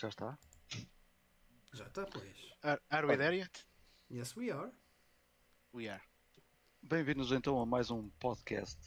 [0.00, 0.38] Já está?
[1.74, 2.52] Já está, pois.
[2.62, 3.66] Are, are we there yet?
[4.10, 4.72] Yes, we are.
[5.74, 6.02] We are.
[6.82, 8.80] Bem-vindos então a mais um podcast.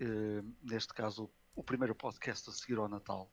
[0.00, 3.32] eh, neste caso, o primeiro podcast a seguir ao Natal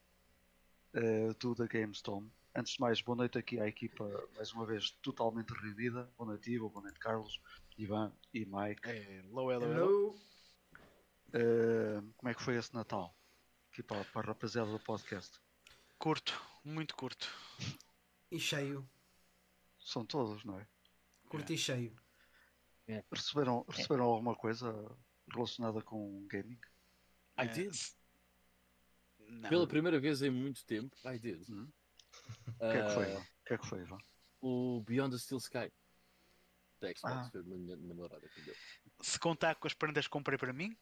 [0.94, 2.32] eh, do da GameStone.
[2.56, 6.08] Antes de mais, boa noite aqui à equipa, mais uma vez totalmente reunida.
[6.20, 7.42] Boa noite, Ivo, boa noite, Carlos,
[7.76, 8.88] Ivan e Mike.
[8.88, 9.74] Hello, hello, hello.
[9.74, 10.20] Hello.
[11.34, 13.18] Eh, como é que foi esse Natal?
[13.72, 15.42] Aqui para, para a rapaziada do podcast.
[15.98, 17.30] Curto, muito curto.
[18.32, 18.88] E cheio.
[19.80, 20.68] São todos, não é?
[21.30, 21.96] Curto e cheio.
[23.12, 24.74] Receberam, receberam alguma coisa
[25.32, 26.60] relacionada com gaming?
[27.38, 27.76] I Eh, did.
[29.28, 29.50] Não.
[29.50, 31.48] Pela primeira vez em muito tempo, I did.
[31.50, 31.68] Hum?
[32.48, 33.06] O que é que foi?
[33.06, 33.20] Ah, Ivan?
[33.22, 33.98] O que é que foi, Ivan?
[34.42, 35.72] o Beyond the Steel Sky.
[36.80, 37.30] Da Xbox, Ah.
[37.32, 38.56] foi a minha namorada que deu.
[39.02, 40.78] Se contar com as prendas que comprei para mim,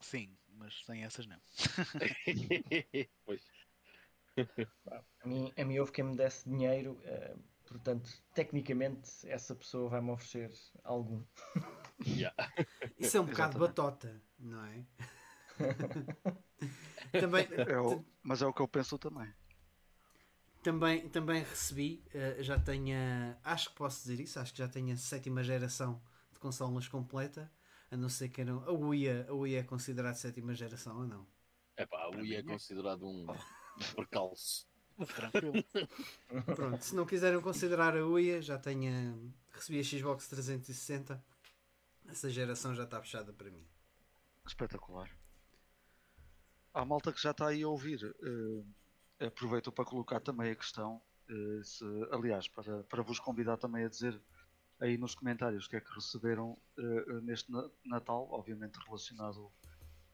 [0.00, 1.38] sim, mas sem essas não.
[3.26, 3.42] pois.
[5.22, 7.36] A mim, a mim houve quem me desse dinheiro, eh,
[7.66, 10.50] portanto, tecnicamente, essa pessoa vai-me oferecer
[10.84, 11.22] algum.
[12.04, 12.30] Yeah.
[12.98, 14.84] Isso é um bocado batota, não é?
[17.18, 19.32] também, É o- mas é o que eu penso também.
[20.62, 24.68] também, também recebi, eh, já tenho, a- acho que posso dizer isso, acho que já
[24.68, 26.00] tenho a sétima geração
[26.32, 27.50] de consolas completa,
[27.90, 28.62] a não ser que não.
[28.64, 31.26] A Uia, a Uia é considerada sétima geração ou não?
[31.76, 32.42] Epá, o Para Wii é é.
[32.42, 33.26] considerado um
[33.94, 34.66] percalço.
[35.14, 35.52] Tranquilo.
[36.56, 38.90] Pronto, se não quiserem considerar a Uia, já tenho.
[39.52, 41.22] a- Recebi a Xbox 360.
[42.08, 43.66] Essa geração já está fechada para mim.
[44.46, 45.10] Espetacular.
[46.72, 48.14] Há malta que já está aí a ouvir.
[49.18, 51.00] eh, aproveito para colocar também a questão.
[51.28, 54.20] eh, se, aliás, para, para vos convidar também a dizer
[54.78, 59.50] aí nos comentários o que é que receberam eh, neste na- Natal, obviamente relacionado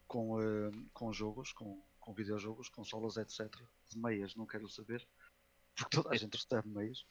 [0.07, 0.37] com,
[0.93, 3.49] com jogos, com, com videojogos, consolas, etc.
[3.89, 5.07] De meias, não quero saber,
[5.73, 7.05] porque toda a gente recebe meias.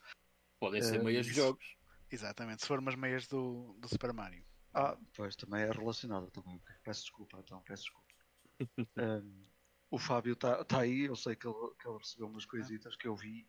[0.61, 1.77] Podem ser Eh, meias de jogos.
[2.11, 4.45] Exatamente, se for umas meias do, do Super Mario.
[4.75, 6.61] Ah, pois também é relacionado também.
[6.85, 8.15] Peço desculpa, então, peço desculpa.
[8.97, 9.47] Ahm,
[9.91, 13.09] o Fábio está tá aí, eu sei que ele, que ele recebeu umas coisitas que
[13.09, 13.49] eu vi.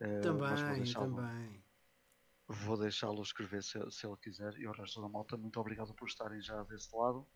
[0.00, 1.64] eh, mas vou também, também.
[2.46, 4.54] Vou deixá-lo escrever se, se ele quiser.
[4.58, 7.26] E ao resto da malta, muito obrigado por estarem já desse lado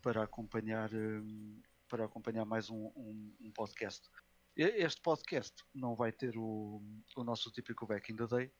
[0.00, 4.08] para acompanhar, hum, para acompanhar mais um, um- um podcast.
[4.56, 6.82] Este podcast não vai ter o,
[7.16, 8.52] o nosso típico back in the day,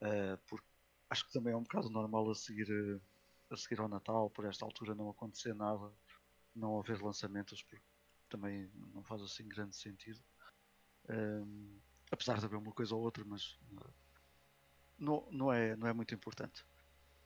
[0.00, 0.66] eh, porque
[1.10, 3.00] acho que também é um bocado normal a seguir, eh,
[3.50, 5.92] a seguir ao Natal, por esta altura não acontecer nada,
[6.54, 7.84] não haver lançamentos, porque
[8.28, 10.20] também não faz assim grande sentido.
[11.08, 11.78] Hum,
[12.10, 13.90] apesar de haver uma coisa ou outra, mas eh,
[14.98, 16.64] não, não, é, não é muito importante.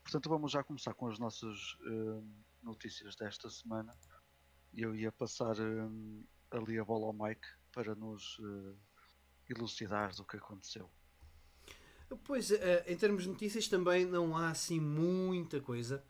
[0.03, 3.93] Portanto, vamos já começar com as nossas hum, notícias desta semana.
[4.77, 8.75] Eu ia passar hum, ali a bola ao Mike para nos eh,
[9.49, 10.91] elucidar do que aconteceu.
[12.25, 16.05] Pois, eh, em termos de notícias também não há assim muita coisa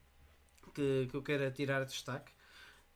[0.75, 2.33] que, que eu queira tirar de destaque.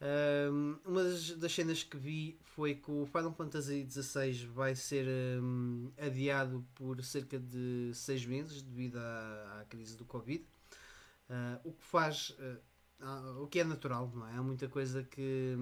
[0.01, 5.07] Ahm, uma das, das cenas que vi foi que o Final Fantasy XVI vai ser
[5.07, 10.45] ahm, adiado por cerca de seis meses devido à, à crise do Covid.
[11.29, 12.57] Ah, o que faz ah,
[13.43, 14.35] o que é natural, não é?
[14.37, 15.57] Há muita coisa que,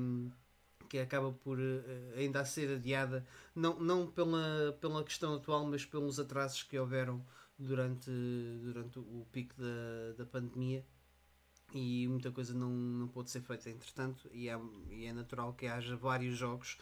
[0.89, 5.85] que acaba por eh, ainda a ser adiada não, não pela, pela questão atual, mas
[5.85, 7.25] pelos atrasos que houveram
[7.59, 8.11] durante,
[8.63, 10.85] durante o pico da, da pandemia
[11.75, 14.61] e muita coisa não, não pôde ser feita entretanto e, há-
[14.91, 16.79] e é natural que haja vários jogos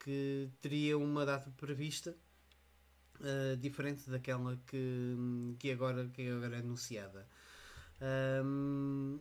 [0.00, 2.16] que teriam uma data prevista
[3.20, 5.16] eh, diferente daquela que,
[5.58, 7.26] que, agora, que agora é anunciada.
[8.00, 9.18] Ahm,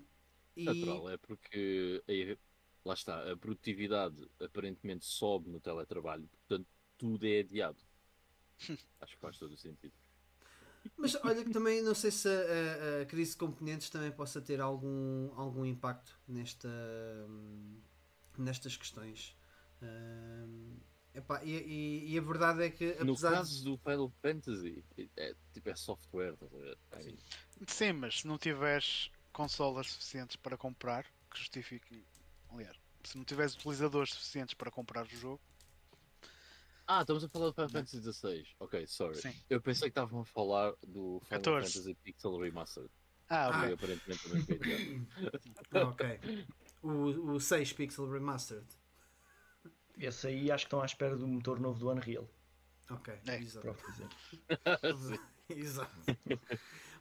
[0.56, 2.38] e- Natural, é porque aí,
[2.86, 6.68] lá está, a produtividade aparentemente sobe no teletrabalho, portanto
[6.98, 7.80] tudo é adiado.
[9.02, 9.94] Acho que faz todo o sentido.
[10.98, 12.32] Mas olha que também não sei se a,
[13.00, 16.68] a- a crise de componentes também possa ter algum, algum impacto nesta,
[17.28, 17.78] hum,
[18.38, 19.36] nestas questões.
[19.82, 20.78] Hum,
[21.14, 24.84] epá, e, e- e a verdade é que No apesar de- caso do Final Fantasy,
[25.18, 26.36] é, tipo, é software,
[27.04, 27.16] mean,
[27.68, 32.04] Sim, mas se não tiveres consolas suficientes para comprar, que justifiquem.
[32.50, 35.42] Aliás, se não tiveres utilizadores suficientes para comprar o jogo,
[36.88, 38.46] Ah, estamos a falar do Final Fantasy XVI.
[38.60, 39.16] Ok, sorry.
[39.16, 39.34] sim.
[39.50, 41.74] Eu pensei que estavam a falar do Final 14.
[41.74, 42.90] Fantasy Pixel Remastered.
[43.30, 43.50] Ah, Ah.
[43.50, 43.68] ok.
[43.68, 45.08] Que aparentemente também.
[45.72, 46.20] Ah, ok.
[46.82, 48.68] O, o 6 Pixel Remastered.
[49.98, 52.28] Esse aí acho que estão à espera do motor novo do Unreal.
[52.90, 53.38] Ok, É.
[53.40, 53.68] exato.
[55.50, 55.92] Exato.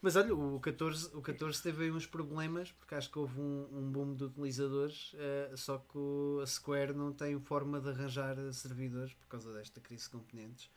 [0.02, 3.68] Mas olha, o 14, o 14 teve aí uns problemas porque acho que houve um,
[3.70, 5.98] um boom de utilizadores, eh, só que
[6.42, 10.70] a Square não tem forma de arranjar servidores por causa desta crise de componentes.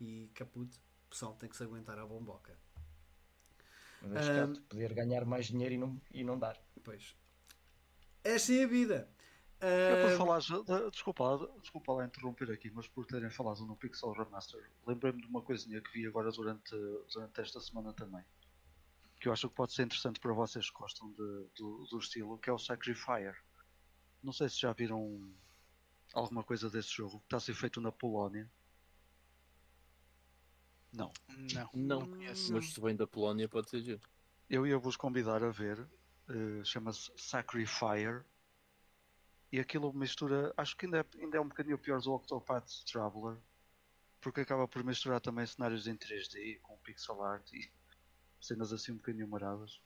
[0.00, 0.74] e caput,
[1.06, 2.58] o pessoal tem que se aguentar à bomboca.
[4.02, 6.60] Mas é poder ganhar mais dinheiro e não, e não dar.
[6.82, 7.14] Pois.
[8.24, 9.08] Esta é a vida.
[9.60, 13.64] Eu por Ah, falar, de- desculpa, lá- desculpa lá interromper aqui, mas por terem falado
[13.64, 16.74] no Pixel Remaster, lembrei-me de uma coisinha que vi agora durante,
[17.12, 18.24] durante esta semana também.
[19.24, 22.38] Que eu acho que pode ser interessante para vocês que gostam de- do, do estilo,
[22.38, 23.34] que é o Sacrifier.
[24.22, 25.32] Não sei se já viram
[26.12, 28.52] alguma coisa desse jogo, que está a ser feito na Polónia.
[30.92, 31.10] Não.
[31.54, 31.70] Não.
[31.72, 32.52] Não, conheço.
[32.52, 34.00] mas se vem da Polónia pode ser giro.
[34.50, 35.88] Eu ia vos convidar a ver,
[36.28, 38.26] eh, chama-se Sacrifier.
[39.50, 43.38] E aquilo mistura, acho que ainda é, ainda é um bocadinho pior do Octopath Traveler,
[44.20, 47.72] porque acaba por misturar também cenários em 3D com pixel art e
[48.46, 49.80] cenas assim um bocadinho maradas.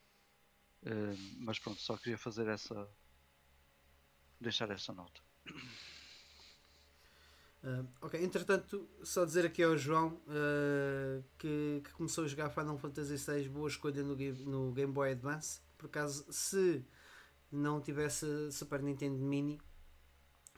[0.83, 2.87] Eh, mas pronto, só queria fazer essa.
[4.39, 5.21] deixar essa nota.
[7.63, 12.77] ah, ok, entretanto, só dizer aqui ao João ah, que, que começou a jogar Final
[12.77, 15.61] Fantasy VI, boa escolha no, no Game Boy Advance.
[15.77, 16.85] Por acaso, se
[17.51, 19.61] não tivesse Super Nintendo Mini,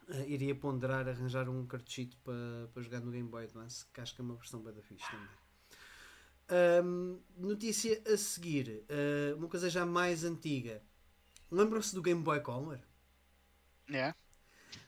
[0.10, 4.14] ah, iria ponderar arranjar um cartuchito para para jogar no Game Boy Advance, que acho
[4.16, 5.41] que é uma versão bem da fixe também.
[6.52, 10.84] Ahm, notícia a seguir, ah, uma coisa já mais antiga.
[11.50, 12.80] Lembram-se do Game Boy Color?
[13.94, 14.14] É?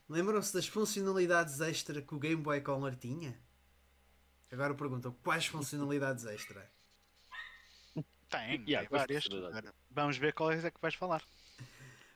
[0.09, 3.39] Lembram-se das funcionalidades extra que o Game Boy Color tinha?
[4.51, 6.69] Agora perguntam quais funcionalidades extra?
[8.29, 9.27] Tem, Yeah, tem várias.
[9.89, 11.23] Vamos ver quais é que vais falar.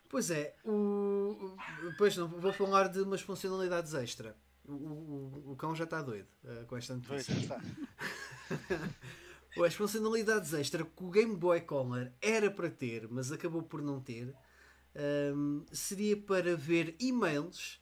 [0.09, 1.55] Pois é, o...
[1.97, 4.37] Pois não, vou falar de umas funcionalidades extra.
[4.65, 7.57] O, o, o cão já está doido eh, com esta Pois, notícia.
[9.65, 13.99] As funcionalidades extra que o Game Boy Color era para ter, mas acabou por não
[13.99, 14.33] ter,
[15.35, 17.79] hum, seria para ver e-mails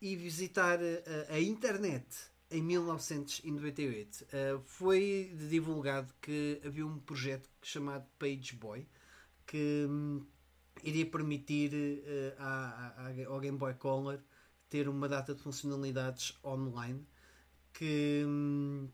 [0.00, 2.06] e visitar a, a internet
[2.50, 4.22] em 1998.
[4.24, 8.86] Uh, foi divulgado que havia um projeto chamado Page Boy
[9.46, 10.24] que hum,
[10.82, 11.72] iria permitir
[12.38, 14.20] à- ao Game Boy Color
[14.68, 17.06] ter uma data de funcionalidades online
[17.72, 18.88] que hum,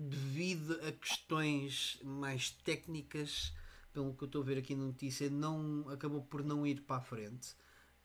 [0.00, 3.52] devido a questões mais técnicas,
[3.92, 6.96] pelo que eu estou a ver aqui na notícia, não, acabou por não ir para
[6.96, 7.52] a frente.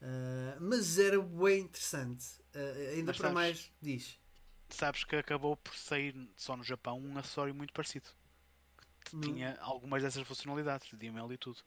[0.01, 2.25] Uh, mas era bem interessante.
[2.55, 4.17] Uh, ainda Mas para sabes- mais, diz.
[4.69, 8.07] Sabes que acabou por sair só no Japão um acessório muito parecido.
[9.03, 9.21] Que Hum.
[9.21, 11.59] tinha algumas dessas funcionalidades de email e tudo.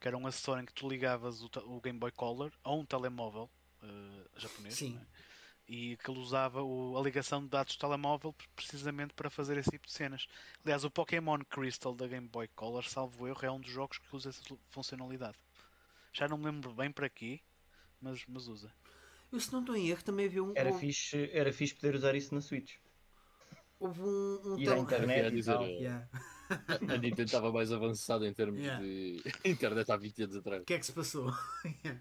[0.00, 2.84] Que era um acessório em que tu ligavas o, o Game Boy Color a um
[2.84, 3.50] telemóvel
[3.82, 4.74] eh, japonês.
[4.74, 4.94] Sim.
[4.94, 5.06] não é?
[5.68, 9.56] E que ele usava o- a ligação de dados do telemóvel pre- precisamente para fazer
[9.58, 10.26] esse tipo de cenas.
[10.64, 14.14] Aliás, o Pokémon Crystal da Game Boy Color, salvo erro, é um dos jogos que
[14.14, 15.36] usa essa funcionalidade.
[16.12, 17.40] Já não me lembro bem para quê,
[18.00, 18.72] mas, mas usa.
[19.32, 20.52] Eu, se não estou em erro, também havia um.
[20.54, 22.76] Era houve, fixe, era fixe poder usar isso na Switch.
[23.80, 24.40] houve um.
[24.54, 25.64] um Ir à tele- internet e dizer, tal.
[25.64, 26.08] eh, Yeah.
[26.48, 28.80] A Nintendo estava mais avançada em termos Yeah.
[28.84, 30.62] de internet há 20 anos atrás.
[30.62, 31.26] O que é que se passou?
[31.84, 32.00] Yeah.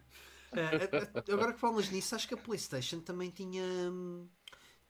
[0.61, 4.27] A- a- agora que falas nisso, acho que a PlayStation também tinha, hum,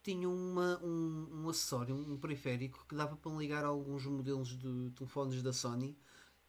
[0.02, 5.42] tinha uma, um, um acessório, um periférico que dava para ligar alguns modelos de telefones
[5.42, 5.98] da Sony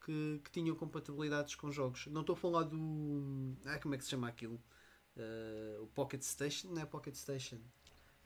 [0.01, 2.07] que, que tinham compatibilidades com jogos.
[2.07, 3.55] Não estou a falar do.
[3.65, 4.61] Ah, como é que se chama aquilo?
[5.17, 6.69] Eh, o Pocket Station?
[6.69, 7.59] Não é Pocket Station.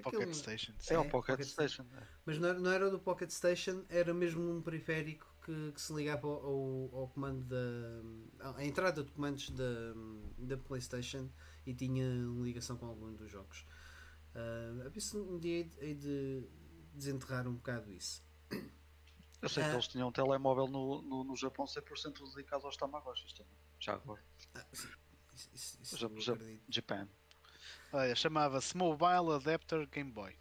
[0.04, 0.74] Pocket Aquele- Station.
[0.90, 1.86] É o É, Pocket, Pocket Station.
[1.94, 2.08] é.
[2.26, 5.94] Mas não era, não era do Pocket Station, era mesmo um periférico que, que se
[5.94, 8.54] ligava ao, ao, ao comando da.
[8.58, 9.94] à entrada de comandos da,
[10.38, 11.30] da PlayStation
[11.66, 12.06] e tinha
[12.44, 13.66] ligação com algum dos jogos.
[14.36, 16.44] Uh, a ver se um dia hei- de
[16.94, 18.24] desenterrar um bocado isso.
[19.42, 19.74] Eu sei que Ah.
[19.74, 23.58] eles tinham um telemóvel no, no, no Japão 100% dedicado aos Tamagotchis também.
[23.80, 24.24] Já agora.
[24.72, 24.88] Isso,
[25.54, 26.64] isso, isso Já- eu já- acredito.
[26.70, 27.08] Japan.
[27.92, 30.36] Olha, chamava-se Mobile Adapter Game Boy.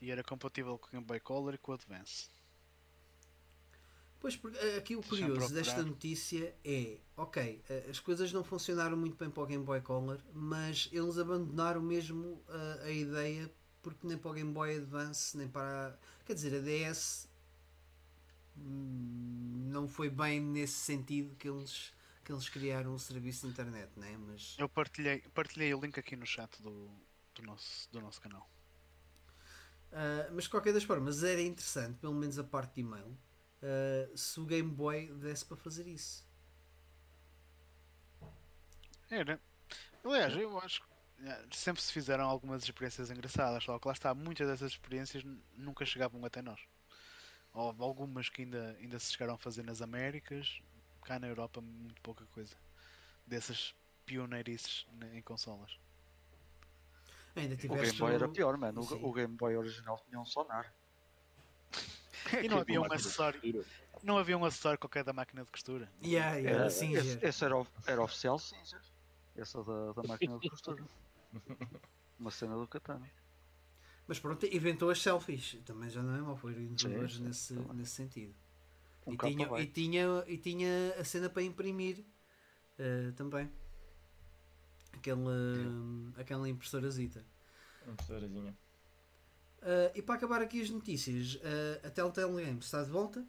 [0.00, 2.28] E era compatível com o Game Boy Color e com o Advance.
[4.20, 8.96] Pois, porque eh, aqui o curioso desta notícia é: ok, eh, as coisas não funcionaram
[8.96, 14.06] muito bem para o Game Boy Color, mas eles abandonaram mesmo eh, a ideia, porque
[14.06, 15.88] nem para o Game Boy Advance, nem para.
[15.94, 17.28] a- Quer dizer, a DS
[18.56, 21.92] hum, não foi bem nesse sentido que eles,
[22.24, 24.16] que eles criaram o serviço de internet, né?
[24.18, 26.74] mas Eu partilhei, partilhei o link aqui no chat do,
[27.34, 28.46] do, nosso, do nosso canal.
[29.92, 33.16] Ah, mas de qualquer das formas era interessante, pelo menos a parte de e-mail,
[33.62, 36.26] ah, se o Game Boy desse para fazer isso.
[39.10, 39.40] Era.
[40.04, 40.88] Aliás, eu acho que
[41.26, 45.24] eh, sempre se fizeram algumas experiências engraçadas, só que lá está, muitas dessas experiências
[45.56, 46.60] nunca chegavam até nós.
[47.52, 50.60] Houve algumas que ainda, ainda se chegaram a fazer nas Américas,
[51.02, 52.54] cá na Europa, muito pouca coisa.
[53.26, 53.74] Dessas
[54.06, 55.78] pioneirices ne- em consolas.
[57.34, 58.80] Ainda O Game Boy era o- pior, mano.
[58.82, 60.72] O, o Game Boy original tinha um sonar.
[62.44, 63.40] E não havia um de acessório,
[64.02, 65.90] não havia um acessório qualquer da máquina de costura.
[66.02, 67.28] Yeah, yeah, Era- assim, esse, já.
[67.28, 68.80] esse era, of- era oficial Singer.
[69.36, 70.84] Essa da, da máquina de costura.
[72.18, 73.08] Uma cena do Katana.
[74.06, 75.58] Mas pronto, inventou as selfies.
[75.64, 77.76] Também já não é mau, foi inovadores sim, nesse, também.
[77.76, 78.34] nesse sentido.
[79.06, 82.04] Um e, tinha, e, tinha, e tinha a cena para imprimir
[82.78, 83.50] eh, também.
[84.92, 85.32] Aquela,
[86.16, 87.24] aquela impressorazita.
[87.86, 88.56] Uma tesourazinha.
[89.62, 93.26] Uh, e para acabar aqui as notícias, uh, a Telltale Games está de volta,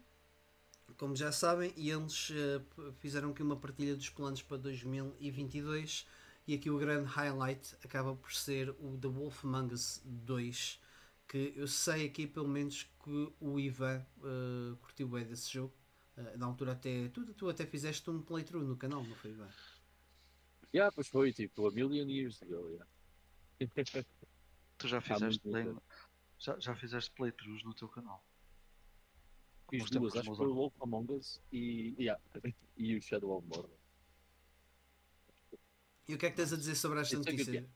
[0.96, 6.06] como já sabem, e eles uh, fizeram aqui uma partilha dos planos para 2022.
[6.46, 10.80] E aqui o grande highlight acaba por ser o The Wolf Among Us 2,
[11.28, 15.72] que eu sei aqui pelo menos que o Ivan uh, curtiu bem desse jogo.
[16.16, 19.48] Uh, na altura até tu, tu até fizeste um playthrough no canal, não foi Ivan?
[20.74, 22.86] Yeah, pois foi, tipo, a million years ago, yeah.
[24.78, 25.82] Tu já fizeste, tempo.
[26.40, 28.24] Já, já fizeste playthroughs no teu canal.
[29.68, 32.20] Fiz Os tempos duas, acho que foi o Wolf Among Us e, yeah,
[32.76, 33.70] e o Shadow of Mordor.
[36.08, 37.70] E o que é que tens a dizer sobre esta good notícia?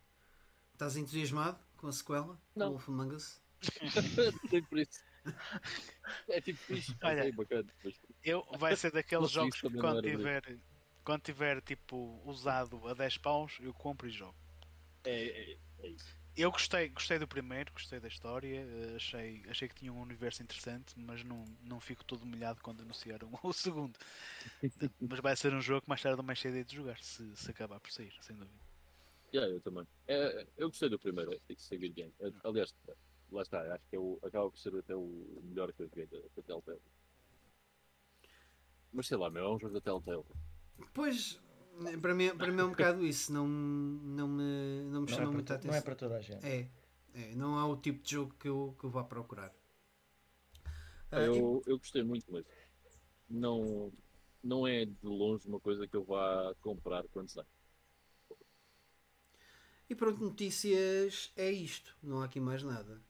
[0.73, 2.41] Estás entusiasmado com a sequela?
[2.57, 2.71] Não.
[2.71, 3.41] Wolf Among Us?
[4.51, 5.05] Nem por isso.
[6.29, 7.29] É tipo fixe, Olha.
[7.29, 7.73] é bacana.
[7.85, 10.59] Mas, Eu, vai ser daqueles jogos isso que quando tiver,
[11.05, 14.37] quando tiver tipo usado a 10 paus, eu compro e jogo.
[15.05, 16.24] é, é, é isso.
[16.37, 20.43] Eu gostei, gostei do primeiro, gostei da história, eh, achei, achei que tinha um universo
[20.43, 23.97] interessante, mas não, não fico todo molhado quando anunciaram o segundo.
[25.01, 27.37] mas vai ser um jogo que mais tarde ou mais cedo é de jogar, se,
[27.37, 28.59] se acabar por sair, sem dúvida.
[29.33, 29.87] Yeah, eu também.
[30.09, 32.13] É, eu gostei do primeiro, Good Game.
[32.21, 32.75] É, Aliás,
[33.31, 36.07] lá está, acho que é o, acaba por ser até o melhor que eu joguei
[36.07, 36.81] da, da Telltale.
[38.93, 40.25] Mas sei lá, meu, é um jogo da Telltale.
[40.93, 41.41] Pois,
[42.01, 45.33] para mim, para mim é um bocado isso, não, não me, não me Não chama
[45.33, 45.81] é, muita to- não é atenção.
[45.81, 46.45] para toda a gente.
[46.45, 46.69] É,
[47.15, 49.53] é, não é o tipo de jogo que eu, que eu vá procurar.
[51.13, 52.45] Ah, e- Eu, eu gostei muito, mas
[53.29, 53.93] não,
[54.43, 57.47] não é de longe uma coisa que eu vá comprar quando sai.
[59.91, 63.01] E pronto, notícias é isto, não há aqui mais nada.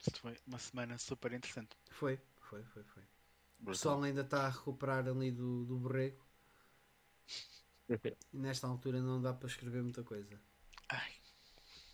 [0.00, 1.76] Isto foi uma semana super interessante.
[1.90, 3.02] Foi, foi, foi, foi.
[3.62, 6.23] O pessoal ainda está a recuperar ali do, do borrego
[7.88, 7.98] e
[8.32, 10.40] nesta altura não dá para escrever muita coisa.
[10.88, 11.12] Ai,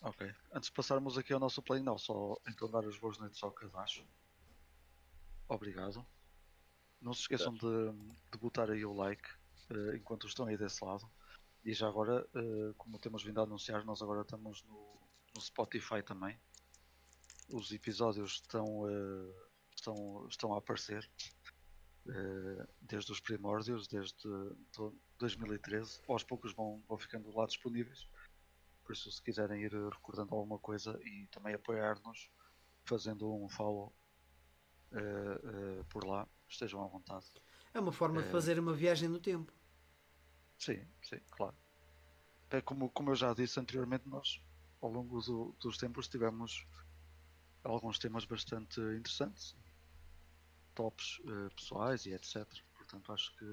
[0.02, 0.34] Ok.
[0.52, 3.52] Antes de passarmos aqui ao nosso play, não, só então dar as boas noites ao
[3.52, 4.06] Cadacho.
[5.46, 6.06] Obrigado.
[7.00, 7.92] Não se esqueçam de,
[8.32, 9.28] de botar aí o like
[9.70, 11.10] eh, enquanto estão aí desse lado.
[11.62, 14.98] E já agora, eh, como temos vindo a anunciar, nós agora estamos no,
[15.34, 16.40] no Spotify também.
[17.50, 19.34] Os episódios estão, eh,
[19.76, 21.08] estão, estão a aparecer
[22.80, 24.26] desde os primórdios, desde
[25.20, 26.00] 2013.
[26.08, 28.08] Aos poucos vão, vão ficando lá disponíveis.
[28.84, 32.28] Por isso, se quiserem ir eh, recordando alguma coisa e também apoiar-nos,
[32.84, 33.92] fazendo um follow
[34.92, 37.26] eh, eh, por lá, estejam à vontade.
[37.72, 38.32] É uma forma de É.
[38.32, 39.52] fazer uma viagem no tempo.
[40.58, 41.56] Sim, sim, claro.
[42.50, 44.40] É como, como eu já disse anteriormente, nós
[44.80, 46.66] ao longo do- dos tempos tivemos
[47.62, 49.54] alguns temas bastante interessantes,
[50.74, 52.46] tops eh, pessoais e etc.
[52.74, 53.44] Portanto, acho que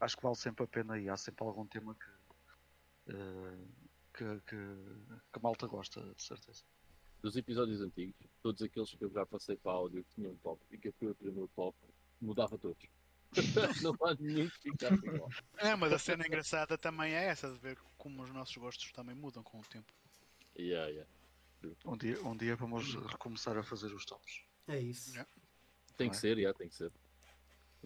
[0.00, 3.64] acho que vale sempre a pena e há sempre algum tema que, eh,
[4.12, 4.56] que, que,
[5.32, 6.62] que a malta gosta, de certeza.
[7.22, 10.76] Dos episódios antigos, todos aqueles que eu já passei para áudio que tinham top e
[10.76, 11.76] que eu fui a primeiro top,
[12.20, 12.86] mudava todos.
[13.82, 15.28] não há nenhum que ficasse igual.
[15.58, 19.14] É, mas a cena engraçada também é essa, de ver como os nossos gostos também
[19.14, 19.92] mudam com o tempo.
[20.56, 21.10] Yeah, yeah.
[21.84, 24.44] Um dia, um dia vamos recomeçar a fazer os tops.
[24.68, 25.10] É isso.
[25.10, 25.30] Yeah.
[25.96, 26.18] Tem que é?
[26.18, 26.92] ser, yeah, tem que ser.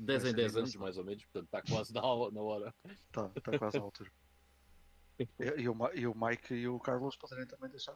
[0.01, 2.41] 10 Vai em ser 10 anos, mais ou menos, portanto está quase na, hora- na
[2.43, 2.75] hora.
[2.85, 4.11] Está tá quase à altura.
[5.21, 5.27] E,
[5.63, 7.93] e o, e o Mike e o Carlos poderem também deixar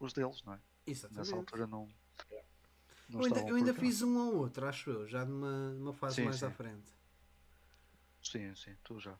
[0.00, 0.56] os deles, não é?
[0.56, 1.34] Nessa Exatamente.
[1.34, 1.86] altura não.
[3.10, 6.14] não Eu ainda, eu ainda fiz um ou outro, acho eu, já numa, numa fase
[6.16, 6.46] Sim, mais sim.
[6.46, 6.90] à frente.
[8.22, 9.14] Sim, sim, tu já.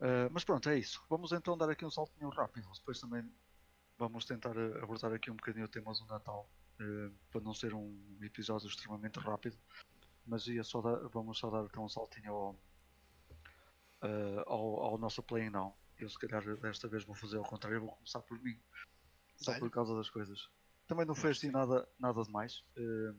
[0.00, 1.04] Ah, mas pronto, é isso.
[1.08, 2.68] Vamos então dar aqui um saltinho rápido.
[2.74, 3.30] Depois também
[3.98, 6.48] vamos tentar abordar aqui um bocadinho o tema do Natal.
[6.80, 9.56] eh, para não ser um episódio extremamente rápido.
[10.26, 12.56] Mas ia só dar, vamos só dar então um saltinho ao,
[14.02, 15.76] ah, ao, ao nosso play now.
[15.98, 18.58] Eu se calhar desta vez vou fazer ao contrário, vou começar por mim.
[19.36, 20.48] Só por causa das coisas.
[20.86, 22.64] Também não foi assim nada, nada demais.
[22.76, 23.14] Eh,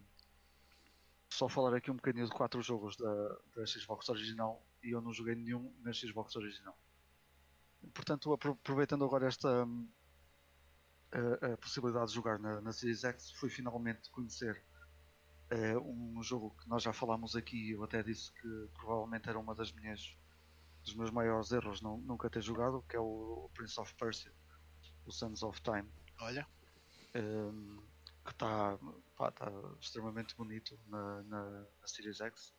[1.29, 5.11] só falar aqui um bocadinho de quatro jogos da, da Xbox original e eu não
[5.13, 6.77] joguei nenhum na Xbox original.
[7.93, 9.67] Portanto, apro- aproveitando agora esta
[11.11, 14.63] a, a possibilidade de jogar na, na Series X, fui finalmente conhecer
[15.49, 17.71] eh, um jogo que nós já falámos aqui.
[17.71, 20.17] Eu até disse que provavelmente era uma das minhas
[20.83, 24.33] dos meus maiores erros não, nunca ter jogado, que é o Prince of Persia
[25.05, 26.47] o Sons of Time, Olha,
[27.15, 27.83] um,
[28.23, 28.77] que está
[29.17, 31.49] tá extremamente bonito na, na,
[31.81, 32.53] na Series X.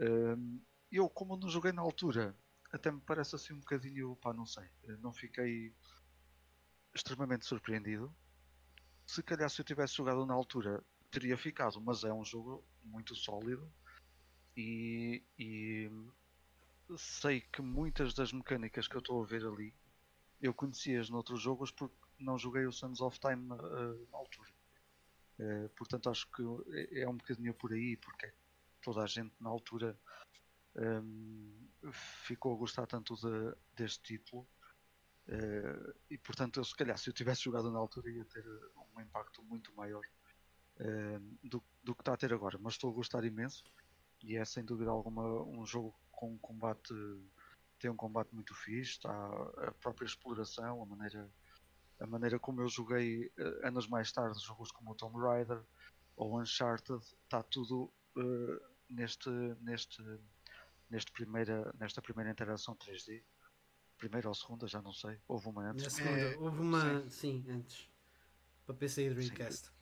[0.00, 2.36] Um, eu, como não joguei na altura,
[2.72, 4.68] até me parece assim um bocadinho, pá, não sei,
[5.00, 5.74] não fiquei
[6.94, 8.14] extremamente surpreendido.
[9.06, 13.14] Se calhar se eu tivesse jogado na altura teria ficado, mas é um jogo muito
[13.14, 13.70] sólido
[14.56, 15.90] e, e
[16.96, 19.74] sei que muitas das mecânicas que eu estou a ver ali
[20.40, 24.50] eu conhecia-as noutros jogos porque não joguei o Sons of Time uh, na altura.
[25.38, 26.42] Uh, portanto, acho que
[26.98, 28.32] é um bocadinho por aí, porque
[28.80, 29.96] toda a gente na altura
[30.74, 34.46] um, ficou a gostar tanto de, deste título.
[35.28, 38.44] Uh, e portanto, eu, se calhar, se eu tivesse jogado na altura, ia ter
[38.96, 40.04] um impacto muito maior
[41.42, 42.58] do, do, que está a ter agora.
[42.60, 43.64] Mas estou a gostar imenso
[44.22, 46.94] e é sem dúvida alguma um jogo com um combate
[47.82, 51.28] tem um combate muito fixe, está a própria exploração, a maneira,
[51.98, 55.60] a maneira como eu joguei uh, anos mais tarde jogos como o Tomb Raider
[56.16, 59.28] ou Uncharted, está tudo uh, neste,
[59.60, 60.00] neste,
[60.88, 63.24] neste primeira, nesta primeira interação 3D.
[63.98, 65.18] Primeira ou segunda, já não sei.
[65.26, 65.84] Houve uma antes.
[65.84, 67.10] Na segunda, É, houve uma, sim.
[67.10, 67.90] sim, antes.
[68.64, 69.72] Para PC e Dreamcast.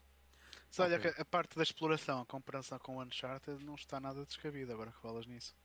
[0.71, 1.11] Mas olha Ok.
[1.13, 4.91] que a parte da exploração, a comparação com o Uncharted, não está nada descabida agora
[4.91, 5.55] que falas nisso.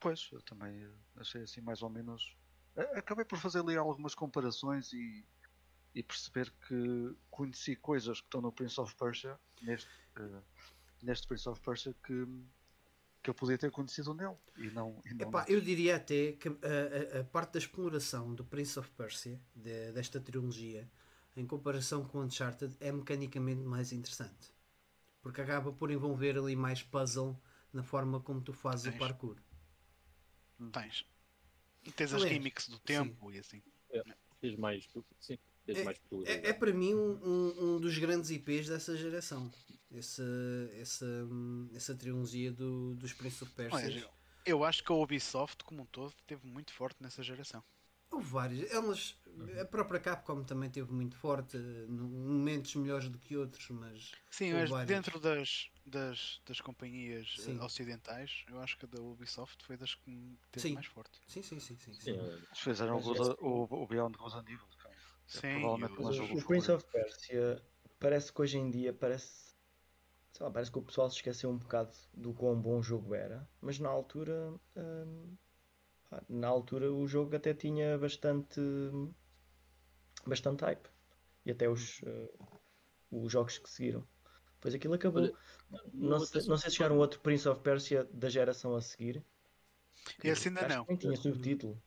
[0.00, 2.36] Pois, eu também achei assim mais ou menos.
[2.94, 5.24] Acabei por fazer ali algumas comparações e,
[5.94, 10.42] e perceber que conheci coisas que estão no Prince of Persia, neste, eh,
[11.02, 12.26] neste Prince of Persia, que,
[13.22, 15.00] que eu podia ter conhecido nele e não.
[15.04, 18.78] E não Epá, eu diria até que a, a- a parte da exploração do Prince
[18.78, 20.90] of Persia, de- desta trilogia,
[21.36, 24.54] em comparação com Uncharted, é mecanicamente mais interessante.
[25.20, 27.40] Porque acaba por envolver ali mais puzzle
[27.72, 28.98] na forma como tu fazes o Tens.
[28.98, 29.36] parkour.
[30.72, 31.04] Tens.
[31.84, 33.62] E tens as gimmicks do tempo e assim.
[34.40, 34.88] Tens mais.
[35.20, 38.96] Sim, tens É- mais É, é para mim um, um- um dos grandes IPs dessa
[38.96, 39.52] geração.
[39.90, 40.24] Essa,
[40.74, 41.06] essa,
[41.74, 43.78] essa trilogia do, dos Prince of Persia.
[43.78, 44.10] Olha, eu-
[44.44, 47.62] eu acho que a Ubisoft, como um todo, teve muito forte nessa geração.
[48.10, 48.70] Houve várias.
[48.70, 49.16] Elas,
[49.60, 51.56] a própria Capcom também teve muito forte,
[51.88, 54.88] momentos melhores do que outros, mas Sim, mas várias.
[54.88, 57.58] dentro das, das, das companhias eh, Sim.
[57.60, 60.74] ocidentais, eu acho que a da Ubisoft foi das que teve Sim.
[60.74, 61.18] mais forte.
[61.26, 61.92] sim, sim, sim, sim.
[61.92, 62.00] sim.
[62.00, 64.66] Sim, é, Eles fizeram o, Mas Good- o, o Beyond Good and Evil.
[65.32, 67.62] que é Sim, provavelmente o o- o, o Prince of Persia
[67.98, 69.56] parece que hoje em dia parece.
[70.32, 73.14] Sei lá, parece que o pessoal se esqueceu um bocado do quão bom o jogo
[73.14, 74.52] era, mas na altura.
[74.76, 75.36] hum,
[76.28, 78.60] na altura o jogo até tinha bastante.
[80.28, 80.88] Bastante hype.
[81.44, 82.30] E até os, eh,
[83.10, 84.06] os jogos que seguiram.
[84.54, 85.22] Depois aquilo acabou.
[85.22, 85.34] Olha,
[85.92, 89.24] não, sei, das- não sei se chegaram outro Prince of Persia da geração a seguir.
[90.22, 90.84] Esse ainda Acho não.
[90.84, 91.80] que nem tinha subtítulo.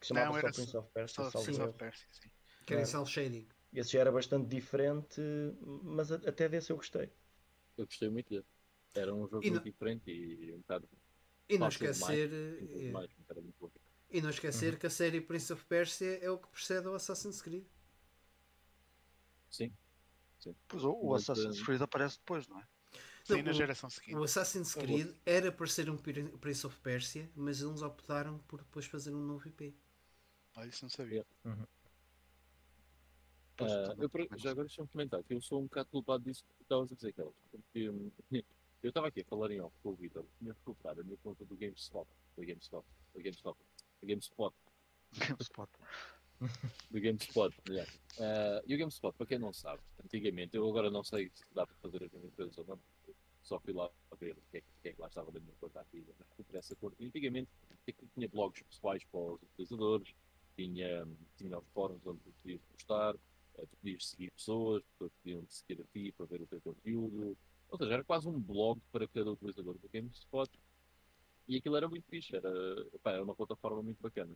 [0.00, 1.30] Que chamava Não, só era Prince of Persia.
[1.30, 2.30] Só Prince of Persia, sim.
[2.66, 2.86] Querem É.
[2.86, 3.48] cel shading.
[3.72, 5.20] Esse já era bastante diferente,
[5.82, 7.10] mas a- até desse eu gostei.
[7.78, 8.44] eu gostei muito dele.
[8.94, 10.88] Era um jogo E muito não- diferente e um bocado.
[11.48, 13.70] E não demais, esquecer, eh, demais, mas era muito bom.
[14.10, 17.40] E não esquecer que a série Prince of Persia é o que precede ao Assassin's
[17.42, 17.64] Creed.
[19.50, 19.72] Sim,
[20.68, 22.66] Pois o, o Assassin's eh, Creed aparece depois, não é?
[23.24, 24.14] Sim, Não, na o- geração seguinte.
[24.16, 28.60] O Assassin's Creed era para ser um Prin- Prince of Persia, mas eles optaram por
[28.62, 29.74] depois fazer um novo IP.
[30.56, 31.24] Olha, isso não sabia.
[33.56, 35.88] Pois, Ah, também- eu, por- também já agora deixa-me comentar que eu sou um bocado
[35.90, 37.34] culpado disso que estavas a dizer, Carlos.
[37.50, 38.10] Porque hum,
[38.82, 41.44] eu estava aqui a falar em off com o Vitor, tinha recuperado a minha conta
[41.44, 43.58] do GameStop, do GameStop, do GameStop,
[44.06, 44.54] GameSpot,
[45.18, 45.68] GameSpot.
[46.90, 47.86] do GameSpot, melhor.
[48.18, 51.66] Ah, e o GameSpot, para quem não sabe, antigamente, eu agora não sei se dá
[51.66, 52.78] para fazer as mesmas coisas ou não,
[53.42, 55.54] só fui lá a ver o que é, que- é que lá estava da minha
[55.60, 56.76] conta ativa, mas recuperei essa.
[56.98, 57.48] E Antigamente,
[57.88, 60.14] aquilo tinha blogs pessoais para os utilizadores,
[60.56, 63.14] tinha, tinha os fóruns onde tu podias postar,
[63.56, 67.36] eh, tu podias seguir pessoas, pessoas podiam seguir a ti para ver o teu conteúdo.
[67.70, 70.50] Ou seja, era quase um blog para cada utilizador do GameSpot.
[71.50, 72.48] E aquilo era muito fixe, era,
[73.02, 74.32] pá, era uma plataforma muito bacana.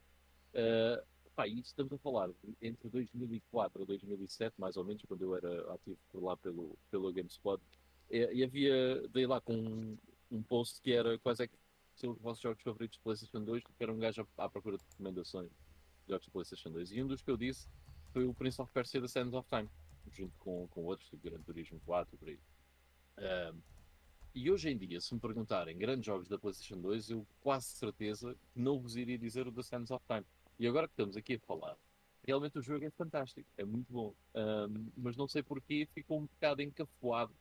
[0.52, 1.04] Eh,
[1.36, 2.28] pá, e estamos a falar
[2.60, 7.12] entre 2004 a 2007, mais ou menos, quando eu era ativo por lá pelo, pelo
[7.12, 7.62] GameSpot.
[8.10, 9.96] E, e havia, dei lá com um,
[10.28, 11.56] um post que era quais é que
[11.94, 14.76] são os vossos jogos favoritos de PlayStation 2, porque era um gajo à, à procura
[14.76, 16.90] de recomendações de jogos de PlayStation 2.
[16.90, 17.68] E um dos que eu disse
[18.12, 19.70] foi o Prince of Persia da Sands of Time,
[20.10, 22.40] junto com, com outros, tipo Gran Turismo 4 por aí.
[23.18, 23.60] Ahm,
[24.34, 28.34] e hoje em dia, se me perguntarem grandes jogos da PlayStation 2, eu quase certeza
[28.34, 30.24] que não vos iria dizer o da Sands of Time.
[30.58, 31.76] E agora que estamos aqui a falar,
[32.26, 34.12] realmente o jogo é fantástico, é muito bom.
[34.34, 37.32] Ahm, mas não sei porquê ficou um bocado encafuado.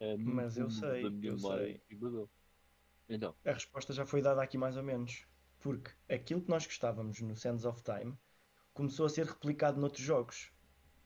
[0.00, 1.80] no Mas eu sei, eu sei.
[3.08, 5.26] Então, A resposta já foi dada aqui mais ou menos.
[5.60, 8.14] Porque aquilo que nós gostávamos no Sands of Time,
[8.74, 10.52] começou a ser replicado noutros jogos.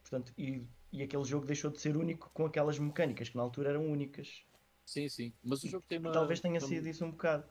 [0.01, 3.69] Portanto, e, e aquele jogo deixou de ser único com aquelas mecânicas que na altura
[3.69, 4.43] eram únicas.
[4.89, 5.31] Sim, sim.
[5.43, 6.11] Mas o jogo tem uma.
[6.11, 7.47] Talvez tenha uma- sido isso um bocado.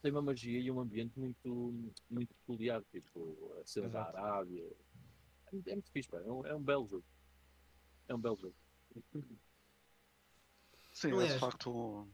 [0.00, 1.74] Tem uma magia e um ambiente muito,
[2.08, 2.82] muito peculiar.
[2.90, 4.04] Tipo, a cena da.
[4.04, 4.64] Arábia.
[5.52, 6.18] É, é muito fixe, pá.
[6.18, 7.04] É um, é um belo jogo.
[8.08, 8.54] É um belo jogo.
[10.94, 12.08] Sim, é de facto.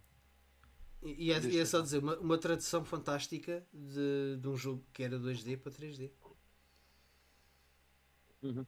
[1.01, 4.85] E, e é, e é só dizer, uma, uma tradução fantástica de, de um jogo
[4.93, 6.11] que era 2D para 3D.
[8.43, 8.67] Uhum.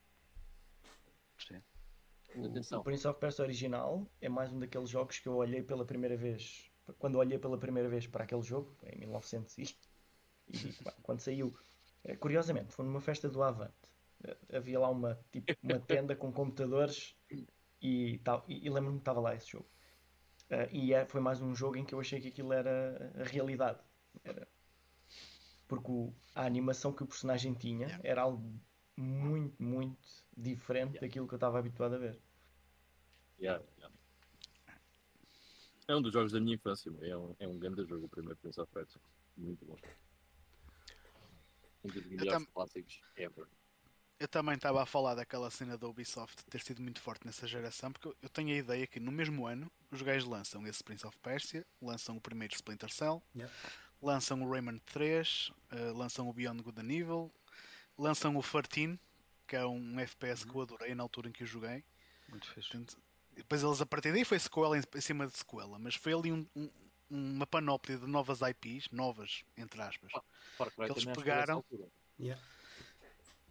[2.44, 2.80] Atenção.
[2.80, 6.16] o Prince of Persia original é mais um daqueles jogos que eu olhei pela primeira
[6.16, 6.70] vez.
[6.98, 9.62] Quando olhei pela primeira vez para aquele jogo, em 1900 e,
[10.48, 10.72] e
[11.02, 11.56] quando saiu,
[12.04, 13.74] eh, curiosamente, foi numa festa do Avante.
[14.24, 17.16] Eh, Havia lá uma, tipo, uma tenda com computadores
[17.82, 19.68] e, tal, e, e lembro-me que estava lá esse jogo.
[20.50, 23.24] Eh, e é- foi mais um jogo em que eu achei que aquilo era a
[23.24, 23.80] realidade.
[24.22, 24.46] Era-
[25.66, 28.08] porque o- a animação que o personagem tinha Yeah.
[28.08, 28.54] era algo
[28.96, 29.98] muito, muito
[30.36, 31.00] diferente Yeah.
[31.00, 32.20] daquilo que eu estava habituado a ver.
[33.40, 33.94] Yeah, yeah.
[35.88, 36.90] É um dos jogos da minha infância.
[37.02, 39.00] É um, é um grande jogo, o primeiro Prince of Persia.
[39.36, 39.76] Muito bom.
[41.84, 43.46] Um dos melhores tam- clássicos ever.
[44.18, 47.92] Eu também estava a falar daquela cena da Ubisoft ter sido muito forte nessa geração,
[47.92, 51.06] porque eu- eu tenho a ideia que no mesmo ano os gajos lançam esse Prince
[51.06, 53.54] of Persia, lançam o primeiro Splinter Cell, Yeah.
[54.00, 57.32] lançam o Rayman 3, eh, lançam o Beyond Good and Evil,
[57.98, 58.98] lançam o 13,
[59.46, 61.84] que é um FPS que eu adorei na altura em que o joguei.
[62.30, 62.70] Muito fixe.
[62.70, 62.96] Portanto,
[63.36, 66.46] depois eles a partir daí foi sequela em, cima de sequela, mas foi ali um-
[66.56, 66.70] um-
[67.08, 70.10] uma panóplia de novas IPs, novas, entre aspas.
[70.56, 71.64] Far Cry Eles que pegaram-.
[72.18, 72.42] Yeah.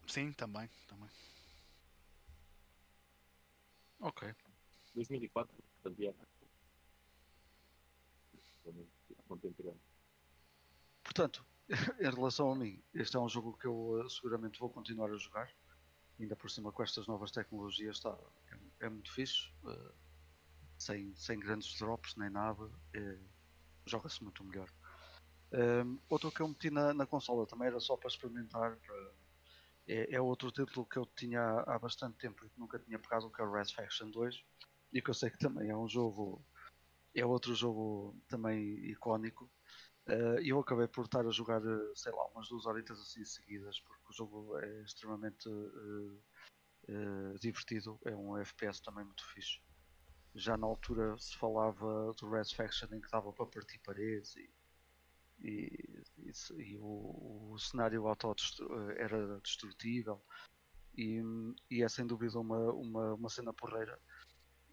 [0.07, 1.09] Sim, também, também.
[3.99, 4.35] Ok.
[4.93, 6.13] 2004, portanto, é.
[11.03, 11.45] Portanto,
[11.99, 15.17] em relação a mim, este é um jogo que eu eh, seguramente vou continuar a
[15.17, 15.51] jogar.
[16.19, 18.17] Ainda por cima com estas novas tecnologias está,
[18.51, 19.49] é, é muito fixe.
[19.67, 19.93] eh,
[20.77, 22.69] sem, sem grandes drops nem nada.
[22.95, 23.19] eh,
[23.87, 24.69] Joga-se muito melhor.
[25.53, 28.77] Um, outro que eu meti na, na consola também era só para experimentar.
[28.79, 29.13] para-
[29.87, 33.31] é, é outro título que eu tinha há, bastante tempo e que nunca tinha pegado,
[33.31, 34.43] que é o Red Faction 2.
[34.93, 36.45] E que eu sei que também é um jogo.
[37.15, 38.59] É outro jogo também
[38.91, 39.51] icónico.
[40.07, 43.25] Eh, E eu acabei por estar a jogar, eh, sei lá, umas duas horitas assim
[43.25, 46.19] seguidas, porque o jogo é extremamente eh,
[46.87, 47.99] eh, divertido.
[48.05, 49.59] É um FPS também muito fixe.
[50.33, 54.49] Já na altura se falava do Red Faction em que dava para partir paredes e,
[55.39, 58.35] e, e e o, o cenário auto
[58.97, 60.21] era destrutível.
[60.97, 61.21] E,
[61.69, 63.99] e é sem dúvida uma, uma, uma cena porreira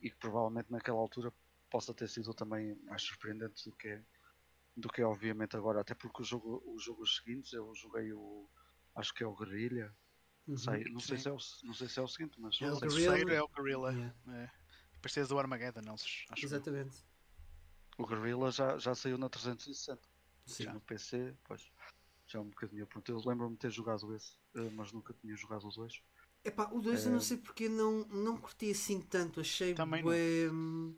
[0.01, 1.33] e que provavelmente naquela altura
[1.71, 4.05] possa ter sido também mais surpreendente do que é
[4.77, 8.49] do que é obviamente agora, até porque o jogo, os jogos seguintes eu joguei o
[8.95, 9.95] acho que é o Guerrilla,
[10.47, 10.57] Uhum.
[10.59, 11.23] sei, não, sei Sim.
[11.23, 13.43] se é o, não sei se é o seguinte, mas É o O terceiro é
[13.43, 13.93] o Guerrilla.
[13.93, 14.15] Yeah.
[14.29, 14.51] É.
[15.01, 16.25] Depois do Armageddon, não acho.
[16.31, 16.37] eu.
[16.45, 16.97] Exatamente.
[17.99, 20.01] o Guerrilla já, já saiu na 360
[20.47, 20.67] Sim.
[20.67, 21.71] no PC, pois
[22.27, 23.11] já um bocadinho pronto.
[23.11, 26.01] Eu lembro-me de ter jogado esse, eh, mas nunca tinha jogado o 2.
[26.45, 27.21] Epá, o 2 eu não É.
[27.21, 29.41] sei porque não, não curti assim tanto.
[29.41, 30.97] Achei Também bué, hum,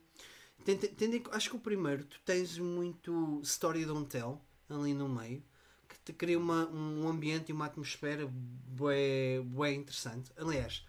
[0.65, 5.43] tendo- acho que o primeiro tu tens muito story don't tell ali no meio
[5.95, 10.33] que te cria uma, um ambiente e uma atmosfera bué, bué interessante.
[10.37, 10.85] Aliás,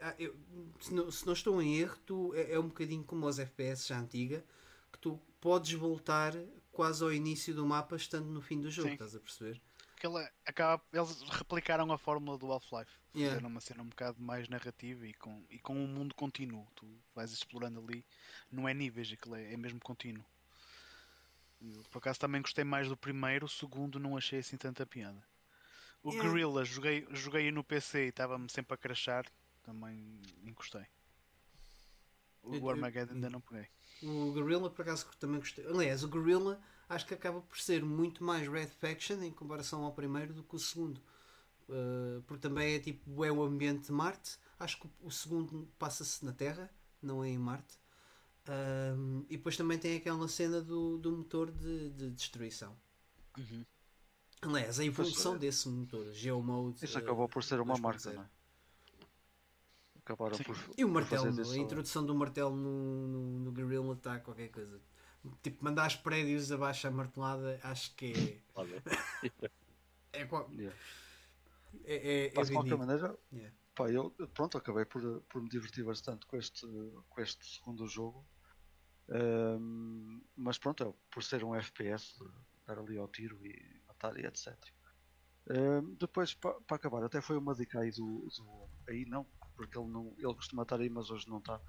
[0.00, 0.36] ah, eu-
[0.80, 3.86] se, não, se não estou em erro, tu, é, é um bocadinho como os FPS
[3.88, 4.44] já antiga
[4.92, 6.34] que tu podes voltar
[6.72, 8.94] quase ao início do mapa estando no fim do jogo, Sim.
[8.94, 9.60] estás a perceber?
[9.92, 12.90] Porque ele acaba, eles replicaram a fórmula do Half-Life.
[13.14, 13.34] Yeah.
[13.34, 16.66] Fizeram uma cena um bocado mais narrativa e com, e com um mundo contínuo.
[16.76, 18.04] Tu vais explorando ali,
[18.50, 20.24] não é níveis, aquilo é, é mesmo contínuo.
[21.60, 25.22] Eu, por acaso também gostei mais do primeiro, o segundo não achei assim tanta piada.
[26.02, 26.28] O Yeah.
[26.30, 29.26] Guerrilla joguei, joguei no PC e estava-me sempre a crashar,
[29.64, 30.86] também encostei.
[32.42, 33.68] O Eu- eu- Armageddon ainda não peguei.
[34.02, 35.66] O Guerrilla, por acaso, também gostei.
[35.66, 39.92] Aliás, o Guerrilla acho que acaba por ser muito mais Red Faction em comparação ao
[39.92, 41.00] primeiro do que o segundo.
[41.68, 44.38] Uh, porque também é tipo, é o ambiente de Marte.
[44.58, 46.70] Acho que o segundo passa-se na Terra,
[47.02, 47.76] não é em Marte.
[48.48, 52.74] Um, e depois também tem aquela cena do, do motor de, de destruição.
[54.40, 55.38] Aliás, a evolução é.
[55.38, 56.84] desse motor, Geomode.
[56.84, 57.80] Isso uh, acabou por ser uma 2.0.
[57.80, 58.26] marca, não é?
[59.98, 60.44] Acabaram Sim.
[60.44, 60.56] por.
[60.78, 64.80] E o martelo, a introdução do martelo no, no, no Guerrilla está qualquer coisa.
[65.42, 68.82] Tipo, mandar os prédios abaixo à martelada, acho que Olha,
[69.42, 70.20] é.
[70.22, 70.74] É, qual- Yeah.
[71.84, 73.54] é, é, é de qualquer maneira, Yeah.
[73.74, 76.66] pá, eu pronto, acabei por, por me divertir bastante com este,
[77.10, 78.24] com este segundo jogo.
[79.10, 82.14] Ahm, mas pronto, é, por ser um FPS,
[82.66, 84.72] dar ali ao tiro e matar e etc.
[85.50, 89.88] Um, depois, para acabar, até foi uma dica aí do, do- Aí não, porque ele,
[89.88, 91.60] não, ele costuma estar aí, mas hoje não está.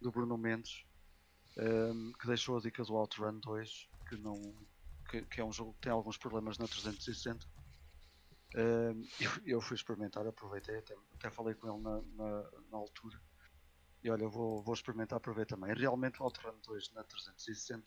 [0.00, 0.84] Do Bruno Mendes,
[1.58, 4.34] um, que deixou a dica do Outrun 2, que, não,
[5.10, 7.46] que, que é um jogo que tem alguns problemas na 360.
[8.56, 9.02] Um,
[9.46, 13.20] eu, eu fui experimentar, aproveitei, até, até falei com ele na, na, na altura.
[14.02, 15.74] E olha, vou, vou experimentar para ver também.
[15.74, 17.86] Realmente o Outrun 2 na 360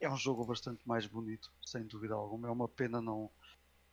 [0.00, 2.48] é um jogo bastante mais bonito, sem dúvida alguma.
[2.48, 3.30] É uma pena não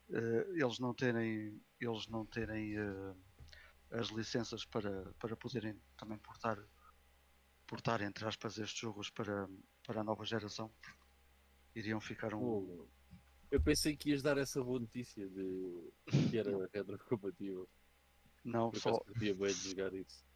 [0.10, 3.16] eh, eles não terem eles não terem eh,
[3.92, 6.58] as licenças para, para poderem também portar
[7.68, 9.50] portar entre aspas estes jogos para,
[9.86, 10.70] para a nova geração.
[11.74, 12.40] Iriam ficar um.
[12.40, 12.88] Pô,
[13.50, 15.92] Eu pensei que ias dar essa boa notícia de
[16.30, 17.68] que era retrocompatível.
[18.44, 20.31] Não, Por só, curtia bem de jogar isso.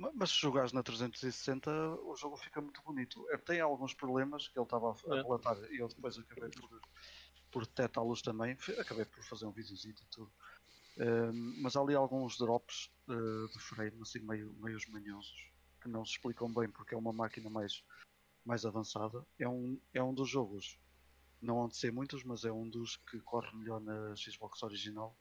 [0.00, 1.70] Ma- Mas se jogares na 360,
[2.02, 3.28] o jogo fica muito bonito.
[3.30, 5.22] É, Tem alguns problemas que ele estava a, É.
[5.22, 6.80] relatar e eu depois acabei por,
[7.50, 8.56] por detectá-los também.
[8.78, 10.32] Acabei por fazer um videozinho e tudo.
[10.98, 16.04] Ehm, mas há ali alguns drops eh, de frame, assim meio, meio manhosos, que não
[16.04, 17.84] se explicam bem porque é uma máquina mais,
[18.44, 19.24] mais avançada.
[19.38, 20.78] É um, é um dos jogos,
[21.40, 25.16] não hão de ser muitos, mas é um dos que corre melhor na Xbox original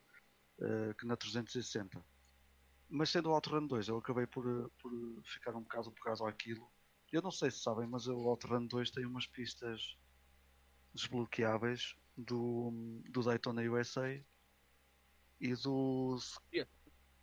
[0.62, 2.04] eh, que na 360.
[2.90, 4.92] Mas sendo o Outrun 2, eu acabei por, eh, por
[5.24, 6.72] ficar um bocado pegado àquilo.
[7.12, 9.96] Eu não sei se sabem, mas o Outrun 2 tem umas pistas
[10.94, 12.72] desbloqueáveis do,
[13.10, 14.26] do Daytona USA
[15.40, 16.18] e do
[16.52, 16.70] Yeah.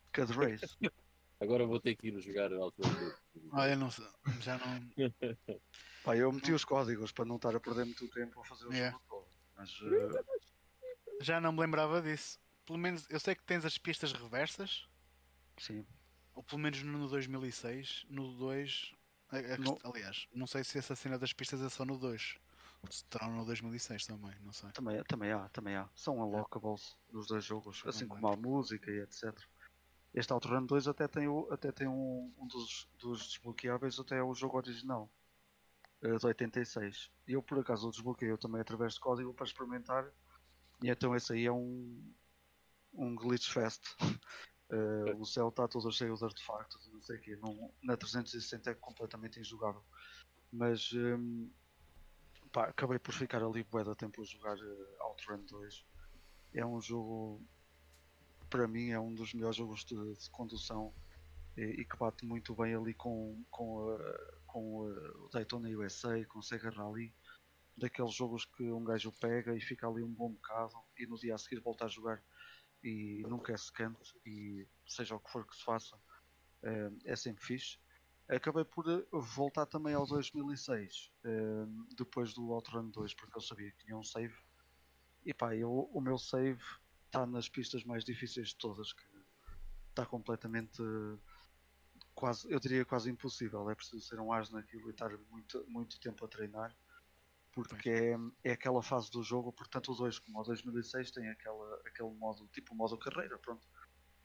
[0.08, 0.76] Scud Race.
[1.40, 3.14] Agora vou ter que ir jogar Outrun 2.
[3.52, 4.06] Ah, eu não sei.
[4.40, 4.80] Já não.
[6.02, 8.72] Pá, eu meti os códigos para não estar a perder muito tempo a fazer o
[8.72, 8.96] Yeah.
[9.08, 9.28] jogo.
[9.56, 12.38] Mas eh, Já não me lembrava disso.
[12.64, 14.86] Pelo menos eu sei que tens as pistas reversas.
[15.58, 15.86] Sim,
[16.34, 18.04] Ou pelo menos no 2006.
[18.08, 18.92] No 2.
[19.30, 22.38] a- a No- Aliás, não sei se essa cena das pistas é só no 2.
[22.90, 24.70] Se terá no 2006 também, não sei.
[24.72, 25.88] também, também há, também há.
[25.94, 29.34] São unlockables dos dois jogos, Não assim como a música e etc.
[30.14, 34.22] Este Outrun 2 até tem, o, até tem um, um dos, dos desbloqueáveis, até é
[34.22, 35.10] o jogo original,
[36.02, 37.10] eh, de 86.
[37.26, 40.10] E eu por acaso o desbloqueei também através de código para experimentar.
[40.82, 42.14] E então esse aí é um,
[42.94, 43.82] um glitch fest.
[44.70, 47.36] Eh, o céu está todo cheio de artefactos não sei o quê.
[47.36, 49.84] Não, na 360 é completamente injogável.
[50.52, 51.50] Mas hum,
[52.52, 55.84] pá, acabei por ficar ali bué da tempo a jogar eh, Outrun 2.
[56.52, 57.46] É um jogo,
[58.48, 60.92] para mim, é um dos melhores jogos de, de condução
[61.56, 66.38] e, e que bate muito bem ali com, com, a- com o Daytona USA, com
[66.38, 67.14] o Sega Rally.
[67.76, 71.34] Daqueles jogos que um gajo pega e fica ali um bom bocado e no dia
[71.34, 72.24] a seguir volta a jogar
[72.82, 75.98] e nunca é secante e seja o que for que se faça,
[76.62, 77.78] eh, é sempre fixe.
[78.28, 83.70] Acabei por eh, voltar também ao 2006, eh, depois do Outrun 2, porque eu sabia
[83.70, 84.34] que tinha um save.
[85.24, 86.62] E pá, eu, o meu save
[87.06, 89.04] está nas pistas mais difíceis de todas, que
[89.90, 90.82] está completamente,
[92.14, 93.68] quase, eu diria quase impossível.
[93.70, 96.76] É preciso ser um as naquilo e estar muito, muito tempo a treinar,
[97.56, 101.80] porque é, é aquela fase do jogo, portanto o 2 como o 2006 tem aquela,
[101.86, 103.66] aquele modo, tipo modo carreira, pronto,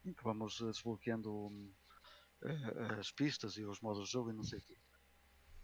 [0.04, 1.74] em que vamos eh, desbloqueando hum,
[2.44, 4.78] eh, as pistas e os modos de jogo e não sei o quê.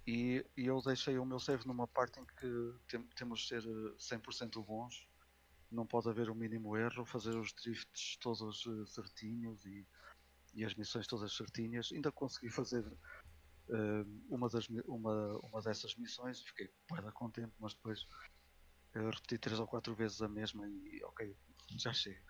[0.08, 3.64] E, e eu deixei o meu save numa parte em que tem- temos de ser
[3.66, 5.06] eh, 100% bons,
[5.70, 9.86] não pode haver o mínimo erro, fazer os drifts todos eh, certinhos e,
[10.54, 11.92] e as missões todas certinhas.
[11.92, 12.98] Ainda consegui fazer eh,
[14.30, 18.06] uma, das, uma, uma dessas missões, fiquei bué contente, mas depois
[18.94, 21.38] eu repeti três ou quatro vezes a mesma e ok,
[21.78, 22.22] já chega.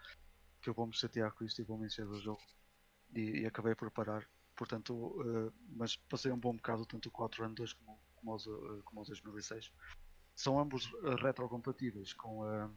[0.62, 2.42] Que eu vou me chatear com isto e vou me encher do jogo.
[3.16, 4.28] E, e acabei por parar.
[4.56, 8.38] Portanto, eh, mas passei um bom bocado tanto o 4 ano 2 como, como, o,
[8.38, 9.72] do- eh, como o 2006.
[10.36, 12.72] São ambos eh, retrocompatíveis com a,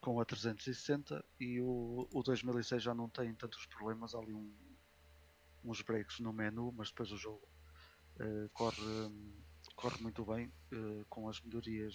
[0.00, 4.14] com a 360 e o, o 2006 já não tem tantos problemas.
[4.14, 4.76] Há ali um,
[5.64, 7.53] uns breaks no menu, mas depois o jogo eh,
[8.52, 9.44] corre, hum,
[9.76, 11.94] corre muito bem eh, com as melhorias.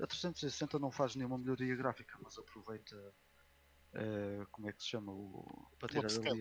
[0.00, 2.96] A 360 não faz nenhuma melhoria gráfica, mas aproveita
[3.94, 6.30] eh, como é que se chama o, para tirar upscale.
[6.32, 6.40] ali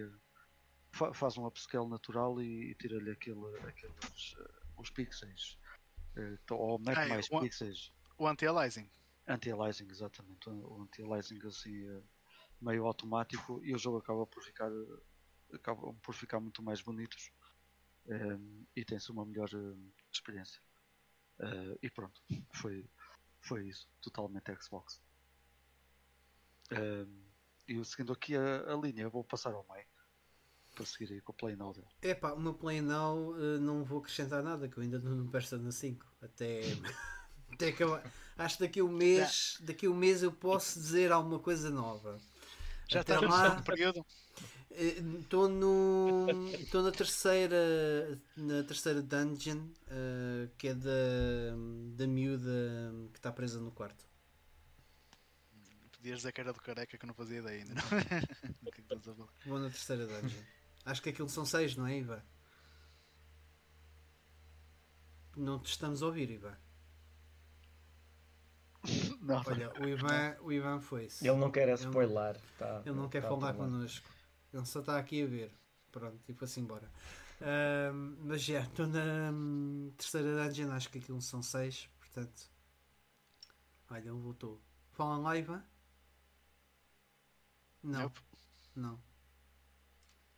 [0.95, 5.57] fa- faz um upscale natural e, e tira-lhe aquele, aqueles eh, os pixels
[6.17, 8.91] eh, ou mete Ah, é, mais o- pixels O anti-aliasing.
[9.27, 12.03] anti-aliasing exatamente o anti-aliasing assim eh,
[12.61, 17.31] meio automático e o jogo acaba por ficar eh, acabam por ficar muito mais bonitos
[18.07, 18.37] eh,
[18.75, 19.49] e tem-se uma melhor
[20.11, 20.61] experiência
[21.41, 22.21] Eh, e pronto
[22.53, 22.85] foi
[23.41, 25.01] foi isso totalmente Xbox
[26.71, 27.05] Eh,
[27.67, 29.89] e seguindo aqui a, a linha vou passar ao Mike
[30.75, 33.83] para seguir aí com o Play Now dele Epá, o meu Play Now eh, não
[33.83, 36.05] vou acrescentar nada, que eu ainda não no Persona 5.
[36.21, 36.61] Até
[37.51, 37.99] Até que eu-
[38.37, 41.69] acho que daqui a um mês, daqui a um mês eu posso dizer alguma coisa
[41.71, 42.19] nova.
[42.87, 44.05] Já Até está lá- período.
[44.71, 46.27] Estou no.
[46.59, 48.21] Estou na terceira.
[48.37, 51.55] Na terceira dungeon, eh, que é da,
[51.95, 54.07] da miúda que está presa no quarto.
[55.97, 57.73] Podias dizer que era do careca que eu não fazia ideia ainda.
[57.73, 57.81] Não?
[58.71, 59.27] Que é falar?
[59.45, 60.41] Vou na terceira dungeon.
[60.85, 62.21] Acho que aquilo são seis, não é, Ivan?
[65.35, 66.55] Não te estamos a ouvir, Ivan.
[69.21, 71.27] Não, Olha, o Ivan, o Ivan foi-se.
[71.27, 72.39] Ele não quer é Ele não- spoiler.
[72.57, 73.69] Tá, Ele não quer tá falar tudo bem.
[73.71, 74.09] connosco.
[74.53, 75.51] Ele só está aqui a ver.
[75.91, 76.89] Pronto, e foi-se embora.
[77.41, 82.49] Ahm, mas já, estou na hum, terceira dungeon, acho que aquilo são seis, portanto.
[83.89, 84.61] Olha, ele voltou.
[84.93, 85.61] Fala lá, Ivan?
[87.83, 88.19] Não, Nope.
[88.75, 88.99] não.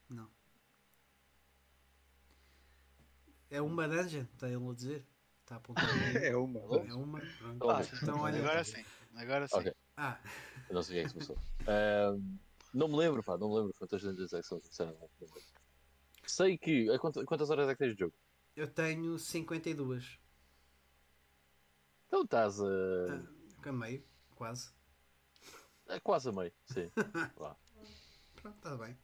[0.10, 0.30] Não.
[3.50, 5.06] É uma dungeon, está ele a dizer.
[5.42, 5.84] Está a apontar.
[6.24, 6.60] é uma.
[6.88, 7.20] É uma.
[7.20, 7.70] Pronto.
[7.70, 8.40] Ah, então, olha.
[8.40, 8.84] Agora sim.
[9.16, 9.58] Agora sim.
[9.60, 9.74] Ok.
[9.98, 10.18] Ah,
[10.70, 11.38] Eu não sei o que é que se passou.
[11.68, 12.38] Ahm,
[12.74, 15.12] não me lembro, pá, não me lembro quantas dungeons é que são, sinceramente.
[16.26, 16.88] Sei que.
[17.00, 18.14] Quantas horas é que tens de jogo?
[18.56, 20.20] eu tenho 52.
[22.08, 22.66] Então estás a.
[23.62, 24.04] Tá, a meio,
[24.36, 24.72] quase.
[25.88, 26.92] a quase a meio, sim.
[27.38, 27.56] Vá.
[28.36, 28.98] Pronto, está bem.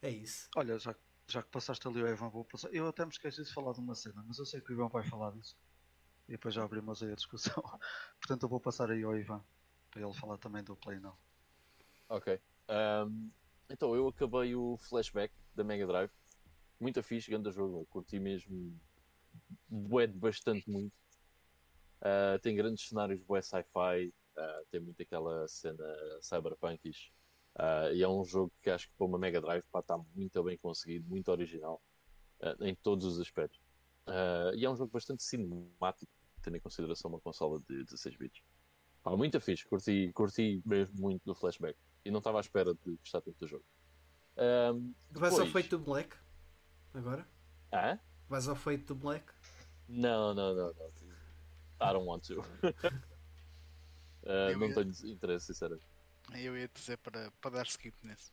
[0.00, 0.48] É isso.
[0.56, 0.94] Olha, já,
[1.26, 2.72] já que passaste ali o Ivan, vou passar.
[2.72, 4.88] Eu até me esqueci de falar de uma cena, mas eu sei que o Ivan
[4.88, 5.56] vai falar disso.
[6.28, 7.62] E depois já abrimos aí a discussão.
[8.20, 9.44] Portanto, eu vou passar aí ao Ivan
[9.90, 11.18] para ele falar também do Play Now.
[12.08, 12.40] Ok.
[12.68, 13.30] Ahm,
[13.70, 16.10] então, eu acabei o flashback da Mega Drive.
[16.80, 17.86] Muito fixe, grande jogo.
[17.90, 18.78] Curti mesmo.
[19.68, 20.96] De bastante muito.
[22.00, 24.12] Ah, tem grandes cenários, bué sci-fi.
[24.36, 25.84] ah, tem muito aquela cena
[26.22, 27.12] cyberpunkish.
[27.56, 30.56] Ah, e é um jogo que acho que para uma Mega Drive está muito bem
[30.58, 31.82] conseguido, muito original.
[32.60, 33.60] em todos os aspectos.
[34.54, 36.10] E é um jogo bastante cinemático,
[36.42, 38.42] tendo em consideração uma consola de 16 bits.
[39.04, 41.76] Muito fixe, curti, curti mesmo muito do flashback
[42.08, 43.64] e não estava à espera de gostar tanto do jogo.
[44.36, 46.16] Ahm, Vais ao depois- feito do Black?
[46.94, 47.28] Agora?
[47.72, 47.98] Hã?
[48.28, 49.30] Vais ao feito do Black?
[49.86, 50.88] Não, não, não, não.
[50.88, 52.42] I don't want to.
[54.22, 55.86] Eu não ia- tenho interesse, sinceramente.
[56.34, 58.32] Eu ia dizer para, para dar skip nesse.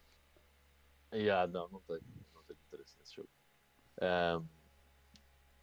[1.14, 2.02] Yeah, não, não tenho,
[2.34, 3.30] não tenho interesse nesse jogo.
[4.02, 4.46] Ahm,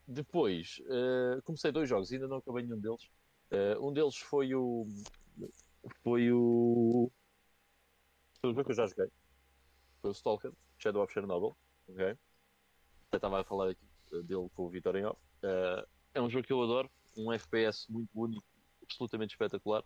[0.06, 3.10] depois, ah, comecei dois jogos, ainda não acabei nenhum deles.
[3.50, 4.86] Ah, um deles foi o.
[6.02, 7.10] Foi o.
[8.42, 9.06] Foi o jogo que eu já joguei.
[10.00, 11.56] Foi o Stalker, Shadow of Chernobyl.
[11.88, 12.18] ok?
[13.12, 15.20] Já estava a falar aqui ah, dele com o Vitor em off.
[15.44, 18.42] Ah, é um jogo que eu adoro, um FPS muito bonito,
[18.82, 19.84] absolutamente espetacular.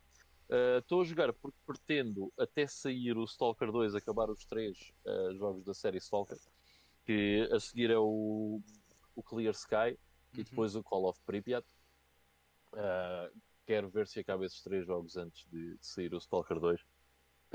[0.48, 5.36] Uh, Estou a jogar porque pretendo, até sair o Stalker 2, acabar os três uh,
[5.36, 6.38] jogos da série Stalker,
[7.04, 8.62] que a seguir é o,
[9.14, 9.98] o Clear Sky
[10.32, 10.44] e Uhum.
[10.44, 11.66] depois o Call of Pripyat.
[12.72, 16.80] Uh, quero ver se acaba esses três jogos antes de, de sair o Stalker 2.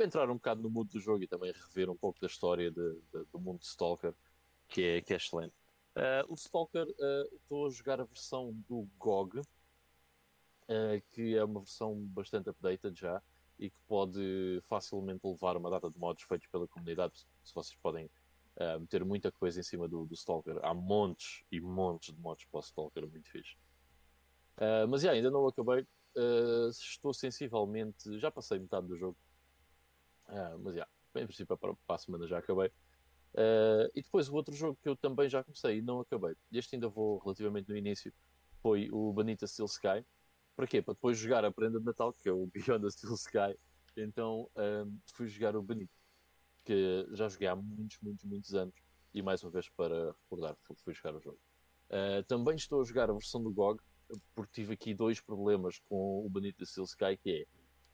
[0.02, 2.72] Para entrar um bocado no mundo do jogo e também rever um pouco da história
[2.72, 4.16] de- de- do mundo de Stalker,
[4.68, 5.54] que é, que é excelente.
[5.96, 9.42] Uh, o Stalker, uh, estou a jogar a versão do GOG,
[10.68, 13.22] eh, que é uma versão bastante updated já
[13.60, 17.24] e que pode facilmente levar uma data de mods feitos pela comunidade.
[17.44, 18.10] Se vocês podem
[18.56, 22.46] eh, meter muita coisa em cima do, do Stalker, há montes e montes de mods
[22.46, 23.56] para o Stalker, muito fixe.
[24.58, 25.86] Eh, mas já, ainda não acabei.
[26.18, 28.18] Eh, estou sensivelmente.
[28.18, 29.16] Já passei metade do jogo,
[30.32, 32.72] Eh, mas já, em princípio, para, a semana já acabei.
[33.36, 36.76] Eh, e depois o outro jogo que eu também já comecei e não acabei, este
[36.76, 38.14] ainda vou relativamente no início,
[38.62, 40.06] foi o Bonita Steel Sky.
[40.56, 40.82] Para quê?
[40.82, 43.58] Para depois jogar a prenda de Natal, que é o Beyond the Steel Sky.
[43.98, 45.92] Então ahm, fui jogar o Benito,
[46.66, 48.76] que já joguei há muitos, muitos, muitos anos.
[49.14, 51.40] E mais uma vez para recordar, fui- jogar o jogo.
[51.90, 53.82] Ah, também estou a jogar a versão do GOG,
[54.36, 57.46] porque tive aqui dois problemas com o the Steel Sky, que é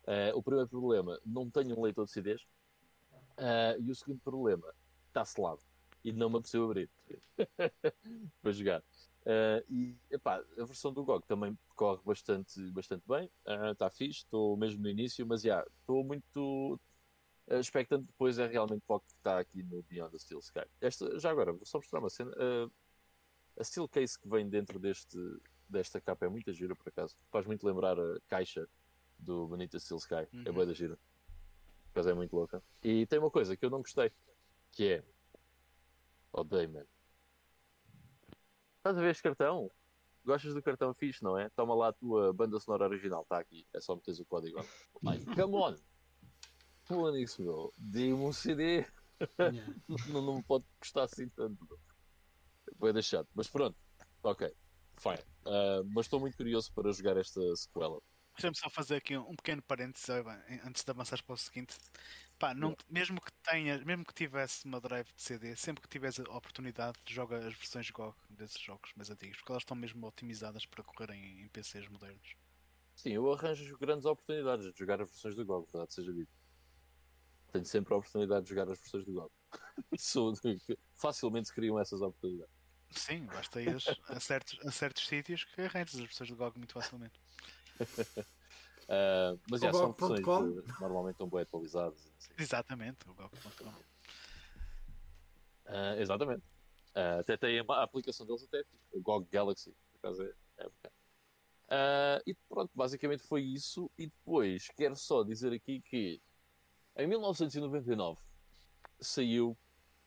[0.08, 2.41] ah, o primeiro problema, não tenho um leitor de CDs.
[3.38, 4.74] ah, e o segundo problema,
[5.08, 5.62] está selado.
[6.04, 6.89] E não me apeteceu abrir
[8.41, 8.84] para jogar.
[9.28, 13.30] Uh, e epá, a versão do GOG também corre bastante, bastante bem,
[13.74, 16.79] está fixe, estou mesmo no início, mas já estou muito
[17.50, 20.65] uh, expectante depois é realmente o que está aqui no Beyond the Steel Sky.
[20.79, 22.31] Esta, já agora, vou só mostrar uma cena.
[22.31, 22.71] uh,
[23.60, 25.17] a steel case que vem dentro deste,
[25.67, 27.17] desta capa é muito gira por acaso.
[27.29, 28.65] Faz muito lembrar a caixa
[29.20, 30.15] do Bonita Steel Sky.
[30.15, 30.54] É Uhum.
[30.54, 30.98] boa da gira.
[31.92, 32.62] Acaso é muito louca.
[32.84, 34.12] E tem uma coisa que eu não gostei,
[34.72, 35.04] que é.
[36.32, 36.86] Odeio, man.
[38.78, 39.72] Estás a ver este cartão?
[40.24, 41.50] Gostas do cartão fixe, não é?
[41.50, 43.65] Toma lá a tua banda sonora original, está aqui.
[43.74, 44.60] É só meteres o código.
[45.06, 45.76] Ai, come on!
[46.84, 47.74] Fónix, meu.
[47.78, 48.86] Dê-me um CD.
[49.40, 49.74] Yeah.
[50.10, 51.80] não, não me pode custar assim tanto.
[52.78, 53.26] Vai deixar.
[53.34, 53.76] Mas pronto.
[54.24, 54.54] Ok.
[54.98, 55.20] fine.
[55.46, 58.00] Uh, mas estou muito curioso para jogar esta sequela.
[58.38, 60.08] Deixa-me só fazer aqui um, pequeno parênteses
[60.63, 61.75] antes de avançar para o seguinte.
[62.38, 66.19] Pá, não, mesmo que tenhas, mesmo que tivesse uma drive de CD, sempre que tiveres
[66.19, 70.67] a oportunidade, joga as versões GOG desses jogos mais antigos, porque elas estão mesmo otimizadas
[70.67, 72.35] para correrem em PCs modernos.
[72.96, 76.29] Sim, eu arranjo grandes oportunidades de jogar as versões do GOG, verdade seja dito.
[77.52, 79.31] Tenho sempre a oportunidade de jogar as versões do GOG.
[81.02, 82.54] Facilmente se criam essas oportunidades.
[82.92, 83.75] Sim, basta ir
[84.10, 87.19] a certos, a certos sítios que arranjas as versões do GOG muito facilmente.
[87.80, 90.62] Uh, mas já são GOG.com?
[90.62, 92.12] que normalmente estão bem atualizadas.
[92.38, 93.73] Exatamente, o GOG.com.
[95.67, 96.44] Ah, exatamente.
[96.96, 99.75] Ah, até tem a, a aplicação deles até o GOG Galaxy.
[99.92, 100.94] Por acaso é, é bacana.
[101.69, 103.92] Ah, e pronto, basicamente foi isso.
[103.98, 106.21] E depois quero só dizer aqui que
[106.96, 108.19] em 1999
[109.00, 109.58] saiu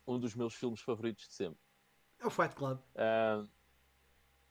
[0.07, 1.61] um dos meus filmes favoritos de sempre.
[2.19, 2.81] É o Fight Club.
[2.97, 3.47] Ah,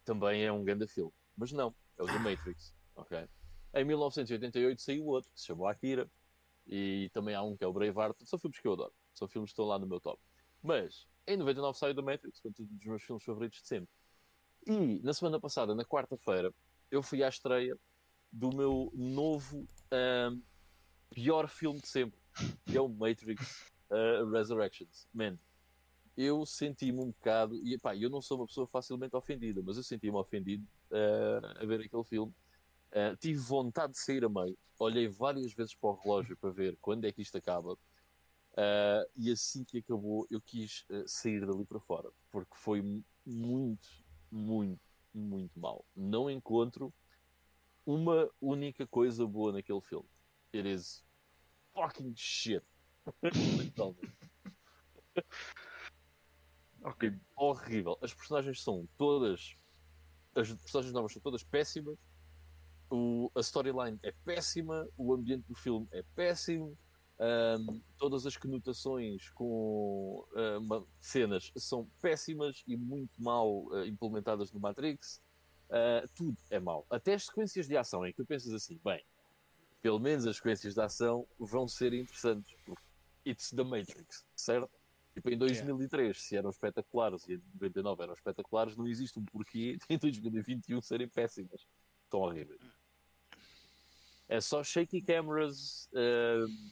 [0.05, 2.73] também é um grande filme, mas não, é o The Matrix.
[2.99, 3.27] Ok?
[3.73, 6.09] Em 1988 saiu outro que se chamou Akira
[6.67, 8.15] e também há um que é o Braveheart.
[8.25, 10.21] São filmes que eu adoro, são filmes que estão lá no meu top.
[10.61, 13.89] Mas em 99 saiu The Matrix, um dos meus filmes favoritos de sempre.
[14.65, 16.53] E na semana passada, na quarta-feira,
[16.91, 17.77] eu fui à estreia
[18.31, 20.39] do meu novo ahm,
[21.11, 22.19] pior filme de sempre,
[22.65, 25.07] que é o Matrix ah, Resurrections.
[25.13, 25.37] Man,
[26.17, 29.83] eu senti-me um bocado, e pá, eu não sou uma pessoa facilmente ofendida, mas eu
[29.83, 32.33] senti-me ofendido ah, a ver aquele filme.
[32.91, 36.77] Ah, tive vontade de sair a meio, olhei várias vezes para o relógio para ver
[36.81, 37.77] quando é que isto acaba.
[38.57, 43.05] Ah, e assim que acabou, eu quis ah, sair dali para fora, porque foi mu-
[43.25, 43.87] muito,
[44.31, 44.81] muito,
[45.13, 45.85] muito mal.
[45.95, 46.93] Não encontro
[47.85, 50.09] uma única coisa boa naquele filme.
[50.53, 51.03] It is
[51.73, 52.63] fucking shit.
[56.83, 57.11] Ok.
[57.35, 57.97] Horrível.
[58.01, 59.55] As personagens são todas.
[60.35, 61.97] As personagens novas são todas péssimas.
[62.89, 64.87] O, a storyline é péssima.
[64.97, 66.77] O ambiente do filme é péssimo.
[67.19, 74.59] ahm, todas as conotações com ah, cenas são péssimas e muito mal ah, implementadas no
[74.59, 75.21] Matrix.
[75.69, 76.85] Ah, tudo é mau.
[76.89, 79.03] Até as sequências de ação em que tu pensas assim, bem,
[79.81, 82.55] pelo menos as sequências de ação vão ser interessantes.
[83.25, 84.69] It's the Matrix, certo?
[85.13, 89.77] Tipo, em 2003, se eram espetaculares e em 99 eram espetaculares, não existe um porquê
[89.89, 91.65] em 2021 serem péssimas.
[92.05, 92.78] Estão horríveis.
[94.29, 96.71] É só shaky cameras ehm,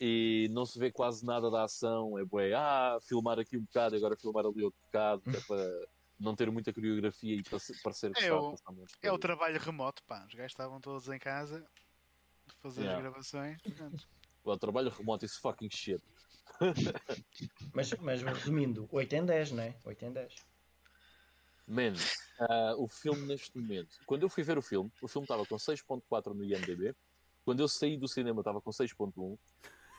[0.00, 2.18] e não se vê quase nada da ação.
[2.18, 5.86] É bué, ah, filmar aqui um bocado, agora filmar ali outro bocado, que é para
[6.18, 7.42] não ter muita coreografia e
[7.82, 8.56] parecer que É o-
[9.02, 10.24] É o trabalho remoto, pá.
[10.26, 11.64] Os gajos estavam todos em casa
[12.48, 12.96] a fazer Yeah.
[12.98, 13.62] as gravações.
[13.62, 14.08] portanto,
[14.42, 16.02] O trabalho remoto, isso fucking shit.
[17.74, 19.76] Mas, mas resumindo, 8 em 10, não é?
[19.84, 20.34] 8 em 10.
[21.68, 21.92] Man,
[22.40, 23.98] ah, o filme neste momento.
[24.06, 26.94] Quando eu fui ver o filme, o filme estava com 6.4 no IMDB.
[27.44, 29.38] Quando eu saí do cinema estava com 6.1.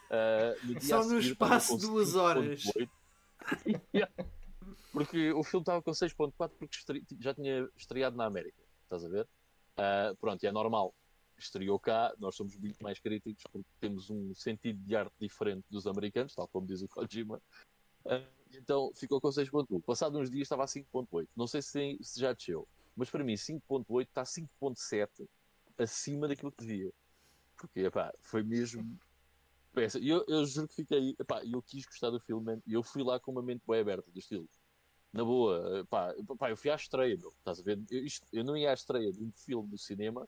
[0.10, 2.64] Ah, no Só no seguir espaço de duas horas.
[2.64, 2.90] 5.8.
[3.94, 4.12] Yeah.
[4.92, 8.58] Porque o filme estava com 6.4 porque já tinha estreado na América.
[8.84, 9.28] Estás a ver?
[9.78, 10.94] Ah, pronto, e é normal.
[11.38, 15.86] Estreou cá, nós somos muito mais críticos porque temos um sentido de arte diferente dos
[15.86, 17.40] americanos, tal como diz o Kojima.
[18.06, 19.82] Ah, então ficou com 6.1.
[19.82, 21.28] Passado uns dias estava a 5.8.
[21.36, 25.28] Não sei se, se já desceu, mas para mim 5.8 está 5.7
[25.78, 26.92] acima daquilo que devia.
[27.58, 28.98] Porque epá, foi mesmo.
[30.02, 31.16] E Eu, eu juro que fiquei.
[31.20, 34.10] Epá, eu quis gostar do filme e eu fui lá com uma mente bem aberta
[34.12, 34.50] do estilo.
[35.12, 36.14] Na boa, epá,
[36.50, 37.30] eu fui à estreia, meu.
[37.30, 37.82] Estás a ver?
[37.90, 40.28] Eu, isto- eu não ia à estreia de um filme no cinema,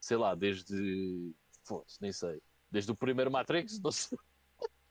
[0.00, 1.34] sei lá, desde.
[1.62, 2.40] Foda-se, nem sei.
[2.70, 4.18] Desde o primeiro Matrix, não sei.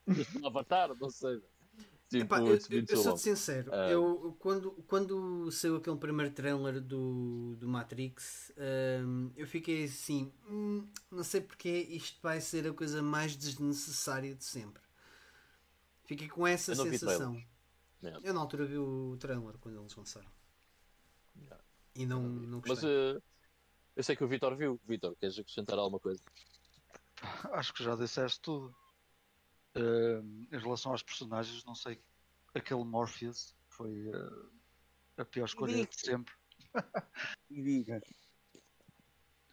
[0.05, 1.41] Desde o Avatar, não sei.
[2.14, 3.89] Tipo, Epá, eu, eu, eu sou-te sincero, Ah.
[3.89, 8.51] eu, quando, quando saiu aquele primeiro trailer do, do Matrix,
[9.03, 14.36] hum, eu fiquei assim, "Hum, não sei porque isto vai ser a coisa mais desnecessária
[14.36, 14.84] de sempre.
[16.05, 17.43] Fiquei com essa Eu não vi sensação.
[18.03, 18.22] Yeah.
[18.28, 20.30] Eu na altura vi o trailer quando eles lançaram.
[21.36, 21.64] Yeah.
[21.95, 22.89] E não, não Mas gostei.
[22.91, 23.22] eh,
[23.95, 24.80] eu sei que o Vitor viu.
[24.86, 26.22] Vitor, queres acrescentar alguma coisa?
[27.53, 28.76] Acho que já disseste tudo.
[29.76, 31.99] Em relação aos personagens, não sei.
[32.53, 36.34] Aquele Morpheus foi ah, a pior escolha de sempre.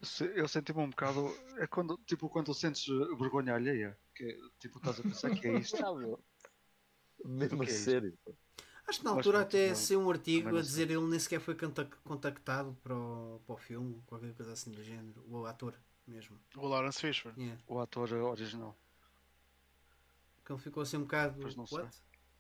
[0.03, 1.29] Se- Eu senti-me um bocado.
[1.59, 3.99] É quando, tipo, quando sentes eh, vergonha alheia.
[4.15, 5.77] Que, tipo, estás a pensar que é isto.
[7.25, 8.19] Mesmo a é sério.
[8.87, 11.55] Acho que na altura até não- saiu um artigo a dizer ele nem sequer foi
[11.55, 15.23] contac- contactado para o, para o filme, qualquer coisa assim do género.
[15.29, 16.41] O ator mesmo.
[16.57, 17.41] o Lawrence Fishburne.
[17.43, 17.63] Yeah.
[17.69, 18.77] O ator original.
[20.51, 21.39] Que ele ficou assim um bocado.
[21.41, 21.79] Pois não sei.
[21.79, 21.97] What?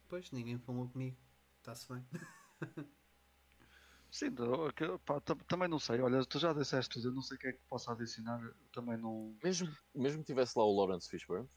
[0.08, 1.16] Pois, ninguém falou comigo.
[1.58, 2.04] Está-se bem.
[4.10, 4.34] Sim,
[5.04, 6.00] pá, tam- também não sei.
[6.00, 8.40] Olha, tu já disseste tudo, eu não sei o que é que posso adicionar.
[8.72, 9.36] Também não.
[9.44, 11.48] Mesmo, mesmo que tivesse lá o Lawrence Fishburne,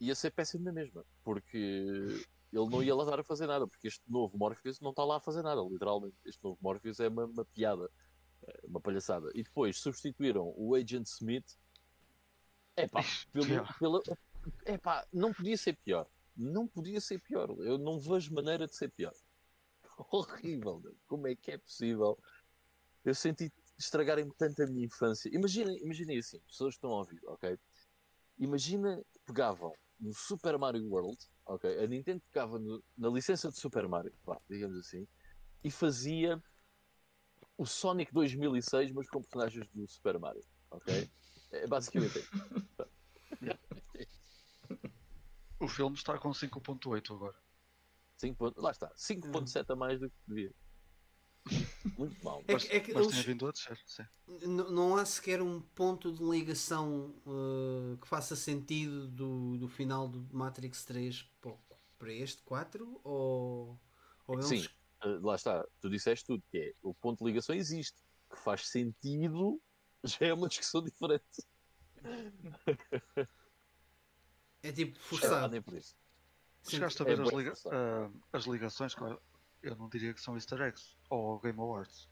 [0.00, 3.86] ia ser péssimo na mesma, porque ele não ia lá dar a fazer nada, porque
[3.86, 6.16] este novo Morpheus não está lá a fazer nada, literalmente.
[6.24, 7.88] Este novo Morpheus é uma, uma piada,
[8.42, 9.30] é uma palhaçada.
[9.32, 11.56] E depois substituíram o Agent Smith.
[12.76, 13.72] Epá, pelo, Yeah.
[13.78, 14.02] pela,
[14.66, 16.06] epá, não podia ser pior.
[16.36, 17.50] Não podia ser pior.
[17.60, 19.12] Eu não vejo maneira de ser pior.
[20.10, 20.82] Horrível.
[21.06, 22.18] Como é que é possível?
[23.04, 25.28] Eu senti estragarem tanto a minha infância.
[25.32, 27.58] Imaginem, imaginem assim, pessoas estão a ouvir, ok?
[28.38, 31.78] Imagina pegavam no Super Mario World, ok?
[31.82, 35.06] A Nintendo pegava no- na licença de Super Mario, vá, digamos assim,
[35.62, 36.42] e fazia
[37.56, 41.10] o Sonic 2006, mas com personagens do Super Mario, ok?
[41.52, 42.14] É basicamente.
[45.60, 47.36] O filme está com 5.8 agora.
[48.16, 50.52] 5 ponto- lá está, 5.7 a mais do que devia.
[51.98, 52.42] Muito mal.
[52.48, 54.04] É Mas, que- é que mas eles- tinha vindo a descer, sim.
[54.26, 60.08] N- não há sequer um ponto de ligação uh, que faça sentido do, do final
[60.08, 61.28] do Matrix 3
[61.98, 63.78] para este 4 ou,
[64.26, 64.66] ou eles Sim,
[65.02, 68.66] eh, lá está, tu disseste tudo, que é o ponto de ligação existe, que faz
[68.68, 69.60] sentido,
[70.04, 71.44] já é uma discussão diferente.
[74.64, 75.52] é tipo forçado.
[75.52, 75.94] nem por isso.
[76.66, 79.20] Chegaste a é ver as, bué liga- ah, as ligações, claro,
[79.62, 82.08] eu não diria que são easter eggs, ou Game Awards.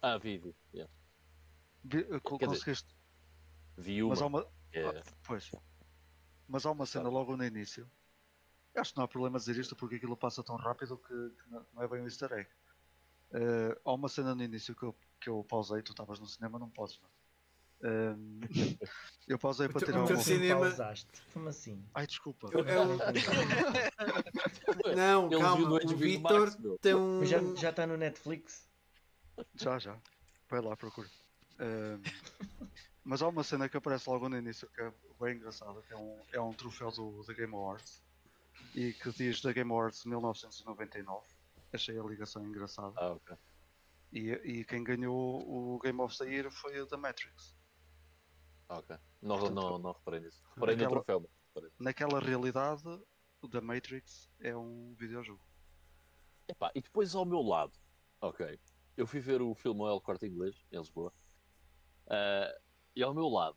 [0.00, 0.54] Ah, vi, vi.
[0.72, 0.92] yeah.
[1.82, 2.94] Vi- ah, co- Quer dizer, conseguiste,
[3.76, 4.10] Vi uma.
[4.10, 5.50] mas há uma, é- ah, pois,
[6.46, 7.90] mas há uma cena logo no início.
[8.72, 11.50] Eu Acho que não há problema dizer isto porque aquilo passa tão rápido que, que
[11.50, 12.48] não é bem um easter egg.
[13.32, 16.56] Ah, há uma cena no início que eu, que eu pausei, tu estavas no cinema,
[16.58, 17.10] não podes, não
[17.84, 18.40] Ahm,
[19.28, 20.22] eu pausei para teu- tirar o teu uma.
[20.24, 21.22] cine- cinema- pausaste.
[21.34, 21.84] Como assim?
[21.94, 22.48] Ai, desculpa.
[22.54, 22.96] É um-
[24.96, 27.24] Não, Ele calma, o Vitor tem um.
[27.24, 28.66] Já, já está no Netflix?
[29.54, 29.96] Já, já.
[30.48, 31.08] Vai lá, procura.
[31.58, 32.00] Ahm,
[33.04, 35.96] mas há uma cena que aparece logo no início que é bem engraçada, que é
[35.96, 38.02] um, é um troféu do, da Game Awards
[38.74, 41.22] e que diz da Game Awards 1999.
[41.72, 42.94] Achei a ligação engraçada.
[42.96, 43.36] Ah, ok.
[44.12, 45.42] E, e quem ganhou
[45.74, 47.53] o Game of the Year foi o da Matrix.
[48.68, 48.96] Ok.
[49.20, 50.42] Não, Portanto, não, não reparei nisso.
[50.54, 51.70] Reparei no aquela- troféu, reparei.
[51.78, 52.82] Naquela realidade,
[53.40, 55.44] o da Matrix é um videojogo.
[56.48, 57.72] Epá, e depois ao meu lado,
[58.20, 58.58] ok,
[58.96, 61.12] eu fui ver o filme El Corte Inglês, em Lisboa,
[62.08, 62.54] ah,
[62.94, 63.56] e ao meu lado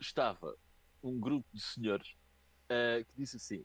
[0.00, 0.56] estava
[1.02, 2.14] um grupo de senhores
[2.68, 3.64] ah, que disse assim: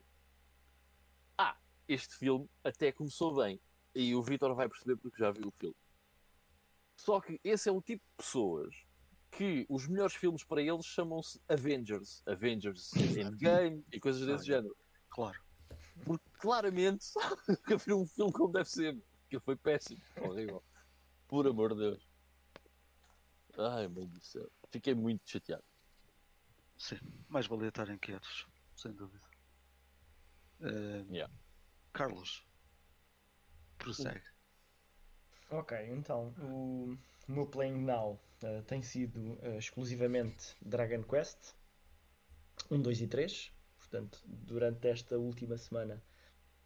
[1.38, 1.58] Ah,
[1.88, 3.60] este filme até começou bem,
[3.96, 5.76] e o Vitor vai perceber porque já viu o filme.
[6.96, 8.76] Só que esse é o tipo de pessoas
[9.32, 14.76] que os melhores filmes para eles chamam-se Avengers, Avengers Endgame e coisas desse género.
[15.10, 15.40] Claro.
[16.06, 17.06] Porque claramente
[17.48, 18.98] nunca vi um filme como deve ser.
[19.26, 20.64] Aquilo foi péssimo, horrível.
[21.28, 22.10] Por amor de Deus.
[23.58, 24.50] Ai, mãe do céu.
[24.72, 25.64] Fiquei muito chateado.
[26.78, 27.00] Sim.
[27.28, 29.26] Mais valia estarem quietos, sem dúvida.
[30.62, 31.34] Ahm, Yeah.
[31.94, 32.46] Carlos,
[33.78, 34.24] prossegue.
[35.50, 36.98] Ok, então o
[37.32, 41.54] meu playing now eh, tem sido eh, exclusivamente Dragon Quest
[42.72, 43.54] 1, 2 e 3.
[43.78, 46.02] Portanto, durante esta última semana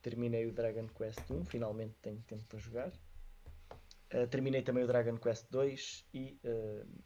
[0.01, 2.91] terminei o Dragon Quest 1, finalmente tenho tempo para jogar.
[4.09, 6.39] Eh, terminei também o Dragon Quest 2 e,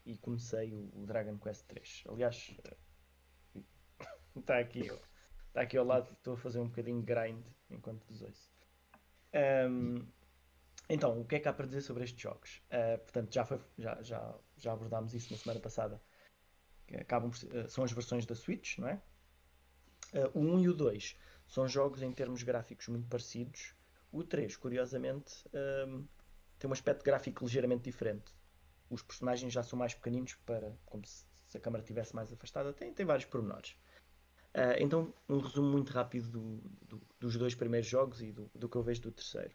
[0.06, 2.04] e comecei o, o Dragon Quest 3.
[2.10, 2.56] Aliás,
[4.36, 4.90] está aqui,
[5.48, 8.52] está aqui ao lado, estou a fazer um bocadinho de grind enquanto vos ouço.
[9.34, 10.06] Ahm,
[10.90, 12.62] então, o que é que há para dizer sobre estes jogos?
[12.72, 16.02] Uh, portanto, já, foi, já, já, já abordámos isso na semana passada.
[16.98, 19.02] Acabam uh, são as versões da Switch, não é?
[20.14, 21.18] Uh, o 1 e o 2
[21.48, 23.74] são jogos em termos gráficos muito parecidos.
[24.12, 25.44] O 3, curiosamente,
[25.88, 26.08] um,
[26.58, 28.34] tem um aspecto gráfico ligeiramente diferente.
[28.90, 32.72] Os personagens já são mais pequeninos, para, como se, se a câmera estivesse mais afastada.
[32.72, 33.76] Tem, tem vários pormenores.
[34.80, 38.76] Então, um resumo muito rápido do- do- dos dois primeiros jogos e do, do que
[38.76, 39.54] eu vejo do terceiro.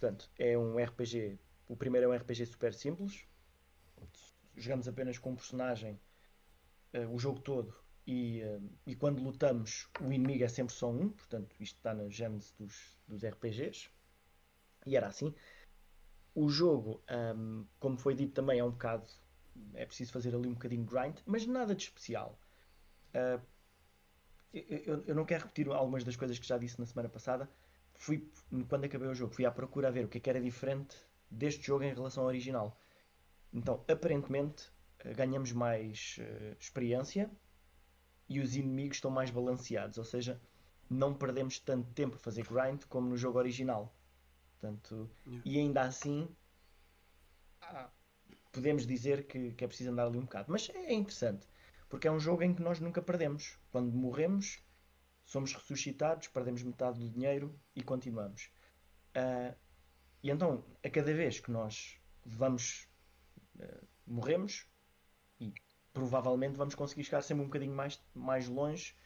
[0.00, 1.38] Portanto, é um RPG.
[1.68, 3.24] O primeiro é um RPG super simples.
[4.56, 5.98] Jogamos apenas com um personagem
[6.92, 7.74] eh, o jogo todo.
[8.06, 11.10] E, eh, e quando lutamos, o inimigo é sempre só um.
[11.10, 13.90] Portanto, isto está na gênese dos, dos RPGs.
[14.86, 15.34] E era assim.
[16.34, 19.06] O jogo, ahm, como foi dito também, é um bocado.
[19.74, 22.36] É preciso fazer ali um bocadinho de grind, mas nada de especial.
[24.52, 27.48] Eu, eu- eu não quero repetir algumas das coisas que já disse na semana passada,
[28.00, 28.26] fui,
[28.68, 30.96] quando acabei o jogo, fui à procura a ver o que é que era diferente
[31.30, 32.76] deste jogo em relação ao original.
[33.52, 37.30] Então, aparentemente, eh, ganhamos mais eh, experiência
[38.26, 40.40] e os inimigos estão mais balanceados, ou seja,
[40.88, 43.94] não perdemos tanto tempo a fazer grind como no jogo original.
[44.58, 45.42] Portanto, Yeah.
[45.44, 46.26] e ainda assim
[47.60, 47.90] ah,
[48.50, 50.50] podemos dizer que, que é preciso andar ali um bocado.
[50.50, 51.46] Mas é interessante,
[51.88, 53.58] porque é um jogo em que nós nunca perdemos.
[53.70, 54.58] Quando morremos,
[55.30, 58.50] somos ressuscitados, perdemos metade do dinheiro e continuamos.
[59.14, 59.54] Ah,
[60.22, 62.88] e então, a cada vez que nós vamos
[63.60, 64.66] ah, morremos
[65.40, 65.54] e
[65.92, 68.96] provavelmente vamos conseguir chegar sempre um bocadinho mais, mais longe,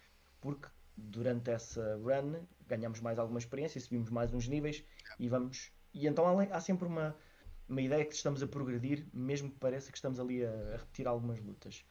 [0.40, 0.66] porque
[0.96, 4.82] durante essa run ganhamos mais alguma experiência, subimos mais uns níveis
[5.18, 5.72] e vamos.
[5.92, 7.14] E então há sempre uma,
[7.68, 11.06] uma ideia que estamos a progredir, mesmo que pareça que estamos ali a, a repetir
[11.06, 11.84] algumas lutas.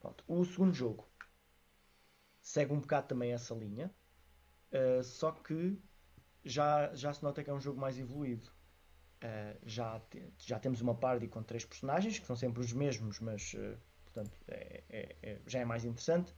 [0.00, 0.24] Pronto.
[0.26, 1.06] O segundo jogo
[2.44, 3.90] segue um bocado também essa linha,
[4.70, 5.80] uh, só que
[6.44, 8.52] já, já se nota que é um jogo mais evoluído.
[9.24, 13.18] Uh, já, te- já temos uma party com três personagens, que são sempre os mesmos,
[13.18, 16.34] mas uh, portanto, é- é- é- já é mais interessante.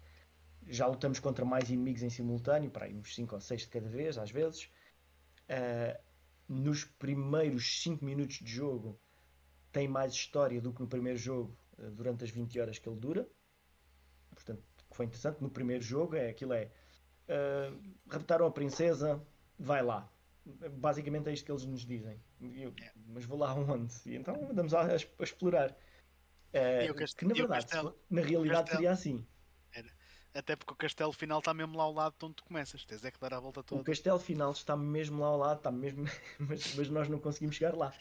[0.68, 3.88] Já lutamos contra mais inimigos em simultâneo, para aí uns 5 ou 6 de cada
[3.88, 4.70] vez, às vezes.
[6.48, 8.98] Nos primeiros 5 minutos de jogo
[9.72, 11.56] tem mais história do que no primeiro jogo
[11.92, 13.28] durante as 20 horas que ele dura.
[14.30, 14.62] Portanto,
[14.96, 16.70] que foi interessante no primeiro jogo é aquilo é
[17.28, 19.22] uh, raptaram a princesa,
[19.58, 20.08] vai lá.
[20.78, 22.18] Basicamente é isto que eles nos dizem.
[22.40, 22.72] Eu,
[23.08, 23.92] mas vou lá onde?
[24.06, 25.70] E então andamos a, a explorar.
[26.54, 27.94] Uh, E o cast- que na o verdade, castelo?
[28.08, 28.76] na realidade castelo?
[28.78, 29.26] seria assim.
[30.32, 32.84] Até porque o castelo final está mesmo lá ao lado de onde tu começas.
[32.84, 33.84] Tens é que dar a volta O toda.
[33.84, 36.04] castelo final está mesmo lá ao lado, está mesmo,
[36.38, 37.92] mas, mas nós não conseguimos chegar lá.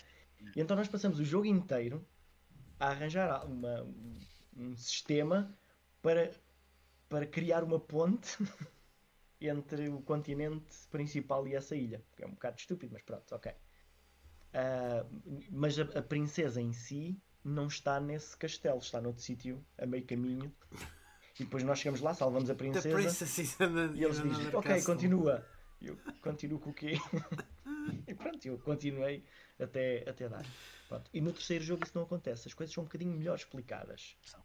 [0.55, 2.05] E então nós passamos o jogo inteiro
[2.79, 4.13] a arranjar uma- um,
[4.57, 5.57] um sistema
[6.01, 6.29] para,
[7.09, 8.37] para criar uma ponte
[9.41, 12.03] entre o continente principal e essa ilha.
[12.15, 13.51] Que é um bocado estúpido, mas pronto, ok.
[14.53, 15.05] Ah,
[15.51, 20.05] mas a, a princesa em si não está nesse castelo, está noutro sítio, a meio
[20.05, 20.53] caminho.
[21.39, 22.89] E depois nós chegamos lá, salvamos a The princesa.
[22.89, 25.45] Princess is an- E eles dizem, ok, castle." continua.
[25.81, 26.93] E eu continuo com o quê?
[28.07, 29.23] e pronto, eu continuei
[29.59, 30.45] até, até dar.
[30.87, 31.09] Pronto.
[31.13, 32.47] E no terceiro jogo isso não acontece.
[32.47, 34.15] As coisas são um bocadinho melhor explicadas.
[34.23, 34.41] São.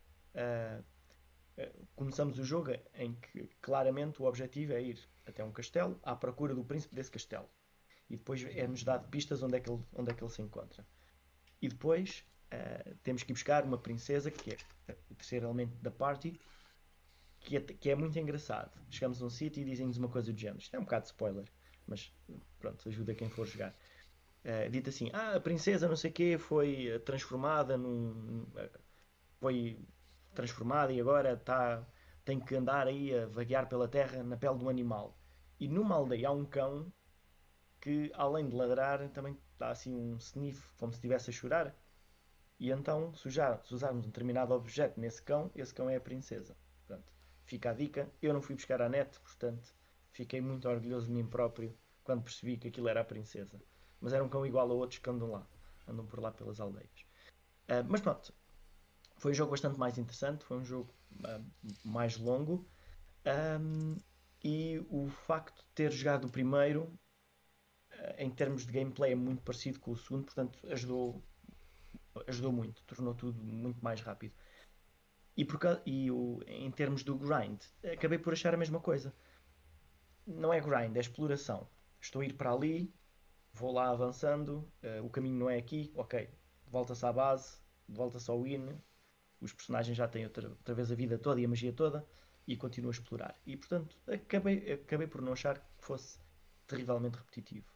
[1.58, 6.14] Ah, começamos o jogo em que claramente o objetivo é ir até um castelo à
[6.14, 7.48] procura do príncipe desse castelo.
[8.08, 10.86] E depois é-nos dado pistas onde é que ele, onde é que ele se encontra.
[11.62, 15.90] E depois ah, temos que ir buscar uma princesa que é o terceiro elemento da
[15.90, 16.38] party
[17.40, 18.70] que é, que é muito engraçado.
[18.90, 20.58] Chegamos a um sítio e dizem-nos uma coisa do género.
[20.58, 21.44] Isto é um bocado de spoiler,
[21.86, 22.12] mas
[22.58, 23.74] pronto, ajuda quem for jogar.
[24.44, 28.46] Eh, dito assim, ah, a princesa não sei quê foi eh, transformada num...
[28.56, 28.70] eh,
[29.38, 29.78] foi
[30.34, 31.86] transformada e agora está
[32.24, 35.16] tem que andar aí a vaguear pela terra na pele de um animal.
[35.58, 36.92] E numa aldeia há um cão
[37.80, 41.74] que, além de ladrar, também dá assim um sniff, como se estivesse a chorar.
[42.58, 46.00] E então, se, usar- se usarmos um determinado objeto nesse cão, esse cão é a
[46.00, 46.56] princesa.
[46.86, 47.12] Portanto,
[47.44, 48.08] fica a dica.
[48.22, 49.74] Eu não fui buscar a net, portanto,
[50.12, 53.60] fiquei muito orgulhoso de mim próprio quando percebi que aquilo era a princesa.
[54.00, 55.46] Mas era um cão igual a outros que andam lá,
[55.88, 57.04] andam por lá pelas aldeias.
[57.68, 58.34] Ah, mas pronto,
[59.20, 60.92] foi um jogo bastante mais interessante, foi um jogo
[61.24, 61.40] ah,
[61.84, 62.66] mais longo.
[63.24, 63.96] Ahm,
[64.42, 66.90] e o facto de ter jogado o primeiro,
[67.92, 71.22] ah, em termos de gameplay, é muito parecido com o segundo, portanto, ajudou,
[72.26, 74.34] ajudou muito, tornou tudo muito mais rápido.
[75.36, 77.60] E, por, e o, em termos do grind,
[77.92, 79.14] acabei por achar a mesma coisa.
[80.26, 81.68] Não é grind, é exploração.
[82.00, 82.92] Estou a ir para ali,
[83.52, 86.30] vou lá avançando, eh, o caminho não é aqui, ok,
[86.66, 87.58] volta-se à base,
[87.88, 88.80] volta-se ao win,
[89.40, 92.06] os personagens já têm outra, outra vez a vida toda e a magia toda
[92.46, 93.40] e continuo a explorar.
[93.46, 96.18] E portanto, acabei, acabei por não achar que fosse
[96.66, 97.66] terrivelmente repetitivo.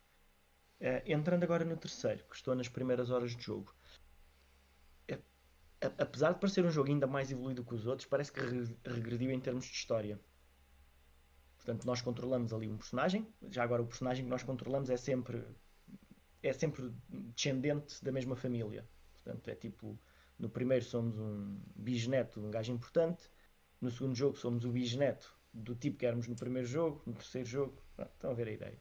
[0.81, 3.75] Eh, entrando agora no terceiro, que estou nas primeiras horas de jogo.
[5.09, 5.21] Eh,
[5.99, 9.31] apesar de parecer um jogo ainda mais evoluído que os outros, parece que re- regrediu
[9.31, 10.21] em termos de história.
[11.57, 13.27] Portanto, nós controlamos ali um personagem.
[13.51, 15.43] Já agora, o personagem que nós controlamos é sempre
[16.43, 16.93] é sempre
[17.35, 18.87] descendente da mesma família.
[19.15, 19.99] Portanto, é tipo
[20.39, 23.31] no primeiro somos um bisneto de um gajo importante,
[23.81, 27.49] no segundo jogo somos o bisneto do tipo que éramos no primeiro jogo, no terceiro
[27.49, 27.83] jogo.
[27.97, 28.79] Pronto, estão a ver a ideia.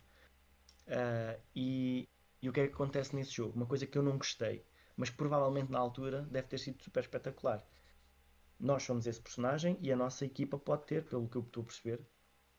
[0.88, 2.08] Ah, e,
[2.42, 3.56] e o que é que acontece nesse jogo?
[3.56, 4.66] Uma coisa que eu não gostei,
[4.98, 7.66] mas que provavelmente na altura deve ter sido super espetacular.
[8.60, 11.66] Nós somos esse personagem e a nossa equipa pode ter, pelo que eu estou a
[11.66, 12.02] perceber,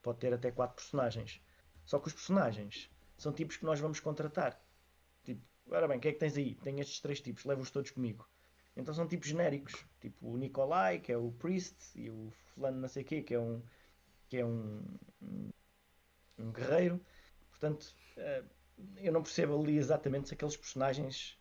[0.01, 1.41] pode ter até quatro personagens.
[1.85, 4.61] Só que os personagens são tipos que nós vamos contratar.
[5.23, 6.55] Tipo, ora bem, o que é que tens aí?
[6.55, 8.27] Tenho estes três tipos, levo-os todos comigo.
[8.75, 12.87] Então são tipos genéricos, tipo o Nikolai, que é o Priest, e o fulano não
[12.89, 13.63] sei quê, que é um
[14.27, 14.83] que é um,
[15.21, 15.49] um,
[16.39, 16.99] um guerreiro.
[17.49, 18.43] Portanto, eh,
[18.97, 21.39] eu não percebo ali exatamente se aqueles personagens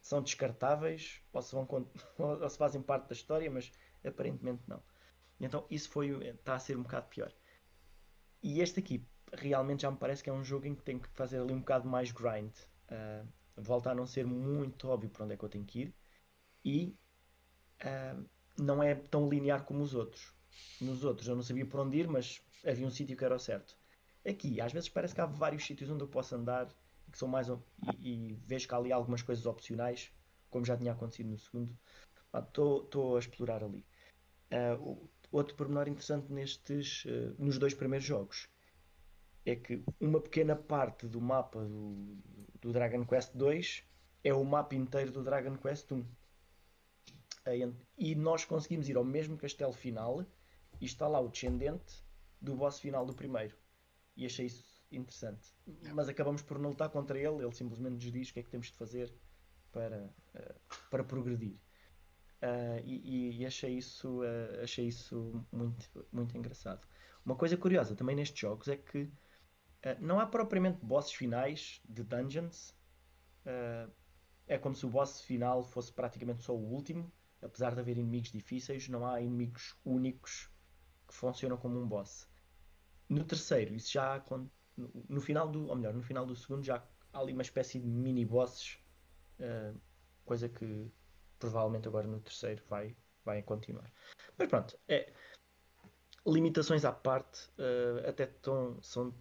[0.00, 1.68] são descartáveis ou se, vão,
[2.18, 3.70] ou se fazem parte da história, mas
[4.04, 4.82] aparentemente não.
[5.38, 7.32] Então isso foi está a ser um bocado pior.
[8.42, 11.08] E este aqui realmente já me parece que é um jogo em que tenho que
[11.10, 12.52] fazer ali um bocado mais grind.
[12.90, 13.26] uh,
[13.56, 15.94] volta a não ser muito óbvio para onde é que eu tenho que ir
[16.64, 16.94] e
[17.84, 18.24] uh,
[18.58, 20.32] não é tão linear como os outros.
[20.80, 23.38] Nos outros eu não sabia para onde ir, mas havia um sítio que era o
[23.38, 23.76] certo.
[24.26, 26.68] Aqui, às vezes parece que há vários sítios onde eu posso andar
[27.10, 27.54] que são mais e,
[28.00, 30.10] e vejo que há ali algumas coisas opcionais,
[30.50, 31.76] como já tinha acontecido no segundo.
[32.34, 33.84] Estou a explorar ali.
[34.50, 38.48] Uh, outro pormenor interessante nestes, uh, nos dois primeiros jogos
[39.44, 42.16] é que uma pequena parte do mapa do,
[42.60, 43.84] do Dragon Quest 2
[44.24, 46.04] é o mapa inteiro do Dragon Quest 1.
[47.98, 50.24] E nós conseguimos ir ao mesmo castelo final
[50.80, 52.04] e está lá o descendente
[52.40, 53.56] do boss final do primeiro.
[54.16, 55.48] E achei isso interessante.
[55.94, 58.50] Mas acabamos por não lutar contra ele, ele simplesmente nos diz o que é que
[58.50, 59.12] temos de fazer
[59.72, 61.56] para, uh, para progredir.
[62.42, 66.86] Uh, e, e, achei isso, uh, achei isso muito, muito engraçado.
[67.24, 69.10] Uma coisa curiosa também nestes jogos é que
[70.00, 72.76] não há propriamente bosses finais de dungeons.
[74.46, 77.12] é como se o boss final fosse praticamente só o último.
[77.42, 80.48] Apesar de haver inimigos difíceis, não há inimigos únicos
[81.08, 82.28] que funcionam como um boss.
[83.08, 84.24] No terceiro, isso já
[85.08, 86.82] no final do, ou melhor, no final do segundo já
[87.12, 88.78] há ali uma espécie de mini bosses,
[89.40, 89.78] uh,
[90.24, 90.90] coisa que
[91.38, 93.92] provavelmente agora no terceiro vai, vai continuar.
[94.38, 95.12] Mas pronto, é,
[96.26, 99.14] limitações à parte, uh, até tão, são,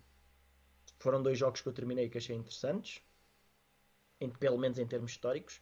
[1.00, 3.02] foram dois jogos que eu terminei que achei interessantes,
[4.20, 5.62] em, pelo menos em termos históricos.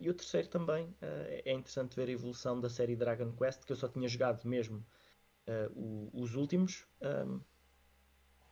[0.00, 0.96] E o terceiro também uh,
[1.44, 4.84] é interessante ver a evolução da série Dragon Quest, que eu só tinha jogado mesmo
[5.74, 6.86] o, os últimos.
[7.02, 7.40] Um,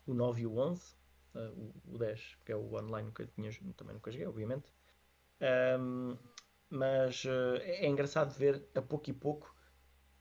[0.09, 0.94] o 9 e o 11,
[1.34, 4.72] uh, o, o 10, que é o online que eu tinha, também nunca joguei, obviamente.
[5.78, 6.16] Um,
[6.70, 9.55] mas uh, é engraçado ver a pouco e pouco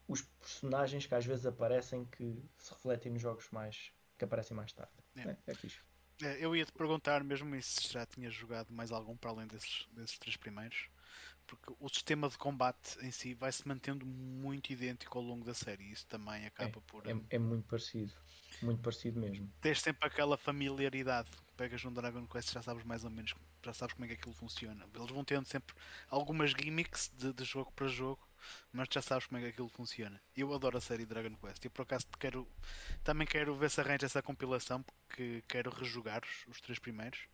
[0.08, 4.72] os personagens que às vezes aparecem que se refletem nos jogos mais que aparecem mais
[4.74, 4.94] tarde.
[5.16, 5.80] É, é, é fixe.
[6.22, 9.88] É, eu ia te perguntar mesmo se já tinhas jogado mais algum para além desses,
[9.92, 10.90] desses três primeiros,
[11.48, 15.54] porque o sistema de combate em si vai se mantendo muito idêntico ao longo da
[15.54, 15.90] série.
[15.92, 17.08] Isso também acaba é, por.
[17.08, 18.14] É, é, muito parecido.
[18.62, 19.52] Muito parecido mesmo.
[19.62, 21.30] Tens sempre aquela familiaridade.
[21.56, 23.34] Pegas um Dragon Quest já sabes mais ou menos,
[23.64, 24.86] já sabes como é que aquilo funciona.
[24.94, 25.76] Eles vão tendo sempre
[26.10, 28.28] algumas gimmicks de, de jogo para jogo,
[28.72, 30.22] mas já sabes como é que aquilo funciona.
[30.36, 32.48] Eu adoro a série Dragon Quest e por acaso quero,
[33.04, 37.28] também quero ver se arranja essa compilação porque quero rejogar os, os três primeiros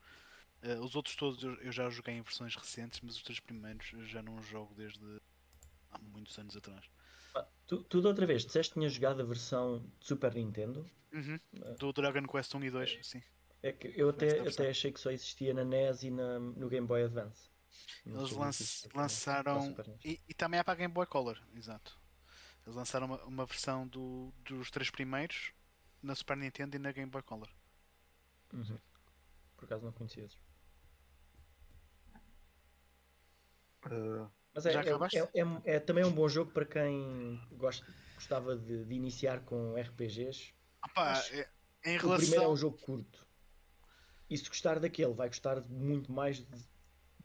[0.64, 3.91] Uh, os outros todos eu, eu, já joguei em versões recentes, mas os três primeiros
[3.91, 5.22] eu já não jogo desde
[5.91, 6.86] há muitos anos atrás.
[7.36, 10.89] Ah, tu, tu outra vez disseste que tinhas jogado a versão de Super Nintendo?
[11.11, 11.38] Uhum.
[11.53, 13.22] Uh, do Dragon Quest 1 e 2, é, sim.
[13.61, 16.88] É que eu até, até achei que só existia na NES e na, no Game
[16.88, 17.49] Boy Advance.
[18.05, 19.76] Eles lance, lançaram.
[20.03, 21.99] E, e, também é para a Game Boy Color, exato.
[22.66, 25.51] Eles lançaram uma, uma versão do, dos três primeiros
[26.01, 27.49] na Super Nintendo e na Game Boy Color.
[28.53, 28.78] Uhum.
[29.57, 30.38] Por acaso não conhecia esses.
[33.86, 38.55] Uh, Mas é, é, é, é, é, também um bom jogo para quem gosta, gostava
[38.55, 40.53] de, de iniciar com RPGs.
[40.86, 41.49] Opa, é,
[41.86, 42.13] em relação...
[42.13, 43.27] O primeiro é um jogo curto.
[44.29, 46.67] E se gostar daquele, vai gostar muito mais de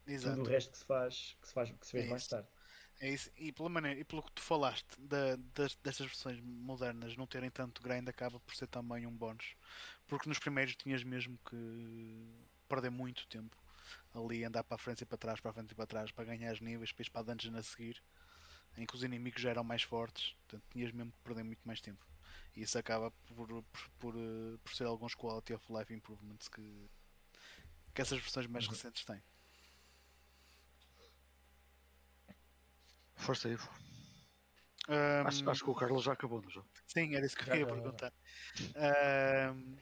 [0.07, 0.37] Exato.
[0.37, 2.49] tudo o resto que se faz, que se, faz, que se fez mais tarde.
[3.01, 3.31] É isso.
[3.37, 7.51] E, pela maneira, e pelo que tu falaste da, das, destas versões modernas não terem
[7.51, 9.55] tanto grind, acaba por ser também um bónus.
[10.07, 12.27] Porque nos primeiros tinhas mesmo que
[12.69, 13.57] perder muito tempo
[14.25, 16.25] ali andar para a frente e para trás, para a frente e para trás, para
[16.25, 18.03] ganhar os níveis, depois para a dungeon a seguir,
[18.77, 21.81] em que os inimigos já eram mais fortes, portanto tinhas mesmo que perder muito mais
[21.81, 22.05] tempo.
[22.55, 26.91] E isso acaba por, por, por, eh, por ser alguns quality of life improvements que,
[27.95, 28.73] que essas versões mais uhum.
[28.73, 29.23] recentes têm.
[33.17, 33.69] Força Ivo.
[34.89, 36.69] Um, acho, acho, que o Carlos já acabou no jogo.
[36.87, 38.13] Sim, era isso que eu queria perguntar.
[39.55, 39.77] Um,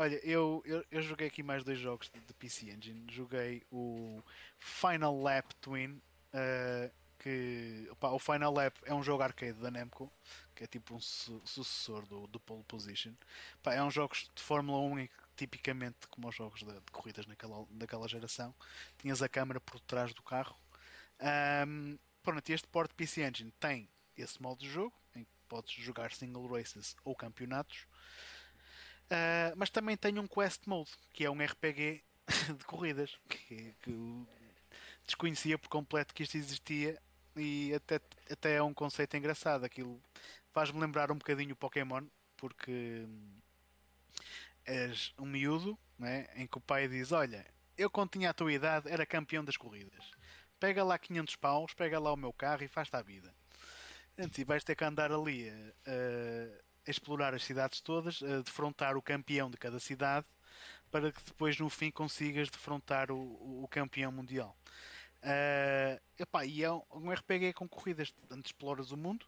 [0.00, 3.04] Olha, eu, eu, eu, joguei aqui mais dois jogos de, de, PC Engine.
[3.10, 4.22] Joguei o
[4.56, 6.00] Final Lap Twin,
[6.32, 6.88] uh,
[7.18, 10.08] que opa, o Final Lap é um jogo arcade da Namco,
[10.54, 13.12] que é tipo um su sucessor do, do Pole Position.
[13.58, 17.26] Opa, é um jogo de Fórmula 1 e tipicamente como os jogos de, de, corridas
[17.26, 18.54] naquela, daquela geração.
[18.98, 20.56] Tinhas a câmera por trás do carro.
[21.66, 26.12] Um, pronto, este port PC Engine tem esse modo de jogo, em que podes jogar
[26.12, 27.84] single races ou campeonatos.
[29.10, 32.04] Uh, mas também tem um Quest Mode, que é um RPG
[32.58, 34.26] de corridas, que, que eu
[35.06, 37.00] desconhecia por completo que isto existia
[37.34, 38.00] e até,
[38.30, 39.64] até é um conceito engraçado.
[39.64, 40.00] Aquilo
[40.52, 42.04] faz-me lembrar um bocadinho o Pokémon,
[42.36, 43.06] porque
[44.66, 47.46] és um miúdo né, em que o pai diz: Olha,
[47.76, 50.10] eu quando tinha a tua idade era campeão das corridas.
[50.60, 53.32] Pega lá 500 paus, pega lá o meu carro e faz-te a vida.
[54.36, 55.48] E vais ter que andar ali
[56.90, 60.26] explorar as cidades todas, a defrontar o campeão de cada cidade
[60.90, 64.56] para que depois no fim consigas defrontar o, o campeão mundial.
[65.22, 69.26] Uh, epá, e é um, um RPG com corridas, antes exploras o mundo,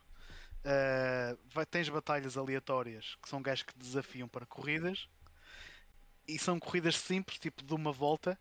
[0.65, 5.09] uh, vai, tens batalhas aleatórias que são gajos que desafiam para corridas
[6.27, 8.39] e são corridas simples, tipo de uma volta,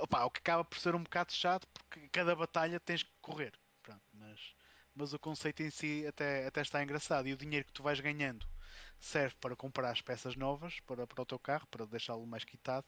[0.00, 3.52] Opa, o que acaba por ser um bocado chato porque cada batalha tens que correr.
[3.82, 4.40] Pronto, mas,
[4.94, 8.00] mas o conceito em si até, até está engraçado e o dinheiro que tu vais
[8.00, 8.46] ganhando
[8.98, 12.86] serve para comprar as peças novas para, para o teu carro, para deixá-lo mais quitado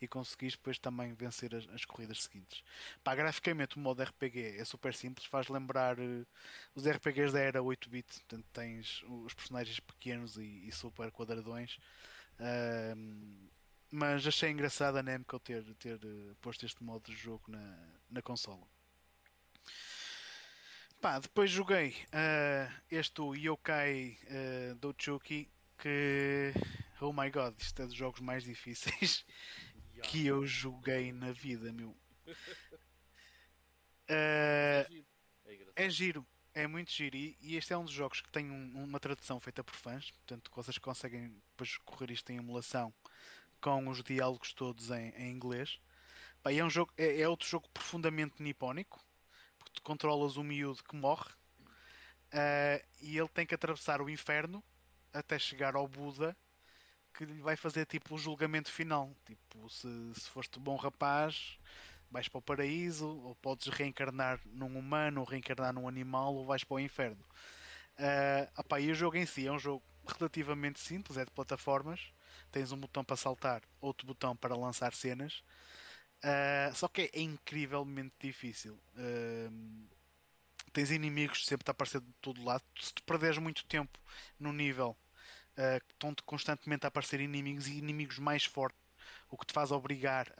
[0.00, 2.62] e conseguires depois também vencer as, as corridas seguintes.
[3.02, 6.26] Pá, graficamente o modo RPG é super simples, faz lembrar uh,
[6.74, 11.78] os RPGs da era 8-bit, portanto tens os personagens pequenos e, e super quadradões.
[12.38, 13.50] Uh,
[13.90, 17.78] mas achei engraçado a Namco ter, ter uh, posto este modo de jogo na,
[18.10, 18.66] na consola.
[21.00, 26.52] Pá, depois joguei uh, este Yokai uh, Dochuki que
[27.00, 29.24] oh my god, isto é dos jogos mais difíceis
[30.02, 31.96] que eu joguei na vida, meu.
[34.08, 35.04] Uh,
[35.74, 36.24] é, giro,
[36.54, 37.16] é muito giro.
[37.16, 40.12] E, e, este é um dos jogos que tem um, uma tradução feita por fãs,
[40.12, 42.94] portanto vocês conseguem depois correr isto em emulação
[43.60, 45.80] com os diálogos todos em, em inglês.
[46.40, 49.04] Pá, é, um jogo, é, é, outro jogo profundamente nipónico,
[49.82, 51.30] controlas um miúdo que morre
[52.32, 54.62] uh, e ele tem que atravessar o inferno
[55.12, 56.36] até chegar ao Buda
[57.16, 59.10] que lhe vai fazer tipo o julgamento final.
[59.24, 61.58] Tipo, se, se foste bom rapaz,
[62.10, 66.62] vais para o paraíso, ou podes reencarnar num humano, ou reencarnar num animal, ou vais
[66.62, 67.24] para o inferno.
[67.98, 72.12] Uh, opa, e o jogo em si é um jogo relativamente simples, é de plataformas.
[72.52, 75.42] Tens um botão para saltar, outro botão para lançar cenas.
[76.24, 78.80] Uh, só que é incrivelmente difícil.
[78.94, 79.86] Uh,
[80.72, 82.64] tens inimigos sempre a aparecer de todo lado.
[82.80, 83.98] Se tu perderes muito tempo
[84.38, 84.96] no nível
[85.56, 88.80] uh, estão constantemente a aparecer inimigos e inimigos mais fortes,
[89.30, 90.32] o que te faz obrigar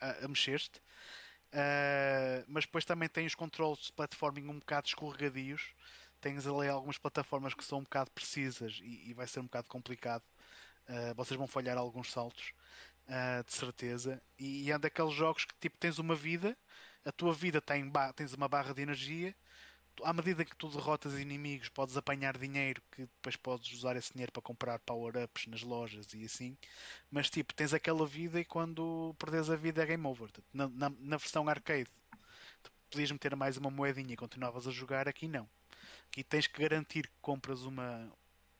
[0.00, 0.78] a, a, mexer-te.
[1.52, 5.72] Uh, mas depois também tem os controles de platforming um bocado escorregadios.
[6.20, 9.68] Tens ali algumas plataformas que são um bocado precisas e, e vai ser um bocado
[9.68, 10.24] complicado.
[11.16, 12.52] Vocês vão falhar alguns saltos,
[13.08, 14.22] uh, de certeza.
[14.38, 16.56] E, e é daqueles jogos que tipo tens uma vida,
[17.04, 19.34] a tua vida tem tens uma barra de energia
[20.02, 24.32] à medida que tu derrotas inimigos, podes apanhar dinheiro que depois podes usar esse dinheiro
[24.32, 26.56] para comprar power-ups nas lojas e assim.
[27.10, 30.30] Mas tipo, tens aquela vida e quando perdes a vida é game over.
[30.52, 31.88] Na, na, na versão arcade,
[32.90, 35.48] podias meter mais uma moedinha e continuavas a jogar, aqui não.
[36.08, 38.10] Aqui tens que garantir que compras uma.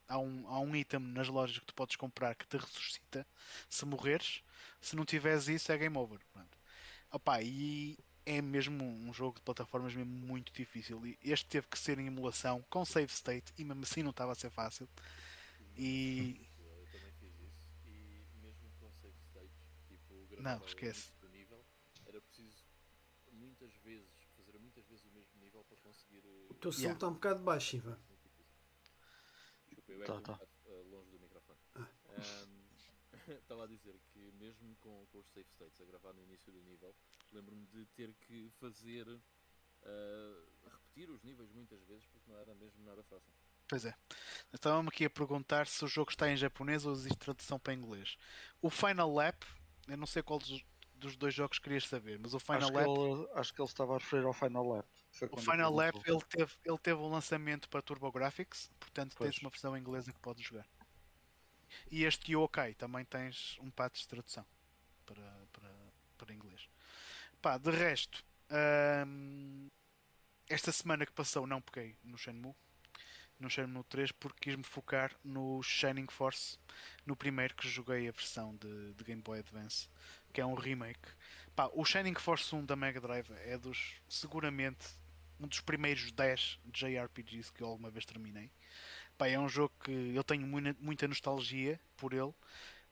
[0.09, 3.27] Há um, há um item nas lojas que tu podes comprar que te ressuscita
[3.69, 4.43] se morreres.
[4.81, 6.21] Se não tiveres isso, é game over.
[6.33, 6.59] Pronto.
[7.11, 11.05] Opa, e é mesmo um jogo de plataformas mesmo muito difícil.
[11.07, 14.33] E este teve que ser em emulação com save state e mesmo assim não estava
[14.33, 14.89] a ser fácil.
[15.77, 16.49] E.
[16.59, 19.51] Eu também fiz isso e mesmo com save state,
[19.89, 21.11] tipo, não, esquece.
[21.33, 21.65] nível,
[22.07, 22.65] era preciso
[23.33, 26.23] muitas vezes, fazer muitas vezes o mesmo nível para conseguir.
[26.25, 26.97] Eh, o teu som yeah.
[26.97, 27.99] está um bocado baixo, Ivan.
[29.87, 30.45] Desculpa, eu é tá, tá.
[30.67, 31.59] uh, longe do microfone.
[31.77, 32.65] Um,
[33.41, 36.61] estava a dizer que mesmo com, com os save states a gravar no início do
[36.63, 36.95] nível,
[37.33, 42.83] lembro-me de ter que fazer uh, repetir os níveis muitas vezes porque não era mesmo
[42.85, 43.33] nada fácil.
[43.69, 43.95] Pois é.
[44.53, 48.17] Estava-me aqui a perguntar se o jogo está em japonês ou existe tradução para inglês.
[48.61, 49.43] O Final Lap,
[49.89, 50.63] eu não sei qual dos,
[50.95, 52.85] dos dois jogos querias saber, mas o Final acho Lap.
[52.85, 54.87] Que ele, acho que ele estava a referir ao Final Lap.
[55.31, 59.31] O Final Lap ele teve, ele teve um lançamento para TurboGrafx, portanto pois.
[59.31, 60.67] tens uma versão inglesa que podes jogar.
[61.91, 64.45] E este Yokai também tens um patch de tradução
[65.07, 65.71] para, para,
[66.19, 66.69] para inglês.
[67.41, 68.25] Pá, de resto,
[69.07, 69.71] hum,
[70.49, 72.55] esta semana que passou não peguei no Shenmue,
[73.39, 76.59] no Shenmue 3, porque quis-me focar no Shining Force,
[77.05, 79.89] no primeiro que joguei a versão de, de Game Boy Advance,
[80.33, 81.09] que é um remake.
[81.55, 84.87] Pá, o Shining Force 1 da Mega Drive é dos, seguramente,
[85.41, 88.51] um dos primeiros 10 JRPGs que eu alguma vez terminei.
[89.17, 92.35] Pá, é um jogo que eu tenho muita nostalgia por ele,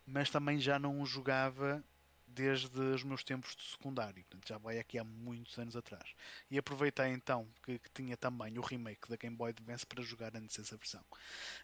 [0.06, 1.82] mas também já não o jogava
[2.26, 6.14] desde os meus tempos de secundário, portanto, já vai aqui há muitos anos atrás.
[6.50, 10.34] E aproveitei então que, que tinha também o remake da Game Boy Advance para jogar
[10.36, 11.04] antes essa versão.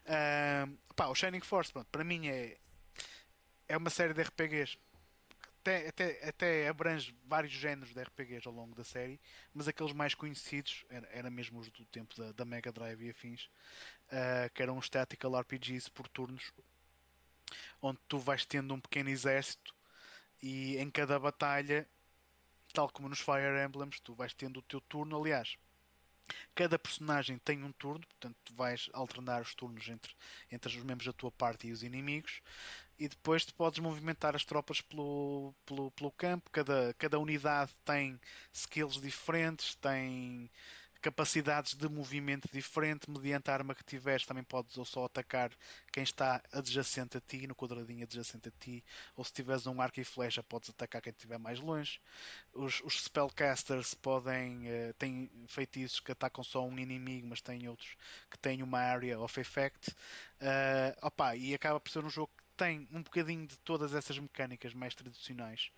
[0.05, 2.57] Uh, pá, o Shining Force, pronto, para mim é,
[3.67, 4.77] é uma série de RPGs
[5.59, 9.19] até, até, até abrange vários géneros de RPGs ao longo da série,
[9.53, 13.09] mas aqueles mais conhecidos eram era mesmo os do tempo da, da Mega Drive e
[13.09, 13.49] afins,
[14.07, 16.51] uh, que eram os Tactical RPGs por turnos,
[17.81, 19.75] onde tu vais tendo um pequeno exército
[20.41, 21.87] e em cada batalha,
[22.73, 25.19] tal como nos Fire Emblems, tu vais tendo o teu turno.
[25.19, 25.57] Aliás,
[26.55, 30.13] Cada personagem tem um turno, portanto tu vais alternar os turnos entre,
[30.51, 32.41] entre os membros da tua parte e os inimigos
[32.99, 36.49] e depois tu podes movimentar as tropas pelo, pelo, pelo campo.
[36.51, 38.19] Cada, cada unidade tem
[38.51, 40.51] skills diferentes, tem
[41.01, 44.25] capacidades de movimento diferente mediante a arma que tiveres.
[44.25, 45.51] Também podes ou só atacar
[45.91, 48.83] quem está adjacente a ti, no quadradinho adjacente a ti,
[49.15, 51.99] ou se tiveres um arco e flecha, podes atacar quem estiver mais longe.
[52.53, 57.95] Os, os spellcasters podem uh, têm feitiços que atacam só um inimigo, mas têm outros
[58.29, 59.91] que têm uma area of effect.
[60.41, 64.73] Uh, opa, e acaba por ser um jogo tem um bocadinho de todas essas mecânicas
[64.73, 65.71] mais tradicionais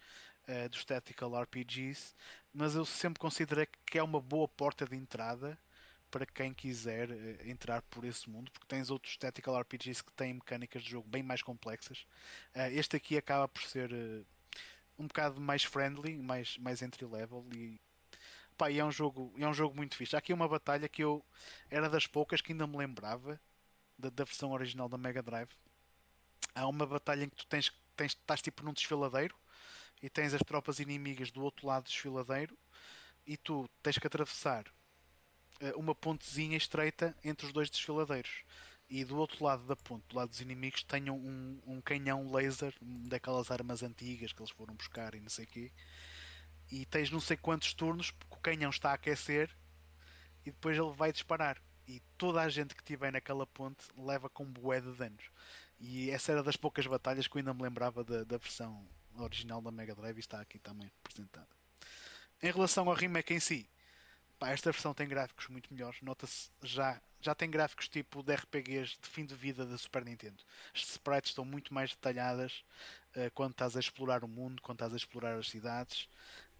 [0.47, 2.15] uh, dos tactical RPGs,
[2.53, 5.57] mas eu sempre considerei que é uma boa porta de entrada
[6.09, 10.33] para quem quiser uh, entrar por esse mundo, porque tens outros tactical RPGs que têm
[10.33, 12.05] mecânicas de jogo bem mais complexas.
[12.55, 13.91] Uh, este aqui acaba por ser
[14.97, 17.79] um bocado mais friendly, mais, mais entry level e
[18.57, 20.15] pá, e é um jogo é um jogo muito fixe.
[20.15, 21.25] Há aqui uma batalha que eu
[21.69, 23.39] era das poucas que ainda me lembrava
[23.97, 25.49] da, da versão original da Mega Drive
[26.55, 29.35] há uma batalha em que tu tens, tens, estás tipo num desfiladeiro
[30.01, 32.57] e tens as tropas inimigas do outro lado do desfiladeiro
[33.25, 38.43] e tu tens que atravessar uh, uma pontezinha estreita entre os dois desfiladeiros
[38.91, 42.75] e do outro lado da ponte, do lado dos inimigos, tenham um, um canhão laser
[42.81, 45.71] daquelas armas antigas que eles foram buscar e não sei o quê.
[46.69, 49.49] E tens não sei quantos turnos, porque o canhão está a aquecer
[50.45, 51.57] e depois ele vai disparar.
[51.87, 55.23] E toda a gente que estiver naquela ponte leva com bué de danos.
[55.79, 58.85] E essa era das poucas batalhas que eu ainda me lembrava da, da versão
[59.17, 61.47] original da Mega Drive está aqui também representada.
[62.41, 63.69] Em relação ao remake em si,
[64.39, 66.01] pá, esta versão tem gráficos muito melhores.
[66.01, 70.43] Nota-se já, já tem gráficos tipo de RPGs de fim de vida da Super Nintendo.
[70.73, 72.63] As sprites estão muito mais detalhadas
[73.15, 76.09] uh, quando estás a explorar o mundo, quando estás a explorar as cidades.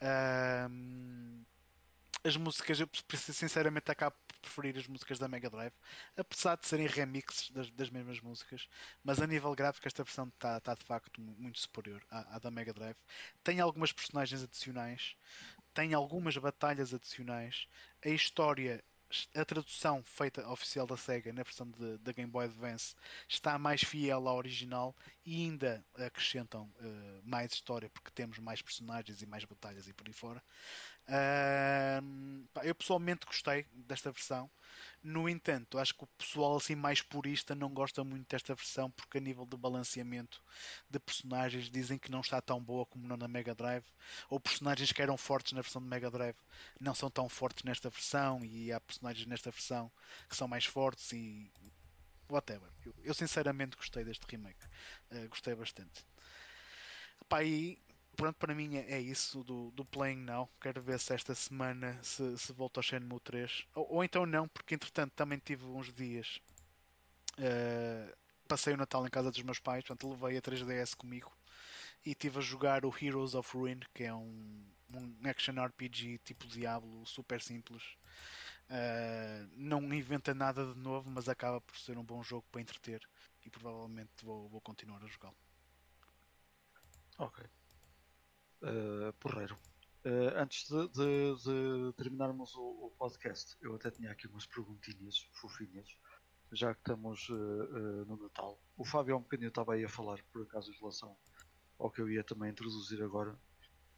[0.02, 1.46] Uh,
[2.24, 5.74] as músicas, eu sinceramente acabo por preferir as músicas da Mega Drive,
[6.16, 8.68] apesar de serem remixes das, das mesmas músicas,
[9.04, 12.52] mas a nível gráfico esta versão está tá de facto muito superior à, à, da
[12.52, 12.98] Mega Drive.
[13.44, 15.16] Tem algumas personagens adicionais,
[15.74, 17.68] tem algumas batalhas adicionais,
[18.06, 18.84] a história
[19.36, 21.70] a tradução feita oficial da Sega na versão
[22.00, 22.96] da Game Boy Advance
[23.28, 24.96] está mais fiel à original
[25.26, 30.08] e ainda acrescentam uh, mais história porque temos mais personagens e mais batalhas e por
[30.08, 30.42] aí fora.
[31.08, 34.50] Uh, eu pessoalmente gostei desta versão.
[35.04, 39.18] No entanto, acho que o pessoal assim mais purista não gosta muito desta versão porque
[39.18, 40.42] a nível de balanceamento
[40.90, 43.86] de personagens dizem que não está tão boa como na Mega Drive,
[44.30, 46.38] ou personagens que eram fortes na versão de Mega Drive
[46.80, 49.92] não são tão fortes nesta versão e há personagens nesta versão
[50.30, 51.52] que são mais fortes e
[52.30, 52.70] whatever.
[52.86, 54.66] Eu, eu sinceramente gostei deste remake,
[55.12, 56.06] uh, gostei bastante.
[57.28, 57.82] Pá, e
[58.22, 60.48] pronto, para mim é, é isso do, do Playing Now.
[60.62, 63.66] Quero ver se esta semana se, se volta ao Shenmue 3.
[63.74, 66.40] Ou, ou, então não, porque entretanto também tive uns dias.
[67.40, 68.16] Uh,
[68.48, 71.32] passei o Natal em casa dos meus pais, portanto levei a 3DS comigo
[72.06, 76.46] e estive a jogar o Heroes of Ruin, que é um, um action RPG tipo
[76.48, 77.84] Diablo, super simples.
[78.70, 83.02] Uh, não inventa nada de novo, mas acaba por ser um bom jogo para entreter
[83.44, 85.36] e provavelmente vou, vou continuar a jogá-lo.
[87.18, 87.50] Ok
[88.62, 89.58] uh, porreiro.
[90.04, 95.30] Uh, antes de, de, de terminarmos o, o, podcast, eu até tinha aqui umas perguntinhas
[95.34, 95.96] fofinhas,
[96.52, 98.60] já que estamos uh, no Natal.
[98.76, 101.16] O Fábio há um bocadinho estava aí a falar, por acaso, em relação
[101.78, 103.38] ao que eu ia também introduzir agora.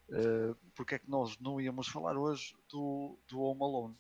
[0.09, 3.97] Uh, porque é que nós não íamos falar hoje do, do Home Alone?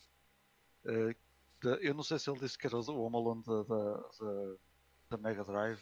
[1.61, 4.55] De, eu não sei se ele disse que era o Home Alone da, da,
[5.11, 5.81] da Mega Drive.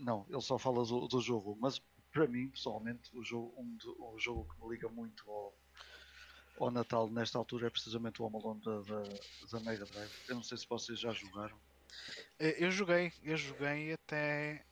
[0.00, 1.80] não, ele só fala do, do jogo, mas
[2.12, 5.54] para mim, pessoalmente, o jogo, um, o jogo que me liga muito ao,
[6.60, 9.02] ao Natal nesta altura é precisamente o Home Alone da, da,
[9.50, 10.12] da, Mega Drive.
[10.28, 11.58] Eu não sei se vocês já jogaram.
[12.38, 14.64] Eu joguei, eu joguei até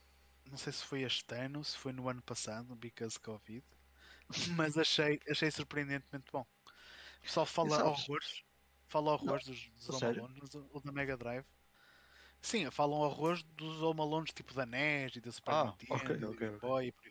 [0.51, 3.65] não sei se foi este ano, se foi no ano passado, because Covid,
[4.57, 6.47] mas achei, achei surpreendentemente bom.
[7.19, 8.43] O pessoal fala horrores,
[8.89, 10.41] fala horrores dos, dos Home Alone,
[10.73, 11.47] o da Mega Drive.
[12.43, 16.49] Sim, falam horrores dos Home Alones tipo da NES e da Super ah, Nintendo okay,
[16.49, 17.10] okay, e Boy e por.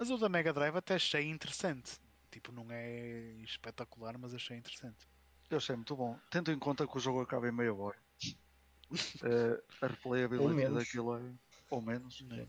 [0.00, 2.00] Mas o da Mega Drive até achei interessante.
[2.30, 5.06] Tipo, não é espetacular, mas achei interessante.
[5.50, 6.18] Eu achei muito bom.
[6.30, 7.98] Tendo em conta que o jogo acaba em meia hora.
[8.24, 11.34] uh, a replayability daquilo é.
[11.68, 12.24] Ou menos.
[12.32, 12.46] É.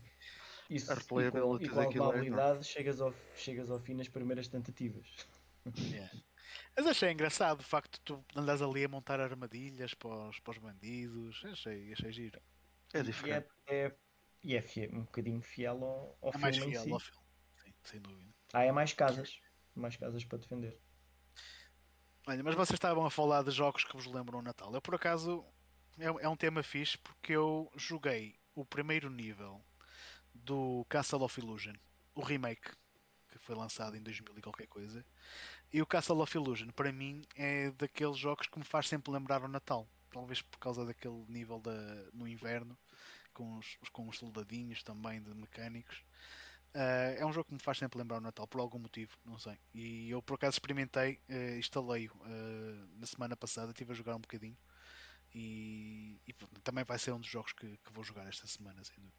[0.70, 3.92] Isso, a replayability e com, e com a habilidade é chegas, ao, chegas ao fim
[3.94, 5.06] nas primeiras tentativas.
[5.78, 6.10] Yeah.
[6.76, 10.50] Mas achei engraçado o facto de tu andas ali a montar armadilhas para os, para
[10.50, 11.40] os bandidos.
[11.44, 12.42] Achei, achei giro.
[12.92, 13.46] É diferente.
[13.68, 13.96] E é, é,
[14.42, 16.42] e é fiel, um bocadinho fiel ao, ao é filme.
[16.42, 16.92] mais fiel si.
[16.92, 17.21] ao filme,
[17.84, 18.32] sem dúvida.
[18.52, 19.40] Ah, é mais casas.
[19.74, 20.78] Mais casas para defender.
[22.26, 24.72] Olha, mas vocês estavam a falar de jogos que vos lembram o Natal.
[24.72, 25.44] Eu, por acaso,
[25.98, 29.60] é, é um tema fixe porque eu joguei o primeiro nível
[30.34, 31.74] do Castle of Illusion,
[32.14, 32.70] o remake,
[33.28, 35.04] que foi lançado em 2000 e qualquer coisa.
[35.72, 39.42] E o Castle of Illusion, para mim, é daqueles jogos que me faz sempre lembrar
[39.42, 39.88] o Natal.
[40.10, 41.72] Talvez por causa daquele nível da,
[42.12, 42.78] no inverno,
[43.32, 46.04] com os, com os soldadinhos também de mecânicos.
[46.74, 49.38] Uh, é um jogo que me faz sempre lembrar o Natal, por algum motivo, não
[49.38, 49.58] sei.
[49.74, 54.20] E eu por acaso experimentei, uh, instalei-o uh, na semana passada, estive a jogar um
[54.20, 54.56] bocadinho.
[55.34, 58.96] E, e também vai ser um dos jogos que, que vou jogar esta semana, sem
[58.96, 59.16] dúvida.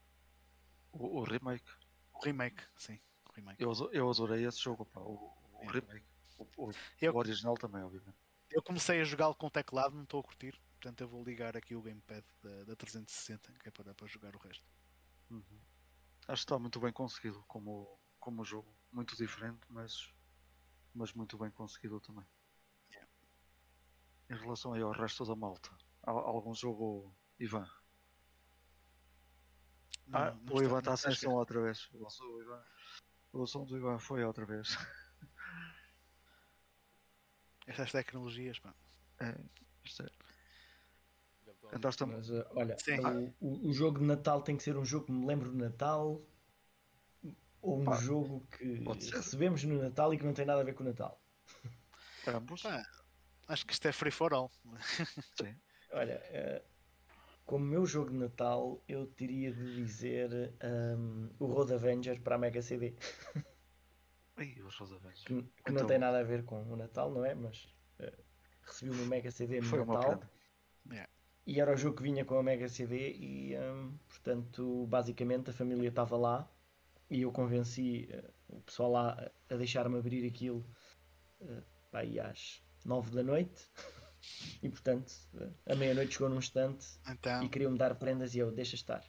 [0.91, 1.65] O, o remake.
[2.13, 2.99] O remake, sim.
[3.25, 3.61] O remake.
[3.63, 5.71] Eu, eu adorei esse jogo, pá, o, o é.
[5.71, 6.05] remake.
[6.37, 8.17] O, o, eu, o, original também, obviamente.
[8.49, 10.59] Eu comecei a jogá-lo com teclado, não estou a curtir.
[10.73, 14.35] Portanto, eu vou ligar aqui o gamepad da, da 360, que é para, para jogar
[14.35, 14.65] o resto.
[15.31, 15.62] Uhum.
[16.27, 18.73] Acho que está muito bem conseguido como, como jogo.
[18.91, 20.13] Muito diferente, mas,
[20.93, 22.25] mas muito bem conseguido também.
[22.91, 23.11] Yeah.
[24.29, 25.69] Em relação aí ao resto da malta,
[26.03, 27.69] há algum jogo, Ivan?
[30.07, 31.89] Não, ah, não o Ivan está sem som outra vez.
[31.93, 32.63] O som, do Ivan,
[33.33, 34.77] o som do Ivan foi outra vez.
[37.67, 38.73] Estas tecnologias, pá.
[39.19, 39.35] É,
[39.83, 40.22] isto é.
[41.75, 42.77] Andaste Mas, uh, olha,
[43.39, 46.21] o, o, jogo de Natal tem que ser um jogo que me lembro de Natal
[47.61, 50.83] ou um jogo que recebemos no Natal e que não tem nada a ver com
[50.83, 51.19] o Natal.
[52.27, 52.65] Ambos?
[52.65, 52.85] Ah,
[53.47, 54.51] acho que isto é free for all.
[55.37, 55.55] Sim.
[55.91, 56.73] Olha, uh,
[57.45, 60.53] como meu jogo de Natal, eu teria de dizer
[60.97, 62.95] um, o Road Avenger para a Mega CD.
[64.37, 65.25] Ai, o Road Avenger.
[65.25, 65.73] Que, que então...
[65.73, 67.33] não tem nada a ver com o Natal, não é?
[67.33, 67.65] Mas
[67.99, 68.23] uh,
[68.63, 70.21] recebi uma Mega CD no Foi Natal.
[70.91, 71.09] Yeah.
[71.45, 75.53] E era o jogo que vinha com a Mega CD e, um, portanto, basicamente a
[75.53, 76.49] família estava lá
[77.09, 80.65] e eu convenci uh, o pessoal lá a deixar-me abrir aquilo
[81.41, 83.69] uh, aí às 9 da noite.
[84.61, 87.43] E portanto, uh, a meia-noite chegou num instante então...
[87.43, 89.03] e queriam-me dar prendas e eu, deixa estar.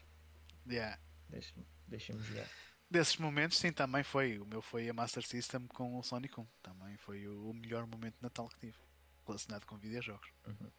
[0.68, 0.99] Yeah.
[1.28, 2.49] Deixa-me deixa jogar.
[2.91, 4.41] Desses momentos, sim, também foi.
[4.41, 6.47] O meu foi a Master System com o Sonic 1.
[6.62, 8.78] Também foi o melhor momento de Natal que tive
[9.26, 10.28] relacionado com videojogos.
[10.47, 10.70] Uhum.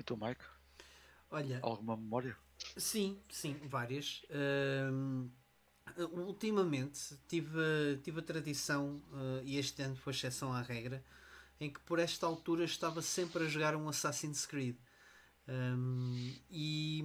[0.00, 0.42] E tu, Mike?
[1.30, 1.60] Olha.
[1.62, 2.34] Alguma memória?
[2.74, 4.22] Sim, sim, várias.
[4.30, 5.30] Uh,
[6.12, 11.04] ultimamente tive, tive a tradição, uh, e este ano foi exceção à regra,
[11.60, 14.76] em que por esta altura estava sempre a jogar um Assassin's Creed.
[15.46, 17.04] Um, e,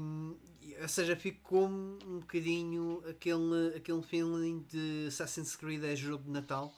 [0.82, 6.74] ou seja, ficou-me um bocadinho aquele, aquele feeling de Assassin's Creed é jogo de Natal.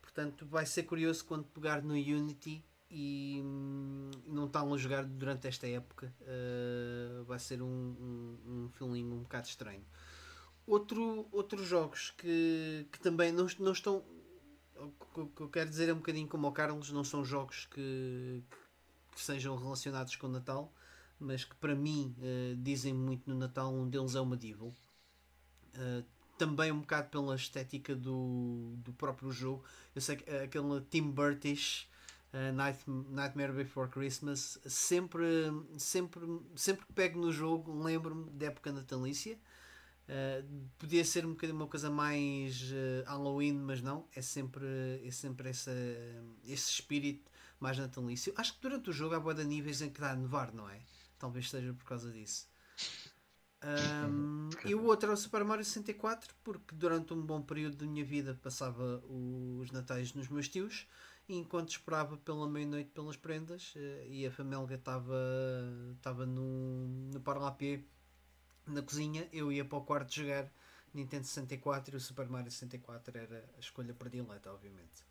[0.00, 5.46] Portanto, vai ser curioso quando pegar no Unity e hum, não estão a jogar durante
[5.46, 6.12] esta época.
[6.22, 9.84] Uh, vai ser um, um, um um bocado estranho.
[10.66, 14.04] Outro, outros jogos que, que também não, não estão.
[15.14, 18.42] O que eu quero dizer é um bocadinho como o Carlos, não são jogos que,
[19.12, 20.72] que sejam relacionados com o Natal,
[21.18, 23.72] mas que para mim uh, dizem muito no Natal.
[23.72, 24.74] Um deles é o Medieval.
[25.74, 26.04] Uh,
[26.38, 29.62] também um bocado pela estética do, do próprio jogo.
[29.94, 31.89] Eu sei que aquele Tim Burtish
[32.32, 35.24] uh, Night, Nightmare Before Christmas, sempre,
[35.78, 36.22] sempre,
[36.56, 39.38] sempre que pego no jogo, lembro-me da época natalícia.
[40.08, 44.66] Uh, podia ser um bocadinho uma coisa mais uh, Halloween, mas não, é sempre,
[45.04, 45.72] é sempre essa,
[46.44, 48.32] esse espírito mais natalício.
[48.36, 50.68] Acho que durante o jogo há boa de níveis em que dá a nevar, não
[50.68, 50.80] é?
[51.18, 52.48] Talvez seja por causa disso.
[53.62, 57.86] Um, e o outro é o Super Mario 64, porque durante um bom período da
[57.86, 60.86] minha vida passava os natais nos meus tios
[61.38, 65.16] enquanto esperava pela meia-noite pelas prendas eh, e a família estava
[65.96, 67.82] estava no, no parlapé
[68.66, 70.50] na cozinha, eu ia para o quarto jogar
[70.92, 75.04] Nintendo 64 e o Super Mario 64 era a escolha predileta, obviamente.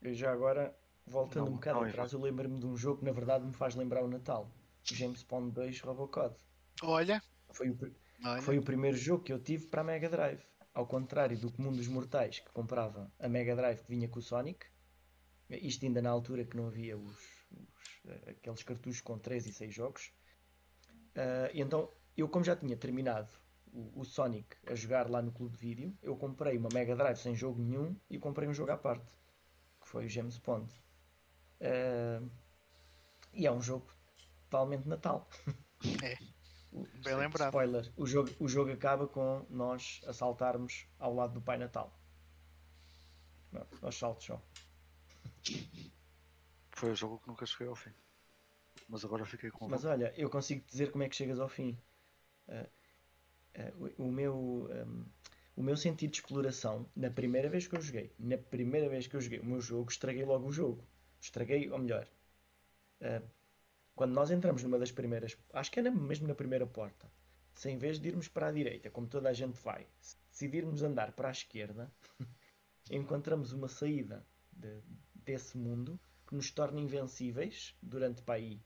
[0.00, 0.74] Eu já agora,
[1.06, 3.52] voltando não, um bocado não, atrás, eu lembro-me de um jogo que na verdade me
[3.52, 4.50] faz lembrar o Natal.
[4.82, 6.34] James Bond 2 Robocod.
[6.82, 7.22] Olha!
[7.50, 7.78] Foi o,
[8.24, 8.42] Olha.
[8.42, 11.72] foi o primeiro jogo que eu tive para a Mega Drive ao contrário do comum
[11.72, 14.66] dos mortais que comprava a Mega Drive que vinha com o Sonic,
[15.50, 17.16] isto ainda na altura que não havia os,
[17.50, 20.12] os eh, aqueles cartuchos com 3 e 6 jogos.
[21.10, 23.32] Uh, então, eu como já tinha terminado
[23.72, 27.16] o, o, Sonic a jogar lá no clube de vídeo, eu comprei uma Mega Drive
[27.16, 29.12] sem jogo nenhum e comprei um jogo à parte,
[29.80, 30.72] que foi o James Bond.
[31.60, 32.30] Uh,
[33.32, 33.92] e é um jogo
[34.44, 35.28] totalmente Natal.
[36.02, 36.16] É.
[36.72, 37.48] Bem lembrado.
[37.48, 41.92] Spoiler: o jogo, o jogo acaba com nós a saltarmos ao lado do Pai Natal.
[43.52, 44.42] Não, nós saltos só.
[46.70, 47.90] Foi o jogo que nunca cheguei ao fim.
[48.88, 49.68] Mas agora fiquei com.
[49.68, 51.76] Mas olha, eu consigo dizer como é que chegas ao fim.
[52.48, 52.68] Uh,
[53.58, 54.68] uh, o, o, meu.
[54.70, 55.04] Um,
[55.56, 59.14] o meu sentido de exploração, na primeira vez que eu joguei, na primeira vez que
[59.14, 60.82] eu joguei o meu jogo, estraguei logo o jogo.
[61.20, 62.08] Estraguei, ou melhor,
[63.02, 63.28] uh,
[64.00, 67.06] quando nós entramos numa das primeiras, acho que era mesmo na primeira porta,
[67.52, 70.82] se em vez de irmos para a direita, como toda a gente vai, se decidirmos
[70.82, 71.92] andar para a esquerda,
[72.90, 74.82] encontramos uma saída de,
[75.14, 78.64] desse mundo que nos torna invencíveis durante para aí,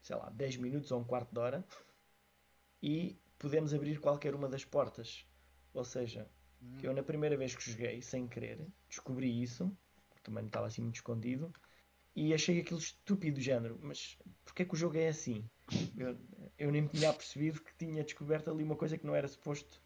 [0.00, 1.66] sei lá, 10 minutos ou um quarto de hora
[2.80, 5.26] e podemos abrir qualquer uma das portas.
[5.72, 6.30] Ou seja,
[6.62, 6.78] hum.
[6.80, 9.76] eu na primeira vez que joguei, sem querer, descobri isso,
[10.08, 11.52] porque também estava assim muito escondido,
[12.14, 13.78] e achei aquilo estúpido género.
[13.82, 15.48] Mas porquê é que o jogo é assim?
[15.96, 16.16] Eu,
[16.58, 19.80] eu nem me tinha percebido que tinha descoberto ali uma coisa que não era suposto,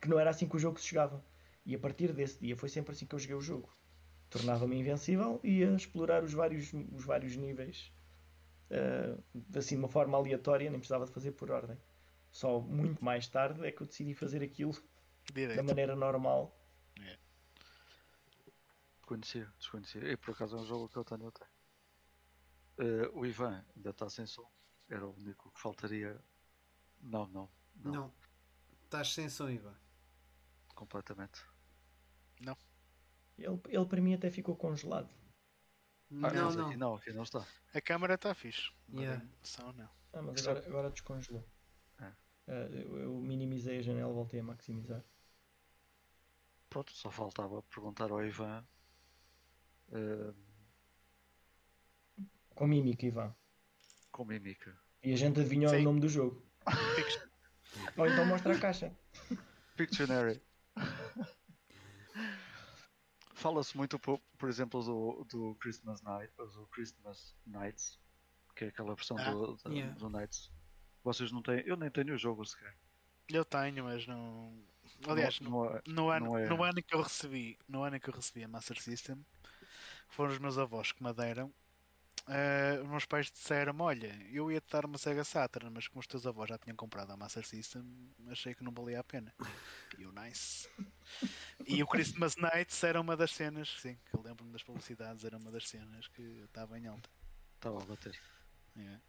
[0.00, 1.24] que não era assim que o jogo se jogava.
[1.66, 3.74] E a partir desse dia foi sempre assim que eu joguei o jogo.
[4.30, 7.92] Tornava-me invencível e ia explorar os vários, os vários níveis
[8.70, 9.22] uh,
[9.56, 11.76] assim de uma forma aleatória, nem precisava de fazer por ordem.
[12.30, 14.74] Só muito mais tarde é que eu decidi fazer aquilo
[15.32, 15.56] Direito.
[15.56, 16.56] da maneira normal.
[19.04, 19.06] É.
[19.06, 20.12] Conhecia, desconhecia.
[20.12, 21.44] E por acaso é um jogo que eu tenho até.
[22.76, 24.50] Uh, o Ivan ainda está sem som.
[24.88, 26.20] Era o único que faltaria.
[27.00, 27.50] Não, não.
[27.76, 27.92] Não.
[27.92, 28.14] não.
[28.84, 29.74] Estás sem som, Ivan.
[30.74, 31.44] Completamente.
[32.40, 32.56] Não.
[33.38, 35.08] Ele, ele para mim até ficou congelado.
[36.22, 36.66] Ah, não, não.
[36.66, 37.46] Aqui não, aqui não está.
[37.72, 38.72] A câmera está fixe.
[38.92, 39.24] Yeah.
[39.42, 39.90] Som não.
[40.12, 41.44] Ah, mas agora, agora descongelou.
[42.46, 45.02] Uh, eu, eu, minimizei a janela, voltei a maximizar.
[46.68, 48.66] Pronto, só faltava perguntar ao Ivan.
[49.94, 50.34] Uh...
[52.54, 53.34] Com mímica, Ivan.
[54.12, 54.76] Com mímica.
[55.02, 55.80] E a gente adivinhou Sim.
[55.80, 56.42] o nome do jogo.
[57.96, 58.92] Ou então mostra a caixa.
[59.76, 60.40] Pictionary.
[63.34, 68.00] Fala-se muito, por, por exemplo, do, do Christmas Night, do Christmas Nights,
[68.56, 69.94] que é aquela versão ah, do, do, yeah.
[69.94, 70.50] do Nights
[71.04, 71.62] vocês não têm.
[71.66, 72.74] Eu nem tenho o jogo sequer.
[73.28, 74.58] Eu tenho, mas não.
[75.06, 76.48] Aliás, não, não, é, no, ano, é...
[76.48, 79.24] no ano que eu recebi, no ano que eu recebi a Master System,
[80.08, 81.52] foram os meus avós que me deram.
[82.26, 86.00] Uh, os meus pais disseram olha, eu ia te dar uma Sega Saturn, mas como
[86.00, 87.84] os teus avós já tinham comprado a Master System,
[88.28, 89.34] achei que não valia a pena.
[89.98, 90.68] E o nice.
[91.66, 95.36] E o Christmas Nights era uma das cenas, sim, que eu lembro-me das publicidades, era
[95.36, 97.10] uma das cenas que estava em alta.
[97.56, 98.18] Estava a bater.
[98.74, 99.02] Yeah.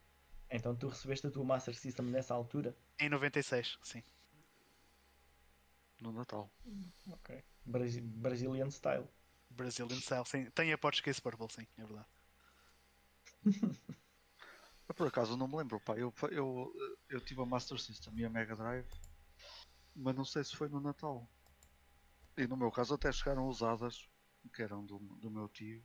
[0.50, 2.76] Então tu recebeste a tua Master System nessa altura?
[3.00, 4.04] Em 96, sim.
[6.02, 6.52] No Natal.
[7.10, 7.44] Ok.
[7.66, 9.08] Brasi Brazilian Style.
[9.56, 10.50] Brazilian Style, sim.
[10.52, 12.08] Tem a Portuguese Purple, sim, é verdade.
[14.88, 15.96] eu, por acaso não me lembro, pá.
[15.96, 16.74] Eu, eu,
[17.10, 18.88] eu tive a Master System e a Mega Drive,
[19.96, 21.28] mas não sei se foi no Natal.
[22.38, 24.10] E no meu caso até chegaram usadas,
[24.54, 25.84] que eram do, do meu tio.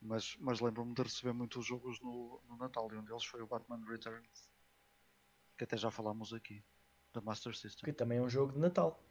[0.00, 3.46] Mas, mas lembro-me de receber muitos jogos no, no Natal e um deles foi o
[3.46, 4.50] Batman Returns,
[5.56, 6.62] que até já falámos aqui,
[7.12, 7.84] da Master System.
[7.84, 9.02] Que também é um jogo de Natal.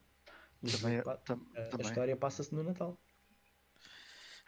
[0.72, 1.88] Também, é- tam, a, também.
[1.88, 2.98] a história passa-se no Natal.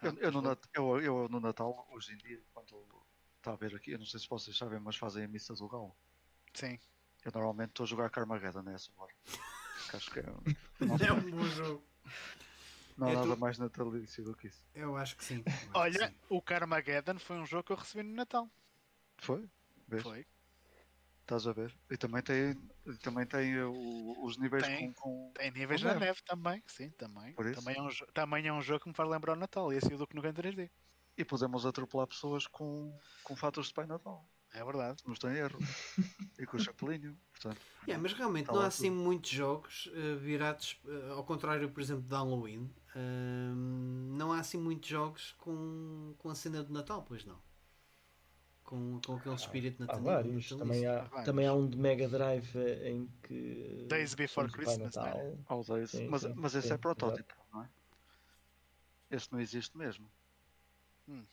[0.05, 2.85] Eu, eu, no, eu, eu, no Natal, hoje em dia, quando
[3.37, 5.67] está a ver aqui, eu não sei se vocês sabem, mas fazem a missa do
[5.67, 5.95] galo.
[6.53, 6.79] Sim.
[7.23, 9.13] Eu normalmente estou a jogar Carmageddon nessa hora.
[9.93, 10.23] acho que é,
[10.79, 11.83] não, é um bom jogo.
[12.97, 13.39] Não há é nada tu...
[13.39, 14.63] mais natalício do que isso.
[14.73, 15.43] Eu acho que sim.
[15.45, 16.19] Acho Olha, que sim.
[16.29, 18.49] o Carmageddon foi um jogo que eu recebi no Natal.
[19.17, 19.49] Foi?
[19.87, 20.03] Vês?
[20.03, 20.25] Foi.
[21.25, 21.75] Estás a ver?
[21.89, 22.55] E também tem,
[23.01, 26.05] também tem o, os níveis tem, com, com, Tem níveis na neve.
[26.05, 27.33] neve também, sim, também.
[27.33, 29.79] Também é, um, também é um jogo que me faz lembrar o Natal, e é
[29.79, 30.69] o do que nunca em 3D.
[31.17, 34.23] E podemos atropelar pessoas com, com fatores de Pai Natal.
[34.53, 35.01] É verdade.
[35.03, 35.57] Não está em erro.
[36.37, 37.17] e com o chapelinho.
[37.31, 41.81] Portanto, yeah, mas realmente não há assim muitos jogos uh, virados, uh, ao contrário, por
[41.81, 42.71] exemplo, de Halloween.
[42.95, 43.55] Uh,
[44.15, 47.43] não há assim muitos jogos com, com a cena do Natal, pois não.
[48.65, 50.09] Com, com aquele espírito ah, natalino.
[50.09, 50.49] Há vários.
[50.49, 53.85] Também há, há também há um de Mega Drive eh, em que.
[53.87, 54.95] Days Before Christmas.
[54.95, 55.17] Natal.
[55.17, 55.53] É?
[55.53, 55.91] Oh, Days.
[55.91, 57.69] Sim, mas, sim, mas esse sim, é protótipo, não é?
[59.11, 60.11] Este não existe mesmo.
[61.07, 61.23] Hum.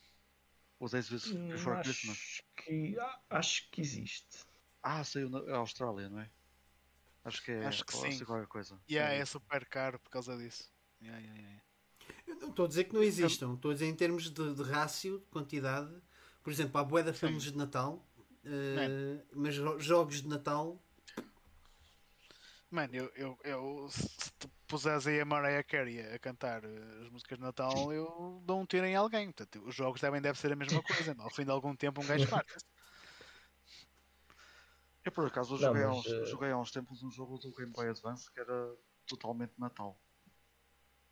[0.79, 2.41] O Days Before hum, Christmas.
[2.55, 2.95] Que,
[3.29, 4.45] acho que existe.
[4.83, 6.29] Ah, saiu na Austrália, não é?
[7.25, 7.65] Acho que é.
[7.65, 8.25] Acho que sim.
[8.25, 8.79] qualquer coisa.
[8.89, 10.71] Yeah, é super caro por causa disso.
[11.01, 11.63] Yeah, yeah, yeah.
[12.27, 14.63] Eu não estou a dizer que não existam, estou a dizer em termos de, de
[14.63, 15.93] rácio, de quantidade.
[16.43, 18.05] Por exemplo, há boeda filmes de Natal,
[18.45, 20.77] uh, mas jogos de Natal.
[22.69, 27.09] Mano, eu, eu, eu se tu puseres aí a Mariah Carey a cantar eh, as
[27.09, 29.31] músicas de Natal, eu dou um tiro em alguém.
[29.31, 31.15] Portanto, os jogos devem deve ser a mesma coisa.
[31.19, 32.57] Ao fim de algum tempo, um gajo farta.
[35.05, 36.25] Eu por acaso joguei, não, mas, há uns, uh...
[36.25, 38.75] joguei há uns tempos um jogo do Game Boy Advance que era
[39.05, 39.95] totalmente Natal.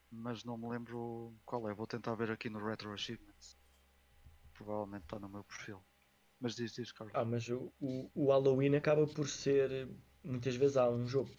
[0.10, 1.74] Mas não me lembro qual é.
[1.74, 3.56] Vou tentar ver aqui no Retro Achievements.
[4.63, 5.83] Provavelmente está no meu perfil.
[6.39, 7.15] Mas diz, diz, Carlos.
[7.15, 9.89] Ah, mas o, o, o Halloween acaba por ser.
[10.23, 11.31] Muitas vezes há um jogo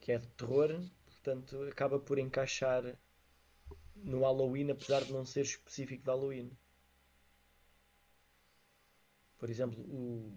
[0.00, 2.98] que é de terror, portanto acaba por encaixar
[3.94, 6.50] no Halloween, apesar de não ser específico de Halloween.
[9.38, 10.32] Por exemplo, o,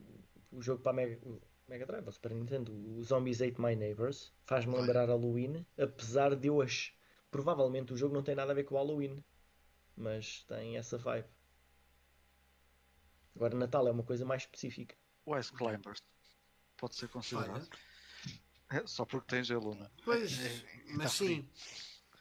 [0.52, 1.20] o jogo para a Mega,
[1.68, 6.50] Mega Drive, ou Super Nintendo, o Zombies Ate My Neighbors, faz-me lembrar Halloween, apesar de
[6.50, 6.94] achar.
[7.32, 9.24] Provavelmente o jogo não tem nada a ver com o Halloween,
[9.96, 11.33] mas tem essa vibe.
[13.36, 14.96] Agora, Natal é uma coisa mais específica.
[15.26, 16.02] O Ice Climbers
[16.78, 17.68] pode ser considerado.
[18.70, 19.90] É, só porque tem gelo, não é?
[20.04, 21.28] pois, É, mas tá frio.
[21.38, 21.50] sim.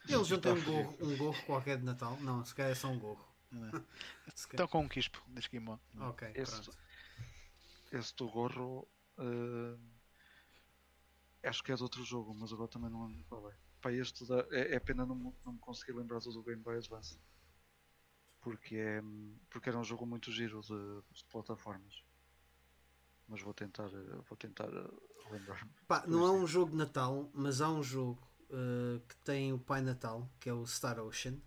[0.08, 2.16] Eles não têm um gorro, um gorro qualquer de Natal?
[2.20, 3.24] Não, se calhar é só um gorro.
[3.52, 3.56] É?
[4.34, 5.78] Estão com um quispo de esquimó.
[6.00, 6.78] Ok, Esse, pronto.
[7.92, 9.78] esse do gorro eh,
[11.48, 13.54] acho que é de outro jogo, mas agora também não lembro qual é.
[13.80, 16.62] Pá, este da- é, é pena não, me- não me conseguir lembrar do do Game
[16.62, 17.18] Boy Advance.
[18.42, 19.02] Porque, é,
[19.48, 22.02] porque era um jogo muito giro de, de plataformas.
[23.28, 25.70] Mas vou tentar, vou tentar eh, lembrar-me.
[26.06, 28.20] Não é um jogo de Natal, mas há um jogo
[28.50, 31.38] uh, que tem o Pai Natal, que é o Star Ocean,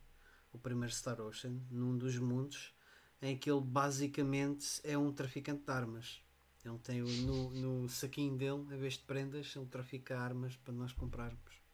[0.54, 2.74] o primeiro Star Ocean, num dos mundos,
[3.22, 6.24] em que ele basicamente é um traficante de armas.
[6.64, 10.92] Ele tem no, no saquinho dele, em vez de prendas, ele trafica armas para nós
[10.92, 11.65] comprarmos.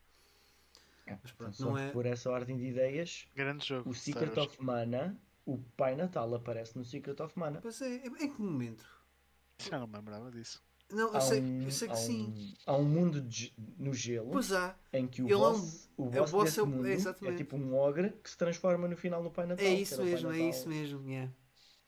[1.21, 1.91] Mas pronto, Só não é.
[1.91, 3.89] por essa ordem de ideias, Grande jogo.
[3.89, 4.51] o Secret Wars.
[4.53, 7.59] of Mana, o Pai Natal aparece no Secret of Mana.
[7.61, 8.85] Pois é, em que momento?
[9.59, 10.63] Já não me lembrava disso.
[10.89, 12.27] Não, eu Há sei, um- eu sei que há sim.
[12.27, 14.75] um- há um mundo de no gelo Pois há.
[14.91, 16.93] em que o Ele é um- boss, o é o boss, boss é mundo é
[16.93, 19.65] é, tipo um ogre que se transforma no final no Pai Natal.
[19.65, 21.07] É isso mesmo, é isso mesmo.
[21.09, 21.31] yeah.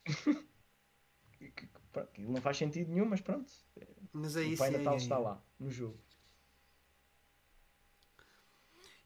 [1.37, 3.51] Que- que- pronto, não faz sentido nenhum, mas pronto.
[4.13, 4.57] Mas é o isso.
[4.59, 5.19] Pai é, Natal é, está é.
[5.19, 5.99] lá, no jogo.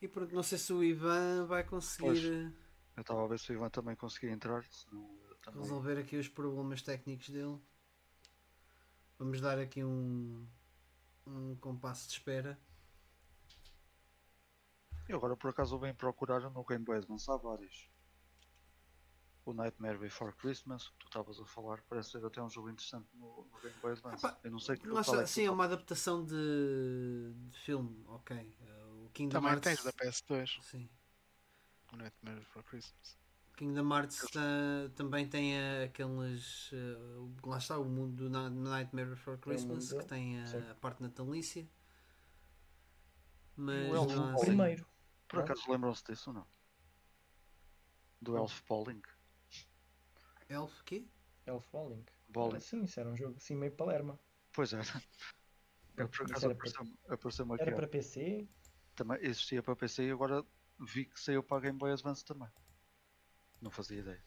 [0.02, 2.06] E pronto, não sei se o Ivan vai conseguir.
[2.06, 2.24] Pois.
[2.24, 5.62] Eu estava a ver se o Ivan também conseguia entrar, senão também.
[5.62, 7.60] resolver aqui os problemas técnicos dele.
[9.18, 10.48] Vamos dar aqui um,
[11.26, 12.60] um compasso de espera.
[15.10, 17.90] E agora por acaso vem procurar no Game Boy Advance há vários.
[19.46, 23.08] O Nightmare Before Christmas, que tu estavas a falar, parece ser até um jogo interessante
[23.16, 24.28] no, no Game Boy Advance.
[24.44, 28.54] Eu não sei que está, é sim, é uma adaptação de, de filme, ok.
[29.18, 29.64] Kingdom Também Hearts.
[29.64, 30.62] tens da PS2.
[30.64, 30.88] Sim.
[31.92, 33.18] O Nightmare for Christmas.
[33.56, 36.72] Kingdom Hearts tá- também tem eh, aqueles.
[36.72, 40.76] o- lá está o mundo do Na- Nightmare Before Christmas, mundo que tem a, a
[40.76, 41.68] parte natalícia.
[43.56, 44.46] Mas O Elf não Falling.
[44.46, 44.86] primeiro.
[45.28, 46.48] Por acaso lembram-se disso ou não?
[48.22, 49.02] Do Elf Bowling?
[50.50, 51.06] Elf quê?
[51.46, 52.06] Elf Bowling.
[52.30, 52.58] Bowling.
[52.58, 54.20] Ah, sim, isso era um jogo assim meio Palerma.
[54.54, 54.84] Pois era.
[55.98, 56.72] Eu, por acaso era para-
[57.10, 57.56] apareceu-me.
[57.60, 58.48] Era para PC,
[58.98, 60.44] Também existia para PC e agora
[60.78, 62.50] vi que saiu para a Game Boy Advance também.
[63.62, 64.24] Não fazia ideia.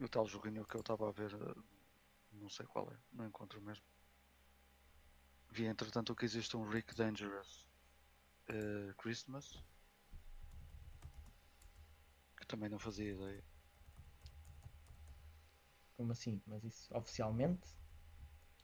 [0.00, 1.54] E o tal joguinho que eu estava a ver, eh,
[2.32, 3.84] não sei qual é, não encontro mesmo.
[5.50, 7.66] Vi entretanto que existe um Rick Dangerous
[8.48, 9.46] eh, Christmas.
[12.36, 13.44] Que também não fazia ideia.
[15.96, 16.42] como assim?
[16.48, 17.68] Mas isso oficialmente?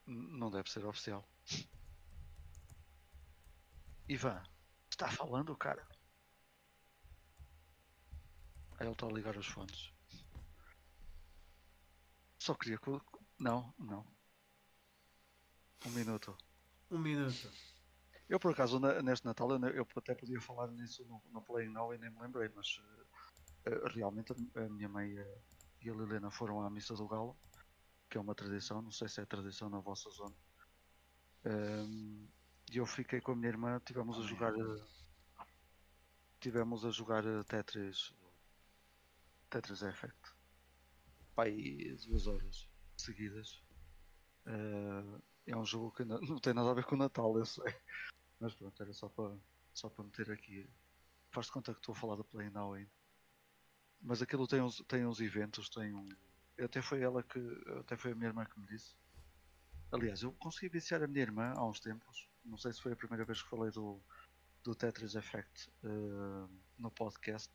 [0.09, 1.29] N- Não deve ser oficial.
[4.09, 4.41] Ivan,
[4.89, 5.87] está falando, cara?
[8.79, 9.93] Aí ele está a ligar os fones.
[12.39, 12.91] Só queria que.
[13.39, 14.07] Não, não.
[15.87, 16.37] Um minuto.
[16.91, 17.51] Um minuto.
[18.29, 21.99] Eu por acaso neste Natal eu, até podia falar nisso no, no Play Now e
[21.99, 22.81] nem me lembrei, mas
[23.65, 25.39] eh, eh, realmente a, minha mãe eh,
[25.83, 27.37] e a Liliana foram à Missa do Galo,
[28.11, 30.35] que é uma tradição, não sei se é tradição na vossa zona.
[31.45, 32.29] Ehm,
[32.71, 34.53] e eu fiquei com a minha irmã, tivemos a jogar
[36.41, 38.13] tivemos a jogar Tetris
[39.51, 40.35] Tetris Effect.
[41.35, 41.53] Pai
[42.07, 43.63] duas horas seguidas.
[44.47, 47.47] Eh, é um jogo que não, não tem nada a ver com o Natal, eu
[47.47, 47.75] sei.
[48.41, 49.37] Mas pronto, era só para
[49.73, 50.69] só para meter aqui.
[51.31, 52.91] Faz de conta que estou a falar da Play Now ainda.
[54.01, 56.09] Mas aquilo tem uns, tem uns eventos, tem um.
[56.59, 57.39] Até foi ela que.
[57.81, 58.95] Até foi a minha irmã que me disse.
[59.93, 62.29] Aliás, eu consegui viciar a minha irmã há uns tempos.
[62.47, 64.01] Não sei se foi a primeira vez que falei do,
[64.63, 66.49] do Tetris Effect eh,
[66.79, 67.53] no podcast.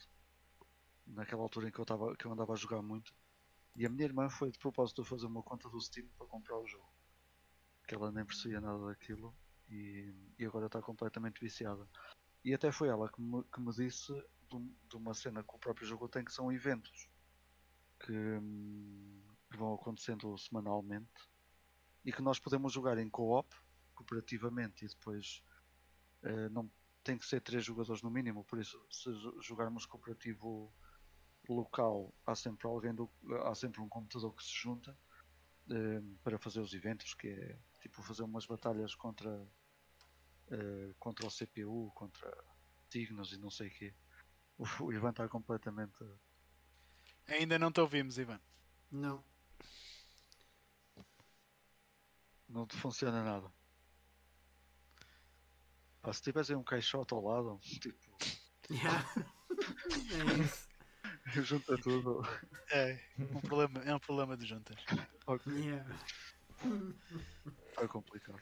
[1.07, 3.13] Naquela altura em que eu, tava, que eu andava a jogar muito.
[3.76, 6.68] E a minha irmã foi de propósito fazer uma conta do Steam para comprar o
[6.68, 6.91] jogo.
[7.88, 9.34] Que ela nem percebia nada daquilo
[9.69, 11.88] e, e agora está completamente viciada.
[12.43, 14.13] E até foi ela que me, que me disse
[14.49, 14.59] de,
[14.89, 17.09] de uma cena que o próprio jogo tem que são eventos
[17.99, 21.30] que, hum, que vão acontecendo semanalmente
[22.03, 23.47] e que nós podemos jogar em co-op,
[24.01, 25.43] cooperativamente, e depois
[26.23, 26.69] eh, não
[27.03, 30.73] tem que ser três jogadores no mínimo, por isso se jo- jogarmos cooperativo
[31.49, 33.11] local há sempre alguém do,
[33.45, 34.97] há sempre um computador que se junta
[35.69, 39.47] eh, para fazer os eventos, que é tipo fazer umas batalhas contra
[40.49, 42.31] eh, contra o CPU, contra
[42.91, 43.95] signos e não sei o quê.
[44.57, 45.97] O, o Ivan está completamente.
[47.27, 48.39] Ainda não te ouvimos, Ivan.
[48.91, 49.23] Não.
[52.47, 53.51] Não te funciona nada.
[56.01, 57.99] Pá, se tivesse aí um caixote ao lado, tipo,
[58.69, 59.05] Yeah.
[60.13, 60.69] é isso.
[61.43, 62.21] junta tudo.
[62.71, 64.83] É um problema, é um problema de juntas.
[65.27, 65.99] Ok, Yeah.
[67.75, 68.41] Foi complicado.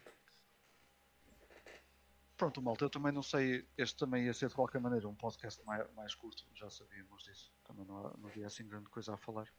[2.38, 3.68] Pronto, malta, eu também não sei.
[3.78, 7.52] Este também ia ser de qualquer maneira um podcast mais, mais curto, já sabíamos disso.
[7.66, 9.52] Também não, há- não havia assim grande coisa a falar.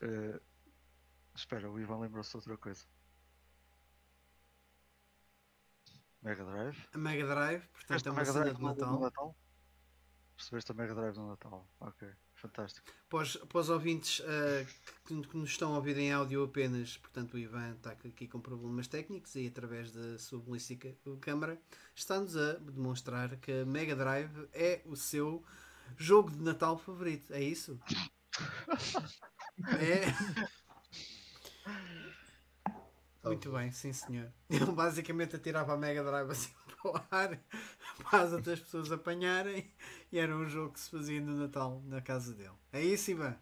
[0.00, 0.40] Eh,
[1.34, 2.86] espera, o Ivan lembrou-se de outra coisa.
[6.22, 6.76] Mega Drive.
[6.92, 9.00] A Mega Drive, portanto Esta é uma Mega cena Drive de Natal.
[9.00, 9.36] Natal?
[10.36, 11.68] Percebeste a Mega Drive no Natal?
[11.80, 12.86] Ok, fantástico.
[13.08, 14.66] Para os, para os ouvintes eh,
[15.04, 18.40] que, que nos estão a ouvir em áudio apenas, portanto o Ivan está aqui com
[18.40, 20.80] problemas técnicos e através da sua belíssima
[21.20, 21.60] câmara
[21.94, 25.44] está-nos a demonstrar que a Mega Drive é o seu
[25.96, 27.32] jogo de Natal favorito.
[27.32, 27.78] É isso?
[29.78, 30.06] É.
[33.24, 34.32] Muito bem, sim senhor.
[34.50, 36.50] Ele basicamente atirava a Mega Drive assim
[36.82, 37.38] para o ar
[38.10, 39.70] para as outras pessoas apanharem
[40.10, 42.54] e era um jogo que se fazia no Natal na casa dele.
[42.72, 43.36] É isso, Ivan?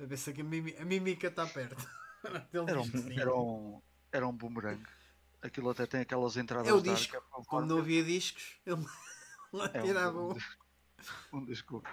[0.00, 1.76] A ver se a, mimi- a mímica está perto.
[2.52, 4.82] Era um, era um, era um boomerang.
[5.40, 7.10] Aquilo até tem aquelas entradas É o disco.
[7.12, 8.84] que é Como não havia discos, ele
[9.52, 10.18] é um- atirava.
[10.20, 10.34] um, um.
[10.34, 10.66] disco-
[11.32, 11.84] um disco.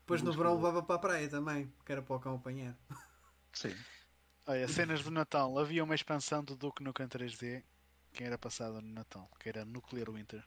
[0.00, 2.36] Depois um no disco verão levava para a praia também, que era para o cão
[2.36, 2.74] apanhar.
[3.52, 3.74] Sim.
[4.46, 5.58] Olha, cenas do Natal.
[5.58, 7.62] Havia uma expansão do Duke Nukem 3D
[8.12, 10.42] que era passada no Natal, que era Nuclear Winter.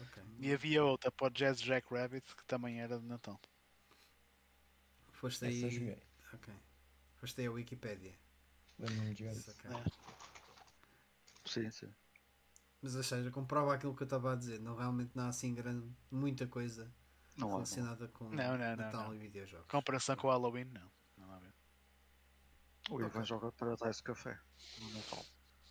[0.00, 0.22] Ok.
[0.38, 3.40] E havia outra para o Jazz Jack Rabbit que também era de Natal.
[5.12, 5.70] Foste aí.
[5.70, 6.02] joguei.
[7.16, 8.18] Foste aí a.
[8.78, 9.50] Lembro-me de jogar isso.
[9.52, 9.70] Saquei.
[9.70, 9.84] É.
[11.46, 11.94] Sim, sim.
[12.82, 14.60] Mas ou seja, comprova aquilo que eu estava a dizer.
[14.60, 16.92] Não realmente não há assim grande, muita coisa
[17.36, 17.50] Não há.
[17.50, 19.14] não relacionada com Não, não, não, Natal não.
[19.14, 19.66] e videojogos.
[19.68, 20.90] Comparação com o Halloween, não.
[21.16, 21.54] Não há a ver.
[22.90, 23.24] O Ivan Ok.
[23.24, 24.38] joga Paradise Café
[24.80, 25.24] no Natal.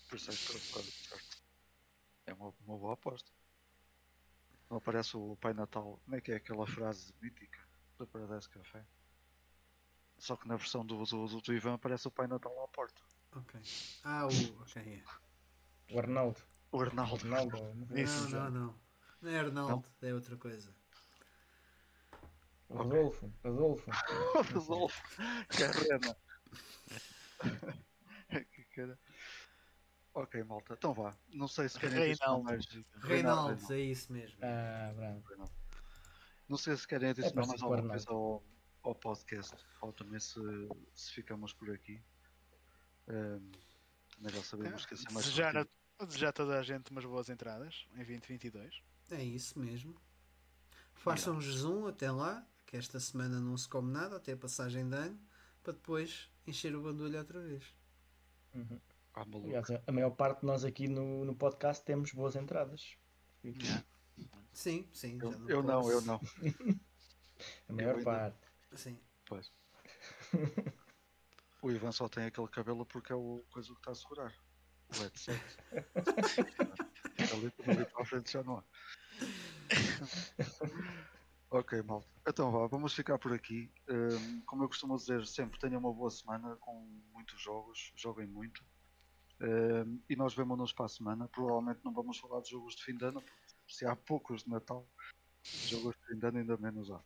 [0.10, 1.44] Por isso é que estou certo.
[2.26, 3.32] É uma, uma boa aposta.
[4.70, 6.00] Não aparece o Pai Natal.
[6.04, 7.60] Como é que é aquela frase mítica
[7.98, 8.84] do Paradise Café?
[10.18, 13.02] Só que na versão do, do, do, do Ivan aparece o Pai Natal à porta.
[13.36, 13.60] Ok.
[14.04, 14.62] Ah, o.
[14.62, 15.94] Ok, é.
[15.94, 16.40] O Arnaldo.
[16.72, 17.16] O Arnaldo.
[17.16, 17.98] Arnaldo.
[17.98, 18.84] Isso, Não, não, não.
[19.22, 20.74] Não é Arnaldo, é outra coisa.
[22.70, 23.32] O Rodolfo.
[23.44, 23.92] Rodolfo.
[24.54, 25.04] Rodolfo.
[25.50, 26.18] Carrena.
[28.76, 29.00] cara.
[30.14, 30.74] Ok, malta.
[30.74, 31.16] Então vá.
[31.30, 32.44] Não sei se querem adicionar Reinaldo.
[32.44, 32.66] mais.
[33.04, 34.38] Reinaldo, é isso mesmo.
[34.42, 35.24] Ah, bravo.
[35.28, 35.54] Reinaldo.
[36.48, 38.44] Não sei se querem adicionar mais parecido com o alguma coisa ao,
[38.84, 40.40] ao podcast ou também se,
[40.94, 42.04] se ficamos por aqui.
[43.06, 47.30] Também já sabemos que ser mais Desejar, a, desejar a toda a gente umas boas
[47.30, 48.84] entradas em 2022.
[49.12, 50.00] É isso mesmo.
[50.94, 54.96] Façam jejum até lá, que esta semana não se come nada, até a passagem de
[54.96, 55.20] ano,
[55.64, 57.64] para depois encher o bandulho outra vez.
[58.54, 58.80] Uhum.
[59.16, 59.26] Ah.
[59.34, 62.98] Aliás, a- maior parte de nós aqui no, no podcast temos boas entradas.
[64.54, 65.20] Sim, sim.
[65.20, 66.20] já Eu, eu não, eu não.
[67.70, 68.38] A maior ainda- parte.
[68.76, 69.00] Sim.
[69.26, 69.52] Pois.
[71.62, 74.36] O Ivan só tem aquele cabelo porque é o coisa que está a segurar.
[74.94, 75.42] O headset.
[77.32, 78.64] ali, ali para a frente já não há.
[81.60, 82.08] ok, malta.
[82.28, 83.72] Então vá, vamos ficar por aqui.
[83.90, 88.64] Hum, como eu costumo dizer sempre, tenham uma boa semana com muitos jogos, joguem muito.
[89.42, 91.28] Hum, e nós vemos-nos para a semana.
[91.28, 94.50] Provavelmente não vamos falar de jogos de fim de ano, porque se há poucos de
[94.50, 94.88] Natal,
[95.44, 97.02] jogos de fim de ano ainda menos há.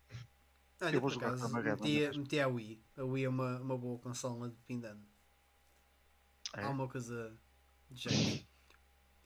[0.82, 2.84] Olha, Eu vou jogar acaso, Magana meti, meti a Wii.
[2.98, 5.04] A Wii é uma, uma boa consola de fim de ano.
[6.56, 6.64] É?
[6.64, 7.36] Há uma coisa
[7.90, 8.48] de jeito.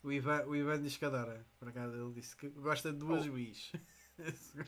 [0.03, 1.45] O Ivan, o Ivan diz que adora.
[1.60, 3.34] Por acaso ele disse que gosta de duas Oh.
[3.34, 3.72] Wii's.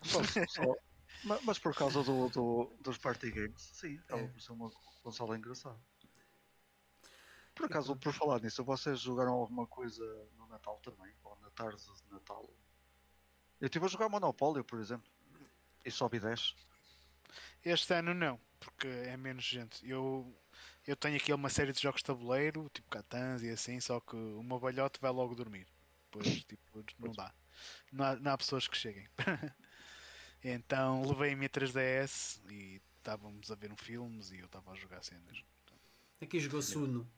[0.04, 0.76] Só- só-
[1.24, 4.28] ma- mas por causa do, do- dos party games, sim, acaba É.
[4.28, 4.72] por ser uma
[5.02, 5.80] consola engraçada.
[7.56, 10.04] Por acaso, por falar nisso, vocês jogaram alguma coisa
[10.38, 11.14] no Natal também?
[11.24, 12.50] Ou na tarde de Natal?
[13.62, 15.10] Eu estive a jogar Monopólio, por exemplo.
[15.86, 16.56] E sobe 10.
[17.64, 19.88] Este ano não, porque é menos gente.
[19.88, 20.36] Eu,
[20.88, 24.16] eu tenho aqui uma série de jogos de tabuleiro, tipo Catans e assim, só que
[24.16, 25.68] o meu velhote vai logo dormir.
[26.10, 27.34] Pois, tipo, não dá.
[27.92, 29.08] Não há, não há pessoas que cheguem.
[30.44, 34.76] então levei a minha 3DS e estávamos a ver um filmes e eu estava a
[34.76, 35.44] jogar cenas.
[36.22, 37.10] Aqui jogou-se Uno.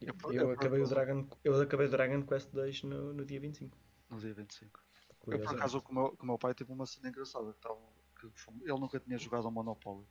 [0.00, 3.24] Eu, Eu- eu eu- acabei o Dragon, eu acabei o Dragon Quest 2 no, no
[3.24, 3.76] dia 25.
[4.10, 4.80] No dia 25.
[5.26, 7.52] Eu, por acaso, com o meu, com o meu pai tive uma cena engraçada.
[7.52, 7.80] Que tava,
[8.20, 8.26] que
[8.62, 10.06] ele nunca tinha jogado ao Monopólio.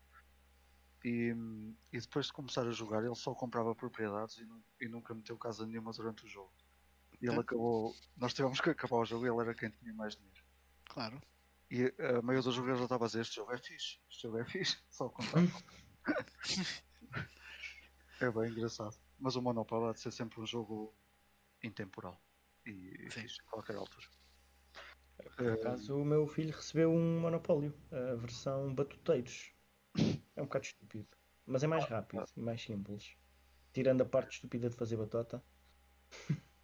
[1.03, 1.34] E,
[1.93, 5.38] e depois de começar a jogar, ele só comprava propriedades e, nu- e nunca meteu
[5.38, 6.51] casa nenhuma durante o jogo.
[7.22, 7.96] E ele acabou.
[8.18, 10.44] Nós tivemos que acabar o jogo e ele era quem tinha mais dinheiro.
[10.86, 11.22] Claro.
[11.70, 14.38] E a maioria dos jogadores já estava a dizer: Este jogo é fixe, este jogo
[14.38, 14.78] é fixe.
[14.90, 15.42] Só contar.
[18.22, 18.96] é bem engraçado.
[19.20, 20.94] Mas o Monopoly há de ser sempre um jogo
[21.64, 22.22] intemporal
[22.66, 23.22] e Sim.
[23.22, 24.08] fixe a qualquer altura.
[25.38, 29.52] Por acaso, o meu filho recebeu um Monopólio, a versão Batuteiros.
[30.36, 31.08] É um bocado estúpido,
[31.46, 33.16] mas é mais rápido e mais simples.
[33.72, 35.44] Tirando a parte estúpida de fazer batota.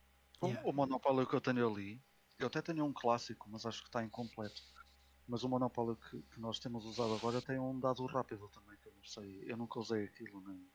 [0.42, 0.68] O- Yeah.
[0.70, 2.02] O Monopólio que eu tenho ali,
[2.40, 4.62] eu até tenho um clássico, mas acho que está incompleto.
[5.28, 8.90] Mas o Monopólio que, que nós temos usado agora tem um dado rápido também, que
[8.90, 9.44] eu não sei.
[9.52, 10.68] Eu nunca usei aquilo, nem,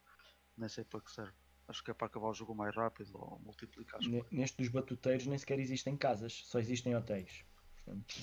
[0.56, 1.34] nem sei para que serve.
[1.68, 4.24] Acho que é para acabar o jogo mais rápido ou multiplicar Ne-.
[4.30, 7.44] Neste dos batuteiros nem sequer existem casas, só existem hotéis.
[7.84, 8.14] Portanto,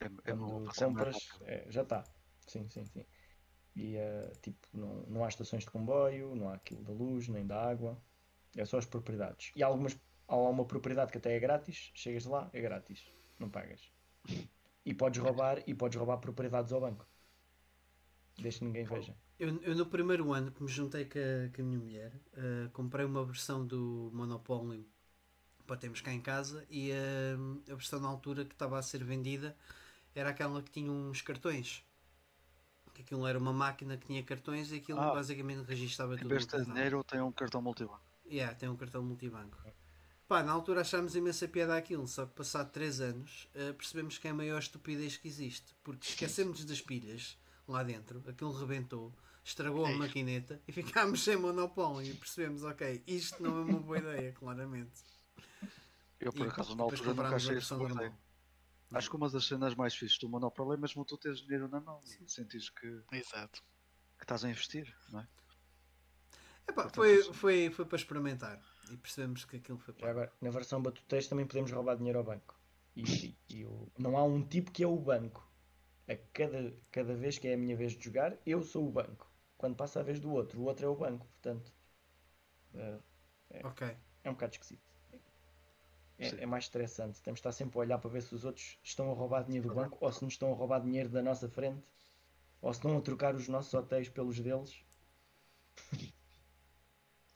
[0.00, 2.04] É, é quando mais compras, é, já está.
[2.46, 3.06] Sim, sim, sim.
[3.76, 7.46] E eh, tipo, não, não há estações de comboio, não há aquilo da luz, nem
[7.46, 7.96] da água.
[8.56, 9.52] É só as propriedades.
[9.56, 9.68] E há
[10.28, 13.04] algumas, há uma propriedade que até é grátis, chegas lá, é grátis,
[13.38, 13.90] não pagas.
[14.84, 17.06] E podes roubar, e podes roubar propriedades ao banco.
[18.38, 19.14] Desde que ninguém veja.
[19.38, 22.68] Eu, eu no primeiro ano que me juntei com a, com a minha mulher, eh,
[22.72, 24.86] comprei uma versão do Monopólio
[25.66, 27.34] para termos cá em casa e eh,
[27.70, 29.56] a versão na altura que estava a ser vendida
[30.14, 31.84] era aquela que tinha uns cartões.
[32.98, 35.12] Aquilo era uma máquina que tinha cartões e aquilo Ah.
[35.14, 36.28] basicamente registava Em tudo.
[36.28, 38.00] vez o de dinheiro, tem um cartão multibanco.
[38.26, 39.58] Yeah, tem um cartão multibanco.
[40.32, 44.26] Pá, na altura achámos imensa piada aquilo, só que passado 3 anos eh, percebemos que
[44.26, 47.36] é a maior estupidez que existe, porque esquecemos das pilhas
[47.68, 49.12] lá dentro, aquilo rebentou,
[49.44, 53.98] estragou a maquineta e ficámos sem monopólio e percebemos, ok, isto não é uma boa
[53.98, 55.02] ideia, claramente.
[56.18, 58.18] Eu, por E acaso, na depois altura nunca comprámos a achei isso versão boa.
[58.94, 61.78] Acho que uma das cenas mais fixes do Monopólio é mesmo tu teres dinheiro na
[61.78, 63.62] mão e sentires que, Exato.
[64.16, 65.28] que estás a investir, não é?
[66.66, 70.82] Epá, Portanto, foi, foi, foi para experimentar e percebemos que aquilo foi agora, na versão
[70.82, 72.58] batuteiros também podemos roubar dinheiro ao banco.
[72.96, 75.46] E, e- o- não há um tipo que é o banco.
[76.08, 79.30] A cada, cada vez que é a minha vez de jogar, eu sou o banco.
[79.56, 81.26] Quando passa a vez do outro, o outro é o banco.
[81.26, 81.72] Portanto,
[82.74, 83.82] eh, Ok.
[84.24, 84.82] é um bocado esquisito.
[86.18, 87.20] É, é mais estressante.
[87.22, 89.68] Temos de estar sempre a olhar para ver se os outros estão a roubar dinheiro
[89.68, 91.82] do banco ou se nos estão a roubar dinheiro da nossa frente
[92.62, 94.84] ou se estão a trocar os nossos hotéis pelos deles.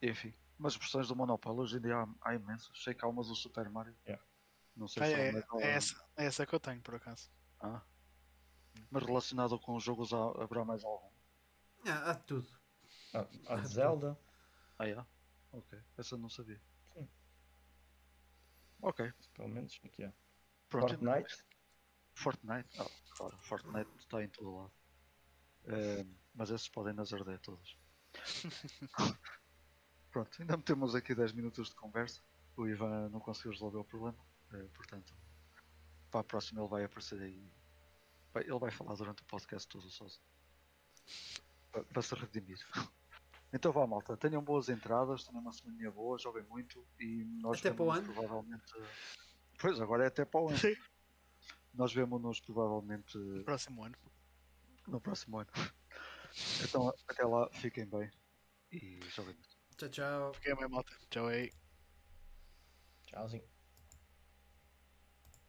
[0.01, 2.81] Enfim, mas versões do Monopólio hoje em dia há, há imensas.
[2.83, 3.95] Sei que há umas do Super Mario.
[4.05, 4.23] Yeah.
[4.75, 7.29] Não sei Ah, se é, uma- é essa, é essa que eu tenho, por acaso.
[7.59, 7.81] Ah.
[8.91, 11.09] Mas relacionado com os jogos há- haverá mais algum?
[11.85, 12.47] Ah, há de tudo.
[13.13, 14.19] Há, há de Zelda.
[14.77, 15.05] Ah, é?
[15.51, 16.61] Ok, essa eu não sabia.
[16.93, 17.09] Sim.
[18.81, 20.13] Ok, Pelo menos aqui há.
[20.69, 20.89] pronto.
[20.89, 21.43] Fortnite.
[22.13, 22.69] Fortnite?
[22.79, 22.85] Ah,
[23.15, 24.71] claro, Fortnite está em todo lado.
[25.65, 26.05] Eh,
[26.35, 27.77] mas esses podem nas arder todos.
[30.17, 32.21] Pronto, ainda metemos aqui 10 minutos de conversa.
[32.55, 34.17] O Ivan não conseguiu resolver o problema.
[34.51, 35.13] eh, portanto,
[36.09, 37.51] para a próxima ele vai aparecer aí.
[38.33, 40.25] Ele vai falar durante o podcast todo sozinho.
[41.71, 42.57] Para, para se redimir.
[43.53, 47.71] Então vá malta, tenham boas entradas, tenham uma semana boa, joguem muito e nós Até
[47.71, 48.11] para o ano.
[48.13, 48.73] provavelmente.
[49.57, 50.57] Pois agora é até para o ano.
[50.57, 50.75] Sim.
[51.73, 53.95] Nós vemos-nos provavelmente Próximo ano.
[54.87, 55.49] no próximo ano.
[56.61, 58.11] Então até lá, fiquem bem
[58.69, 59.56] e joguem muito.
[59.77, 60.33] Tchau, tchau.
[60.33, 60.91] Fiquei bem, malta.
[61.09, 61.51] Tchau aí.
[63.05, 63.56] Tchauzinho.